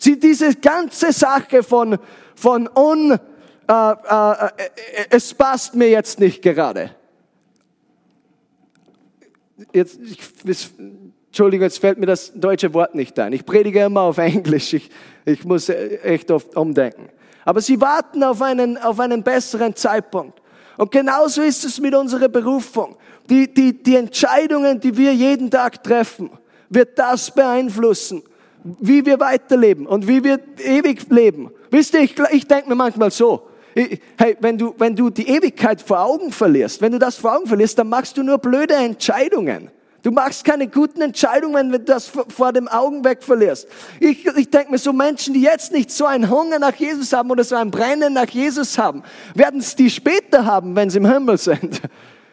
Sie, 0.01 0.17
diese 0.17 0.55
ganze 0.55 1.11
Sache 1.11 1.61
von, 1.61 1.99
von 2.33 2.69
un, 2.73 3.11
äh, 3.11 3.17
äh, 3.67 4.33
äh, 4.33 4.49
es 5.09 5.33
passt 5.33 5.75
mir 5.75 5.89
jetzt 5.89 6.19
nicht 6.19 6.41
gerade. 6.41 6.91
Jetzt, 9.73 9.99
ich, 9.99 10.69
Entschuldigung, 11.27 11.65
jetzt 11.65 11.79
fällt 11.79 11.99
mir 11.99 12.05
das 12.05 12.31
deutsche 12.33 12.73
Wort 12.73 12.95
nicht 12.95 13.19
ein. 13.19 13.33
Ich 13.33 13.45
predige 13.45 13.83
immer 13.83 14.01
auf 14.01 14.17
Englisch. 14.17 14.73
Ich, 14.73 14.89
ich 15.25 15.43
muss 15.43 15.67
echt 15.67 16.31
oft 16.31 16.55
umdenken. 16.55 17.09
Aber 17.49 17.61
sie 17.61 17.81
warten 17.81 18.23
auf 18.23 18.43
einen, 18.43 18.77
auf 18.77 18.99
einen 18.99 19.23
besseren 19.23 19.75
Zeitpunkt. 19.75 20.39
Und 20.77 20.91
genauso 20.91 21.41
ist 21.41 21.65
es 21.65 21.79
mit 21.79 21.95
unserer 21.95 22.29
Berufung. 22.29 22.95
Die, 23.27 23.51
die, 23.51 23.81
die 23.81 23.95
Entscheidungen, 23.95 24.79
die 24.79 24.95
wir 24.95 25.15
jeden 25.15 25.49
Tag 25.49 25.83
treffen, 25.83 26.29
wird 26.69 26.99
das 26.99 27.31
beeinflussen, 27.31 28.21
wie 28.63 29.03
wir 29.03 29.19
weiterleben 29.19 29.87
und 29.87 30.07
wie 30.07 30.23
wir 30.23 30.39
ewig 30.63 31.09
leben. 31.09 31.49
Wisst 31.71 31.95
ihr, 31.95 32.01
ich, 32.01 32.13
ich 32.31 32.45
denke 32.45 32.69
mir 32.69 32.75
manchmal 32.75 33.09
so, 33.09 33.47
hey, 33.73 34.37
wenn 34.41 34.55
du, 34.55 34.75
wenn 34.77 34.95
du 34.95 35.09
die 35.09 35.27
Ewigkeit 35.27 35.81
vor 35.81 36.01
Augen 36.01 36.31
verlierst, 36.31 36.83
wenn 36.83 36.91
du 36.91 36.99
das 36.99 37.15
vor 37.15 37.35
Augen 37.35 37.47
verlierst, 37.47 37.79
dann 37.79 37.89
machst 37.89 38.15
du 38.15 38.21
nur 38.21 38.37
blöde 38.37 38.75
Entscheidungen. 38.75 39.71
Du 40.01 40.11
machst 40.11 40.45
keine 40.45 40.67
guten 40.67 41.01
Entscheidungen, 41.01 41.55
wenn 41.55 41.71
du 41.71 41.79
das 41.79 42.09
vor 42.29 42.53
dem 42.53 42.67
Augen 42.69 43.03
weg 43.03 43.21
verlierst. 43.21 43.67
Ich, 43.99 44.25
ich 44.25 44.49
denke 44.49 44.71
mir, 44.71 44.77
so 44.77 44.93
Menschen, 44.93 45.33
die 45.33 45.41
jetzt 45.41 45.73
nicht 45.73 45.91
so 45.91 46.05
einen 46.05 46.29
Hunger 46.29 46.57
nach 46.57 46.75
Jesus 46.75 47.11
haben 47.11 47.29
oder 47.31 47.43
so 47.43 47.55
ein 47.55 47.69
Brennen 47.69 48.13
nach 48.13 48.29
Jesus 48.29 48.77
haben, 48.77 49.03
werden 49.35 49.59
es 49.59 49.75
die 49.75 49.89
später 49.89 50.45
haben, 50.45 50.75
wenn 50.75 50.89
sie 50.89 50.99
im 50.99 51.11
Himmel 51.11 51.37
sind. 51.37 51.81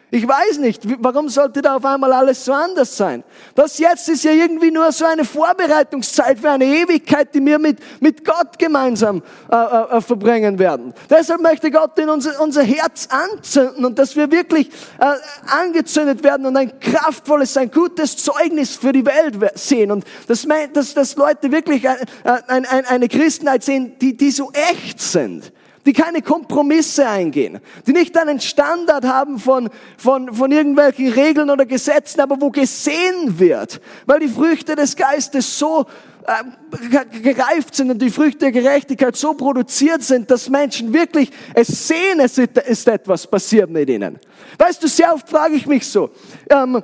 Ich 0.09 0.25
weiß 0.25 0.59
nicht, 0.59 0.83
warum 1.03 1.27
sollte 1.27 1.61
da 1.61 1.75
auf 1.75 1.83
einmal 1.83 2.13
alles 2.13 2.45
so 2.45 2.53
anders 2.53 2.95
sein? 2.95 3.25
Das 3.55 3.77
jetzt 3.77 4.07
ist 4.07 4.23
ja 4.23 4.31
irgendwie 4.31 4.71
nur 4.71 4.89
so 4.93 5.03
eine 5.03 5.25
Vorbereitungszeit 5.25 6.39
für 6.39 6.49
eine 6.49 6.63
Ewigkeit, 6.63 7.35
die 7.35 7.45
wir 7.45 7.59
mit, 7.59 7.79
mit 7.99 8.23
Gott 8.23 8.57
gemeinsam 8.57 9.21
äh, 9.51 9.55
äh, 9.55 9.97
äh 9.97 10.01
verbringen 10.01 10.59
werden. 10.59 10.93
Deshalb 11.09 11.41
möchte 11.41 11.69
Gott 11.71 11.99
in 11.99 12.07
unser, 12.07 12.39
unser 12.39 12.63
Herz 12.63 13.09
anzünden 13.11 13.83
und 13.83 13.99
dass 13.99 14.15
wir 14.15 14.31
wirklich 14.31 14.69
äh, 14.97 15.13
angezündet 15.45 16.23
werden 16.23 16.45
und 16.45 16.55
ein 16.55 16.79
kraftvolles, 16.79 17.57
ein 17.57 17.69
gutes 17.69 18.15
Zeugnis 18.15 18.77
für 18.77 18.93
die 18.93 19.05
Welt 19.05 19.35
sehen 19.55 19.91
und 19.91 20.05
dass, 20.27 20.47
dass, 20.71 20.93
dass 20.93 21.17
Leute 21.17 21.51
wirklich 21.51 21.87
ein, 21.89 21.97
ein, 22.23 22.65
ein, 22.65 22.85
eine 22.85 23.09
Christenheit 23.09 23.61
sehen, 23.61 23.99
die, 23.99 24.15
die 24.15 24.31
so 24.31 24.51
echt 24.53 25.01
sind 25.01 25.51
die 25.87 25.93
keine 25.93 26.21
Kompromisse 26.21 27.07
eingehen, 27.07 27.59
die 27.87 27.93
nicht 27.93 28.15
einen 28.17 28.41
Standard 28.41 29.05
haben 29.05 29.39
von, 29.39 29.69
von, 29.97 30.33
von 30.33 30.51
irgendwelchen 30.51 31.13
Regeln 31.13 31.49
oder 31.49 31.65
Gesetzen, 31.65 32.19
aber 32.19 32.41
wo 32.41 32.51
gesehen 32.51 33.39
wird, 33.39 33.79
weil 34.05 34.19
die 34.19 34.27
Früchte 34.27 34.75
des 34.75 34.97
Geistes 34.97 35.57
so 35.57 35.85
äh, 36.27 37.21
gereift 37.21 37.73
sind 37.73 37.89
und 37.89 38.01
die 38.01 38.09
Früchte 38.09 38.39
der 38.39 38.51
Gerechtigkeit 38.51 39.15
so 39.15 39.33
produziert 39.33 40.03
sind, 40.03 40.29
dass 40.29 40.49
Menschen 40.49 40.93
wirklich 40.93 41.31
es 41.53 41.87
sehen, 41.87 42.19
es 42.19 42.37
ist 42.37 42.87
etwas 42.89 43.25
passiert 43.25 43.69
mit 43.69 43.89
ihnen. 43.89 44.19
Weißt 44.57 44.83
du, 44.83 44.89
sehr 44.89 45.13
oft 45.13 45.29
frage 45.29 45.55
ich 45.55 45.67
mich 45.67 45.87
so, 45.87 46.09
ähm, 46.49 46.83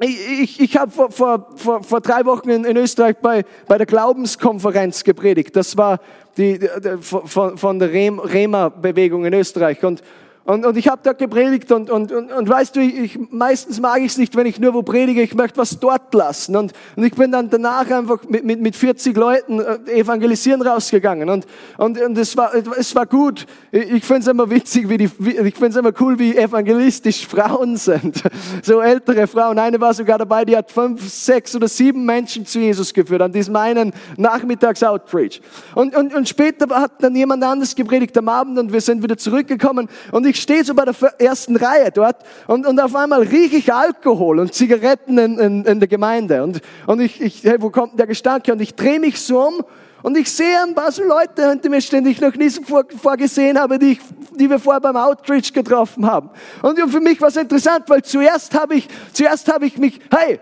ich, 0.00 0.60
ich, 0.60 0.76
habe 0.76 0.90
vor, 0.90 1.10
vor, 1.10 1.48
vor, 1.56 1.82
vor 1.82 2.00
drei 2.00 2.24
Wochen 2.24 2.50
in, 2.50 2.64
in 2.64 2.76
Österreich 2.76 3.16
bei, 3.18 3.44
bei 3.68 3.78
der 3.78 3.86
Glaubenskonferenz 3.86 5.04
gepredigt. 5.04 5.54
Das 5.54 5.76
war 5.76 6.00
die, 6.36 6.58
die, 6.58 6.68
von, 7.00 7.56
von 7.56 7.78
der 7.78 7.92
Rema-Bewegung 7.92 9.24
in 9.24 9.34
Österreich. 9.34 9.84
Und, 9.84 10.02
und, 10.46 10.66
und 10.66 10.76
ich 10.76 10.88
habe 10.88 11.00
dort 11.02 11.18
gepredigt 11.18 11.72
und, 11.72 11.88
und, 11.88 12.12
und, 12.12 12.30
und 12.30 12.48
weißt 12.48 12.76
du, 12.76 12.80
ich, 12.80 13.18
meistens 13.30 13.80
mag 13.80 14.00
ich 14.00 14.08
es 14.08 14.18
nicht, 14.18 14.36
wenn 14.36 14.44
ich 14.44 14.60
nur 14.60 14.74
wo 14.74 14.82
predige, 14.82 15.22
ich 15.22 15.34
möchte 15.34 15.56
was 15.56 15.78
dort 15.78 16.12
lassen. 16.12 16.54
Und, 16.54 16.74
und 16.96 17.04
ich 17.04 17.14
bin 17.14 17.32
dann 17.32 17.48
danach 17.48 17.90
einfach 17.90 18.18
mit, 18.28 18.44
mit, 18.44 18.60
mit 18.60 18.76
40 18.76 19.16
Leuten 19.16 19.60
äh, 19.60 20.00
evangelisieren 20.00 20.60
rausgegangen. 20.60 21.30
Und, 21.30 21.46
und, 21.78 21.98
und 21.98 22.18
es, 22.18 22.36
war, 22.36 22.52
es 22.54 22.94
war 22.94 23.06
gut. 23.06 23.46
Ich 23.72 24.04
finde 24.04 24.20
es 24.20 24.26
immer 24.26 24.50
witzig, 24.50 24.90
wie 24.90 24.98
die, 24.98 25.04
ich 25.04 25.54
finde 25.54 25.68
es 25.68 25.76
immer 25.76 25.92
cool, 25.98 26.18
wie 26.18 26.36
evangelistisch 26.36 27.26
Frauen 27.26 27.76
sind. 27.76 28.22
So 28.62 28.80
ältere 28.80 29.26
Frauen. 29.26 29.58
Eine 29.58 29.80
war 29.80 29.94
sogar 29.94 30.18
dabei, 30.18 30.44
die 30.44 30.56
hat 30.56 30.70
fünf, 30.70 31.08
sechs 31.08 31.54
oder 31.54 31.68
sieben 31.68 32.04
Menschen 32.04 32.46
zu 32.46 32.60
Jesus 32.60 32.92
geführt 32.92 33.22
an 33.22 33.32
diesem 33.32 33.56
einen 33.56 33.92
Nachmittags-Outreach. 34.16 35.40
Und, 35.74 35.94
und, 35.96 36.14
und 36.14 36.28
später 36.28 36.68
hat 36.74 37.02
dann 37.02 37.14
jemand 37.14 37.42
anderes 37.42 37.74
gepredigt 37.74 38.16
am 38.16 38.28
Abend 38.28 38.58
und 38.58 38.72
wir 38.72 38.80
sind 38.80 39.02
wieder 39.02 39.16
zurückgekommen 39.16 39.88
und 40.12 40.26
ich 40.26 40.33
ich 40.34 40.42
stehe 40.42 40.64
so 40.64 40.74
bei 40.74 40.84
der 40.84 40.94
ersten 41.18 41.56
Reihe 41.56 41.90
dort 41.92 42.16
und, 42.48 42.66
und 42.66 42.80
auf 42.80 42.94
einmal 42.96 43.22
rieche 43.22 43.56
ich 43.56 43.72
Alkohol 43.72 44.40
und 44.40 44.52
Zigaretten 44.52 45.16
in, 45.16 45.38
in, 45.38 45.64
in 45.64 45.78
der 45.78 45.88
Gemeinde. 45.88 46.42
Und, 46.42 46.60
und 46.86 47.00
ich, 47.00 47.20
ich, 47.20 47.44
hey, 47.44 47.56
wo 47.60 47.70
kommt 47.70 47.98
der 47.98 48.08
Gestank 48.08 48.48
her? 48.48 48.54
Und 48.54 48.60
ich 48.60 48.74
drehe 48.74 48.98
mich 48.98 49.20
so 49.20 49.40
um 49.40 49.64
und 50.02 50.18
ich 50.18 50.30
sehe 50.30 50.60
ein 50.60 50.74
paar 50.74 50.90
so 50.90 51.04
Leute 51.04 51.48
hinter 51.48 51.70
mir 51.70 51.80
stehen, 51.80 52.04
die 52.04 52.10
ich 52.10 52.20
noch 52.20 52.34
nie 52.34 52.48
so 52.48 52.62
vor, 52.62 52.84
vorgesehen 53.00 53.58
habe, 53.58 53.78
die, 53.78 53.92
ich, 53.92 54.00
die 54.32 54.50
wir 54.50 54.58
vorher 54.58 54.80
beim 54.80 54.96
Outreach 54.96 55.52
getroffen 55.52 56.04
haben. 56.04 56.30
Und 56.62 56.78
für 56.90 57.00
mich 57.00 57.20
war 57.20 57.28
es 57.28 57.36
interessant, 57.36 57.84
weil 57.86 58.02
zuerst 58.02 58.54
habe 58.54 58.74
ich, 58.74 58.88
zuerst 59.12 59.50
habe 59.52 59.66
ich 59.66 59.78
mich, 59.78 60.00
hey, 60.10 60.40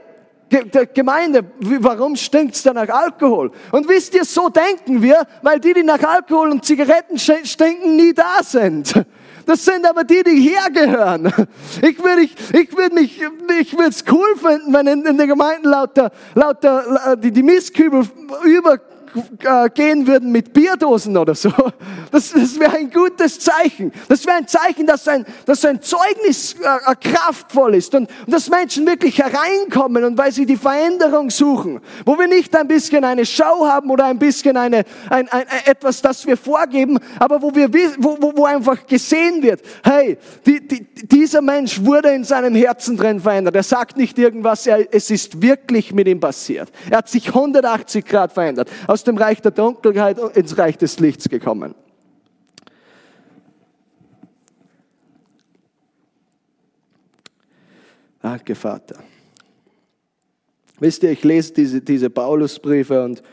Gemeinde, 0.94 1.44
warum 1.80 2.16
stinkt's 2.16 2.62
da 2.62 2.72
nach 2.72 2.88
Alkohol? 2.88 3.52
Und 3.70 3.88
wisst 3.88 4.14
ihr, 4.14 4.24
so 4.24 4.48
denken 4.48 5.00
wir, 5.02 5.26
weil 5.42 5.60
die, 5.60 5.74
die 5.74 5.82
nach 5.82 6.02
Alkohol 6.02 6.50
und 6.50 6.64
Zigaretten 6.64 7.18
stinken, 7.18 7.96
nie 7.96 8.12
da 8.12 8.42
sind. 8.42 8.94
Das 9.46 9.64
sind 9.64 9.86
aber 9.86 10.04
die, 10.04 10.22
die 10.22 10.50
hergehören. 10.50 11.32
Ich 11.82 11.98
würde 12.02 12.22
ich, 12.22 12.34
ich 12.52 12.76
würde 12.76 12.94
mich, 12.94 13.20
ich 13.60 13.72
würde 13.72 13.88
es 13.88 14.04
cool 14.10 14.36
finden, 14.36 14.72
wenn 14.72 14.86
in, 14.86 15.04
in 15.04 15.16
der 15.16 15.26
Gemeinde 15.26 15.68
lauter, 15.68 16.12
lauter, 16.34 17.16
die, 17.16 17.30
die 17.30 17.42
Mistkübel 17.42 18.06
über 18.44 18.78
äh, 19.14 19.70
gehen 19.70 20.06
würden 20.06 20.32
mit 20.32 20.52
Bierdosen 20.52 21.16
oder 21.16 21.34
so. 21.34 21.52
Das, 22.10 22.32
das 22.32 22.58
wäre 22.58 22.76
ein 22.76 22.90
gutes 22.90 23.40
Zeichen. 23.40 23.92
Das 24.08 24.26
wäre 24.26 24.36
ein 24.36 24.46
Zeichen, 24.46 24.86
dass 24.86 25.08
ein, 25.08 25.24
dass 25.46 25.64
ein 25.64 25.80
Zeugnis 25.80 26.54
äh, 26.54 26.94
kraftvoll 26.96 27.74
ist 27.74 27.94
und, 27.94 28.08
und 28.26 28.32
dass 28.32 28.48
Menschen 28.50 28.86
wirklich 28.86 29.18
hereinkommen 29.18 30.04
und 30.04 30.18
weil 30.18 30.32
sie 30.32 30.46
die 30.46 30.56
Veränderung 30.56 31.30
suchen, 31.30 31.80
wo 32.04 32.18
wir 32.18 32.28
nicht 32.28 32.54
ein 32.54 32.68
bisschen 32.68 33.04
eine 33.04 33.24
Show 33.24 33.66
haben 33.66 33.90
oder 33.90 34.04
ein 34.04 34.18
bisschen 34.18 34.56
eine, 34.56 34.84
ein, 35.08 35.28
ein, 35.28 35.44
etwas, 35.64 36.02
das 36.02 36.26
wir 36.26 36.36
vorgeben, 36.36 36.98
aber 37.18 37.40
wo, 37.40 37.54
wir, 37.54 37.72
wo, 37.98 38.16
wo, 38.20 38.32
wo 38.36 38.44
einfach 38.44 38.86
gesehen 38.86 39.42
wird, 39.42 39.60
hey, 39.82 40.18
die, 40.46 40.66
die, 40.66 40.86
dieser 41.06 41.42
Mensch 41.42 41.82
wurde 41.82 42.10
in 42.10 42.24
seinem 42.24 42.54
Herzen 42.54 42.96
drin 42.96 43.20
verändert. 43.20 43.56
Er 43.56 43.62
sagt 43.62 43.96
nicht 43.96 44.18
irgendwas, 44.18 44.66
er, 44.66 44.92
es 44.92 45.10
ist 45.10 45.40
wirklich 45.40 45.92
mit 45.92 46.08
ihm 46.08 46.20
passiert. 46.20 46.70
Er 46.90 46.98
hat 46.98 47.08
sich 47.08 47.28
180 47.28 48.04
Grad 48.04 48.32
verändert. 48.32 48.68
Aus 48.86 49.01
aus 49.02 49.04
dem 49.04 49.16
Reich 49.16 49.42
der 49.42 49.50
Dunkelheit 49.50 50.16
ins 50.36 50.56
Reich 50.56 50.78
des 50.78 51.00
Lichts 51.00 51.28
gekommen. 51.28 51.74
Danke, 58.20 58.54
Vater. 58.54 59.02
Wisst 60.78 61.02
ihr, 61.02 61.10
ich 61.10 61.24
lese 61.24 61.52
diese, 61.52 61.80
diese 61.80 62.10
Paulusbriefe 62.10 63.04
und, 63.04 63.24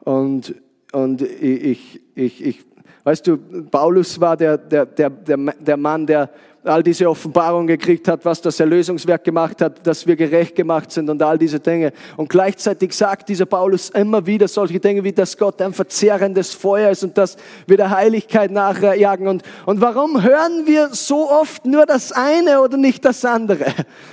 und, 0.00 0.54
und 0.92 1.22
ich, 1.22 1.98
ich, 2.14 2.44
ich, 2.44 2.64
weißt 3.04 3.26
du, 3.26 3.38
Paulus 3.70 4.20
war 4.20 4.36
der, 4.36 4.58
der, 4.58 4.84
der, 4.84 5.08
der 5.08 5.76
Mann, 5.78 6.06
der 6.06 6.30
all 6.66 6.82
diese 6.82 7.08
Offenbarung 7.08 7.66
gekriegt 7.66 8.08
hat, 8.08 8.24
was 8.24 8.40
das 8.40 8.58
Erlösungswerk 8.60 9.24
gemacht 9.24 9.60
hat, 9.60 9.86
dass 9.86 10.06
wir 10.06 10.16
gerecht 10.16 10.54
gemacht 10.54 10.90
sind 10.90 11.08
und 11.08 11.22
all 11.22 11.38
diese 11.38 11.60
Dinge. 11.60 11.92
Und 12.16 12.28
gleichzeitig 12.28 12.92
sagt 12.92 13.28
dieser 13.28 13.46
Paulus 13.46 13.90
immer 13.90 14.26
wieder 14.26 14.48
solche 14.48 14.80
Dinge 14.80 15.04
wie, 15.04 15.12
dass 15.12 15.36
Gott 15.36 15.60
ein 15.62 15.72
verzehrendes 15.72 16.54
Feuer 16.54 16.90
ist 16.90 17.04
und 17.04 17.16
dass 17.16 17.36
wir 17.66 17.76
der 17.76 17.90
Heiligkeit 17.90 18.50
nachjagen. 18.50 19.28
Und, 19.28 19.42
und 19.64 19.80
warum 19.80 20.22
hören 20.22 20.66
wir 20.66 20.90
so 20.92 21.30
oft 21.30 21.64
nur 21.66 21.86
das 21.86 22.12
eine 22.12 22.60
oder 22.60 22.76
nicht 22.76 23.04
das 23.04 23.24
andere? 23.24 23.66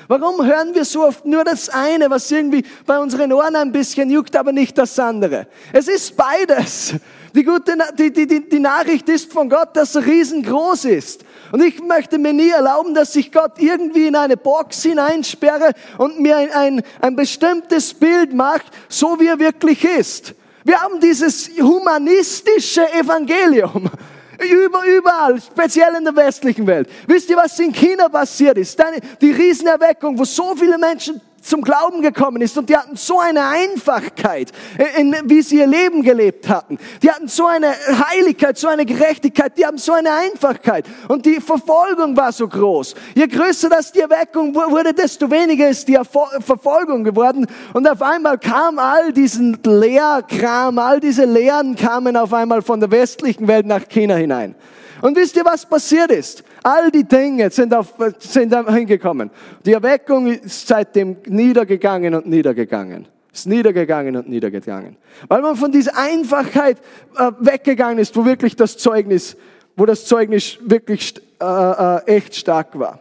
Warum 0.08 0.46
hören 0.46 0.76
wir 0.76 0.86
so 0.86 1.06
oft 1.06 1.26
nur 1.26 1.44
das 1.44 1.70
eine, 1.70 2.10
was 2.10 2.30
irgendwie 2.30 2.64
bei 2.86 3.00
unseren 3.00 3.32
Ohren 3.34 3.56
ein 3.56 3.72
bisschen 3.72 4.10
juckt, 4.10 4.36
aber 4.36 4.52
nicht 4.52 4.78
das 4.78 5.00
andere? 5.00 5.48
Es 5.72 5.88
ist 5.88 6.16
beides. 6.16 6.96
Die 7.36 7.44
gute, 7.44 7.76
die, 7.98 8.14
die, 8.14 8.28
die, 8.28 8.48
die 8.48 8.60
Nachricht 8.60 9.10
ist 9.10 9.34
von 9.34 9.50
Gott, 9.50 9.76
dass 9.76 9.96
er 9.96 10.06
riesengroß 10.06 10.86
ist. 10.86 11.26
Und 11.54 11.62
ich 11.62 11.80
möchte 11.84 12.18
mir 12.18 12.34
nie 12.34 12.50
erlauben, 12.50 12.96
dass 12.96 13.16
ich 13.16 13.32
Gott 13.32 13.60
irgendwie 13.60 14.08
in 14.08 14.16
eine 14.16 14.38
Box 14.38 14.82
hineinsperre 14.82 15.74
und 16.00 16.20
mir 16.20 16.36
ein, 16.36 16.52
ein, 16.52 16.84
ein 17.00 17.16
bestimmtes 17.16 17.94
Bild 17.94 18.34
macht, 18.34 18.66
so 18.90 19.20
wie 19.20 19.28
er 19.28 19.38
wirklich 19.38 19.84
ist. 19.84 20.34
Wir 20.64 20.82
haben 20.82 21.00
dieses 21.00 21.52
humanistische 21.62 22.92
Evangelium. 22.94 23.88
Über, 24.40 24.84
überall, 24.84 25.40
speziell 25.40 25.94
in 25.96 26.04
der 26.04 26.16
westlichen 26.16 26.66
Welt. 26.66 26.90
Wisst 27.06 27.30
ihr, 27.30 27.38
was 27.38 27.58
in 27.60 27.72
China 27.72 28.10
passiert 28.10 28.58
ist? 28.58 28.84
Die 29.22 29.32
Riesenerweckung, 29.32 30.18
wo 30.18 30.26
so 30.26 30.56
viele 30.56 30.80
Menschen 30.80 31.22
zum 31.44 31.62
Glauben 31.62 32.02
gekommen 32.02 32.42
ist 32.42 32.58
und 32.58 32.70
die 32.70 32.78
hatten 32.78 32.96
so 32.96 33.20
eine 33.20 33.46
Einfachkeit, 33.46 34.52
in, 34.98 35.16
wie 35.26 35.42
sie 35.42 35.60
ihr 35.60 35.68
Leben 35.68 36.02
gelebt 36.02 36.50
hatten. 36.50 36.78
Die 37.02 37.10
hatten 37.10 37.28
so 37.28 37.46
eine 37.46 37.74
Heiligkeit, 38.12 38.58
so 38.58 38.68
eine 38.68 38.86
Gerechtigkeit, 38.86 39.58
die 39.58 39.66
haben 39.66 39.78
so 39.78 39.94
eine 39.94 40.12
Einfachkeit 40.12 40.86
und 41.08 41.26
die 41.26 41.40
Verfolgung 41.42 42.16
war 42.16 42.32
so 42.32 42.48
groß. 42.48 42.96
Je 43.16 43.28
größer 43.28 43.70
das 43.70 43.92
die 43.92 44.00
Erweckung 44.00 44.56
wurde, 44.56 44.94
desto 44.94 45.30
weniger 45.30 45.70
ist 45.70 45.88
die 45.88 46.00
Verfolgung 46.04 47.04
geworden 47.04 47.46
und 47.74 47.88
auf 47.88 48.02
einmal 48.02 48.38
kam 48.38 48.80
all 48.80 49.12
diesen 49.12 49.60
Lehrkram, 49.64 50.80
all 50.80 51.00
diese 51.00 51.26
Lehren 51.26 51.76
kamen 51.76 52.16
auf 52.18 52.34
einmal 52.34 52.62
von 52.62 52.80
der 52.80 52.92
westlichen 52.92 53.48
Welt 53.48 53.66
nach 53.66 53.88
China 53.88 54.16
hinein. 54.16 54.56
Und 55.02 55.18
wisst 55.18 55.36
ihr, 55.36 55.44
was 55.44 55.66
passiert 55.66 56.12
ist? 56.12 56.44
All 56.64 56.90
die 56.90 57.04
Dinge 57.04 57.50
sind, 57.50 57.74
auf, 57.74 57.94
sind 58.20 58.56
hingekommen. 58.70 59.30
Die 59.66 59.74
Erweckung 59.74 60.28
ist 60.28 60.68
seitdem 60.68 61.18
niedergegangen 61.28 62.16
und 62.16 62.26
niedergegangen. 62.26 63.08
Ist 63.34 63.48
niedergegangen 63.48 64.16
und 64.16 64.30
niedergegangen. 64.30 64.96
Weil 65.28 65.42
man 65.42 65.56
von 65.56 65.72
dieser 65.72 65.98
Einfachheit 65.98 66.78
äh, 67.18 67.32
weggegangen 67.40 67.98
ist, 67.98 68.16
wo 68.16 68.26
wirklich 68.26 68.56
das 68.56 68.78
Zeugnis, 68.78 69.36
wo 69.76 69.86
das 69.86 70.06
Zeugnis 70.06 70.58
wirklich 70.62 71.16
äh, 71.42 71.46
äh, 71.46 72.06
echt 72.06 72.36
stark 72.36 72.78
war. 72.80 73.00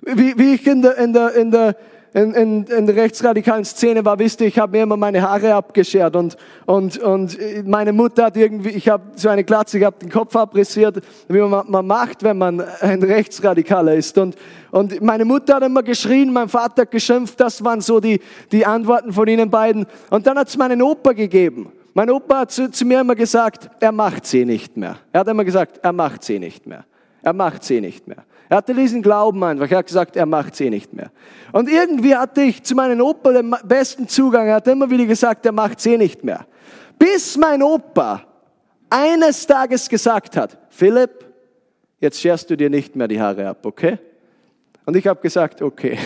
Wie, 0.00 0.36
wie 0.36 0.54
ich 0.54 0.66
in 0.66 0.82
der, 0.82 0.98
in 0.98 1.12
der, 1.12 1.34
in 1.34 1.50
der 1.50 1.76
in, 2.14 2.34
in, 2.34 2.64
in 2.64 2.86
der 2.86 2.96
rechtsradikalen 2.96 3.64
Szene 3.64 4.04
war, 4.04 4.18
wisst 4.18 4.40
ihr, 4.40 4.46
ich 4.46 4.58
habe 4.58 4.76
mir 4.76 4.82
immer 4.82 4.96
meine 4.96 5.22
Haare 5.22 5.54
abgeschert 5.54 6.14
und, 6.14 6.36
und, 6.66 6.98
und 6.98 7.38
meine 7.66 7.92
Mutter 7.92 8.24
hat 8.24 8.36
irgendwie, 8.36 8.70
ich 8.70 8.88
habe 8.88 9.04
so 9.16 9.30
eine 9.30 9.44
Glatze 9.44 9.78
gehabt, 9.78 10.02
den 10.02 10.10
Kopf 10.10 10.36
abrisiert, 10.36 11.02
wie 11.28 11.40
man, 11.40 11.64
man 11.70 11.86
macht, 11.86 12.22
wenn 12.22 12.36
man 12.36 12.60
ein 12.80 13.02
Rechtsradikaler 13.02 13.94
ist. 13.94 14.18
Und, 14.18 14.36
und 14.70 15.00
meine 15.00 15.24
Mutter 15.24 15.56
hat 15.56 15.62
immer 15.62 15.82
geschrien, 15.82 16.32
mein 16.32 16.48
Vater 16.48 16.82
hat 16.82 16.90
geschimpft, 16.90 17.40
das 17.40 17.64
waren 17.64 17.80
so 17.80 17.98
die, 17.98 18.20
die 18.50 18.66
Antworten 18.66 19.12
von 19.12 19.26
ihnen 19.26 19.48
beiden. 19.48 19.86
Und 20.10 20.26
dann 20.26 20.38
hat 20.38 20.48
es 20.48 20.56
meinen 20.56 20.82
Opa 20.82 21.12
gegeben. 21.12 21.72
Mein 21.94 22.10
Opa 22.10 22.40
hat 22.40 22.50
zu, 22.50 22.70
zu 22.70 22.84
mir 22.84 23.00
immer 23.00 23.14
gesagt, 23.14 23.70
er 23.80 23.92
macht 23.92 24.26
sie 24.26 24.44
nicht 24.44 24.76
mehr. 24.76 24.96
Er 25.12 25.20
hat 25.20 25.28
immer 25.28 25.44
gesagt, 25.44 25.80
er 25.82 25.92
macht 25.92 26.24
sie 26.24 26.38
nicht 26.38 26.66
mehr. 26.66 26.84
Er 27.22 27.32
macht 27.32 27.64
sie 27.64 27.80
nicht 27.80 28.06
mehr. 28.06 28.24
Er 28.52 28.58
hatte 28.58 28.74
diesen 28.74 29.00
Glauben 29.00 29.42
einfach. 29.42 29.70
Er 29.70 29.78
hat 29.78 29.86
gesagt, 29.86 30.14
er 30.14 30.26
macht 30.26 30.54
sie 30.54 30.68
nicht 30.68 30.92
mehr. 30.92 31.10
Und 31.52 31.70
irgendwie 31.70 32.14
hatte 32.14 32.42
ich 32.42 32.62
zu 32.62 32.74
meinem 32.74 33.00
Opa 33.00 33.32
den 33.32 33.56
besten 33.64 34.06
Zugang. 34.06 34.46
Er 34.46 34.56
hat 34.56 34.68
immer 34.68 34.90
wieder 34.90 35.06
gesagt, 35.06 35.46
er 35.46 35.52
macht 35.52 35.80
sie 35.80 35.96
nicht 35.96 36.22
mehr. 36.22 36.44
Bis 36.98 37.38
mein 37.38 37.62
Opa 37.62 38.22
eines 38.90 39.46
Tages 39.46 39.88
gesagt 39.88 40.36
hat, 40.36 40.58
Philipp, 40.68 41.24
jetzt 41.98 42.20
scherst 42.20 42.50
du 42.50 42.54
dir 42.54 42.68
nicht 42.68 42.94
mehr 42.94 43.08
die 43.08 43.18
Haare 43.18 43.48
ab, 43.48 43.64
okay? 43.64 43.98
Und 44.84 44.98
ich 44.98 45.06
habe 45.06 45.22
gesagt, 45.22 45.62
okay. 45.62 45.96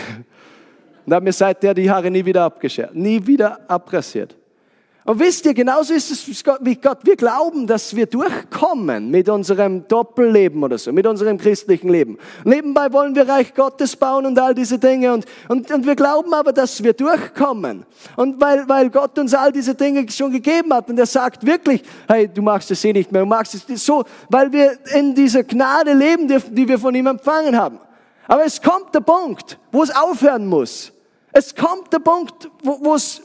Und 1.05 1.13
habe 1.13 1.25
mir 1.25 1.33
seitdem 1.33 1.75
die 1.75 1.91
Haare 1.91 2.09
nie 2.09 2.23
wieder 2.23 2.45
abgeschert, 2.45 2.95
nie 2.95 3.27
wieder 3.27 3.59
abrasiert. 3.69 4.37
Und 5.07 5.19
wisst 5.19 5.45
ihr, 5.45 5.53
genauso 5.53 5.93
ist 5.93 6.11
es 6.11 6.27
wie 6.59 6.75
Gott. 6.75 6.99
Wir 7.03 7.15
glauben, 7.15 7.65
dass 7.65 7.95
wir 7.95 8.07
durchkommen 8.07 9.09
mit 9.09 9.29
unserem 9.29 9.87
Doppelleben 9.87 10.61
oder 10.61 10.77
so, 10.77 10.91
mit 10.91 11.07
unserem 11.07 11.37
christlichen 11.37 11.87
Leben. 11.87 12.17
Nebenbei 12.43 12.91
wollen 12.91 13.15
wir 13.15 13.25
Reich 13.25 13.53
Gottes 13.53 13.95
bauen 13.95 14.25
und 14.25 14.37
all 14.37 14.53
diese 14.53 14.77
Dinge. 14.77 15.13
Und, 15.13 15.25
und, 15.47 15.71
und 15.71 15.85
wir 15.85 15.95
glauben 15.95 16.33
aber, 16.33 16.51
dass 16.51 16.83
wir 16.83 16.91
durchkommen. 16.91 17.85
Und 18.17 18.41
weil, 18.41 18.67
weil 18.67 18.89
Gott 18.89 19.17
uns 19.17 19.33
all 19.33 19.53
diese 19.53 19.75
Dinge 19.75 20.11
schon 20.11 20.29
gegeben 20.29 20.73
hat 20.73 20.89
und 20.89 20.99
er 20.99 21.05
sagt 21.05 21.45
wirklich, 21.45 21.83
hey, 22.09 22.27
du 22.27 22.41
machst 22.41 22.69
es 22.71 22.83
eh 22.83 22.91
nicht 22.91 23.09
mehr, 23.09 23.21
du 23.21 23.27
machst 23.29 23.55
es 23.55 23.85
so, 23.85 24.03
weil 24.27 24.51
wir 24.51 24.77
in 24.93 25.15
dieser 25.15 25.45
Gnade 25.45 25.93
leben 25.93 26.27
dürfen, 26.27 26.53
die 26.53 26.67
wir 26.67 26.77
von 26.77 26.93
ihm 26.93 27.07
empfangen 27.07 27.55
haben. 27.57 27.79
Aber 28.27 28.43
es 28.43 28.61
kommt 28.61 28.93
der 28.93 28.99
Punkt, 28.99 29.57
wo 29.71 29.83
es 29.83 29.95
aufhören 29.95 30.47
muss. 30.47 30.91
Es 31.37 31.53
kommt 31.53 31.93
der 31.93 31.99
Punkt, 31.99 32.49
wo 32.63 32.95
es 32.95 33.21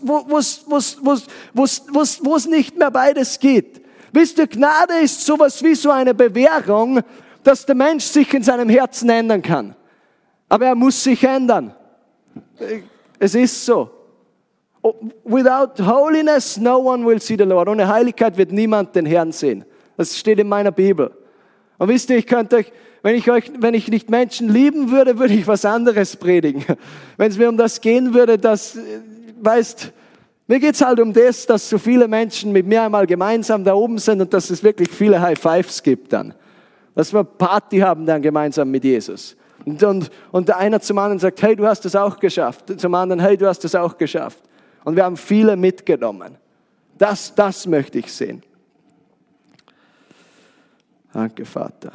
nicht 2.46 2.76
mehr 2.76 2.90
beides 2.90 3.38
geht. 3.38 3.80
Wisst 4.12 4.36
ihr, 4.36 4.46
Gnade 4.46 4.98
ist 5.02 5.24
sowas 5.24 5.62
wie 5.62 5.74
so 5.74 5.90
eine 5.90 6.12
Bewährung, 6.12 7.00
dass 7.42 7.64
der 7.64 7.74
Mensch 7.74 8.04
sich 8.04 8.34
in 8.34 8.42
seinem 8.42 8.68
Herzen 8.68 9.08
ändern 9.08 9.40
kann. 9.40 9.74
Aber 10.50 10.66
er 10.66 10.74
muss 10.74 11.02
sich 11.02 11.24
ändern. 11.24 11.74
Es 13.18 13.34
ist 13.34 13.64
so. 13.64 13.90
Without 15.24 15.82
holiness, 15.82 16.58
no 16.58 16.80
one 16.80 17.06
will 17.06 17.18
see 17.18 17.36
the 17.38 17.44
Lord. 17.44 17.66
Ohne 17.66 17.88
Heiligkeit 17.88 18.36
wird 18.36 18.52
niemand 18.52 18.94
den 18.94 19.06
Herrn 19.06 19.32
sehen. 19.32 19.64
Das 19.96 20.18
steht 20.18 20.38
in 20.38 20.50
meiner 20.50 20.70
Bibel. 20.70 21.10
Und 21.78 21.88
wisst 21.88 22.10
ihr, 22.10 22.18
ich 22.18 22.26
könnte 22.26 22.56
euch 22.56 22.70
wenn 23.02 23.16
ich, 23.16 23.30
euch, 23.30 23.50
wenn 23.58 23.74
ich 23.74 23.88
nicht 23.88 24.10
Menschen 24.10 24.48
lieben 24.48 24.90
würde, 24.90 25.18
würde 25.18 25.34
ich 25.34 25.46
was 25.46 25.64
anderes 25.64 26.16
predigen. 26.16 26.64
Wenn 27.16 27.30
es 27.30 27.38
mir 27.38 27.48
um 27.48 27.56
das 27.56 27.80
gehen 27.80 28.14
würde, 28.14 28.38
dass, 28.38 28.78
weißt, 29.40 29.92
mir 30.46 30.60
geht's 30.60 30.80
halt 30.84 31.00
um 31.00 31.12
das, 31.12 31.46
dass 31.46 31.68
so 31.68 31.78
viele 31.78 32.06
Menschen 32.08 32.52
mit 32.52 32.66
mir 32.66 32.82
einmal 32.82 33.06
gemeinsam 33.06 33.64
da 33.64 33.74
oben 33.74 33.98
sind 33.98 34.20
und 34.20 34.32
dass 34.32 34.50
es 34.50 34.62
wirklich 34.62 34.90
viele 34.90 35.20
High 35.20 35.38
Fives 35.38 35.82
gibt 35.82 36.12
dann. 36.12 36.34
Dass 36.94 37.12
wir 37.12 37.24
Party 37.24 37.78
haben 37.78 38.06
dann 38.06 38.22
gemeinsam 38.22 38.70
mit 38.70 38.84
Jesus. 38.84 39.36
Und, 39.64 39.82
und, 39.82 40.10
und 40.30 40.48
der 40.48 40.58
einer 40.58 40.80
zum 40.80 40.98
anderen 40.98 41.18
sagt, 41.18 41.40
hey, 41.42 41.56
du 41.56 41.66
hast 41.66 41.84
es 41.84 41.96
auch 41.96 42.18
geschafft. 42.18 42.78
Zum 42.80 42.94
anderen, 42.94 43.20
hey, 43.20 43.36
du 43.36 43.46
hast 43.46 43.64
es 43.64 43.74
auch 43.74 43.96
geschafft. 43.96 44.40
Und 44.84 44.96
wir 44.96 45.04
haben 45.04 45.16
viele 45.16 45.56
mitgenommen. 45.56 46.36
Das, 46.98 47.34
das 47.34 47.66
möchte 47.66 47.98
ich 47.98 48.12
sehen. 48.12 48.42
Danke, 51.12 51.44
Vater. 51.44 51.92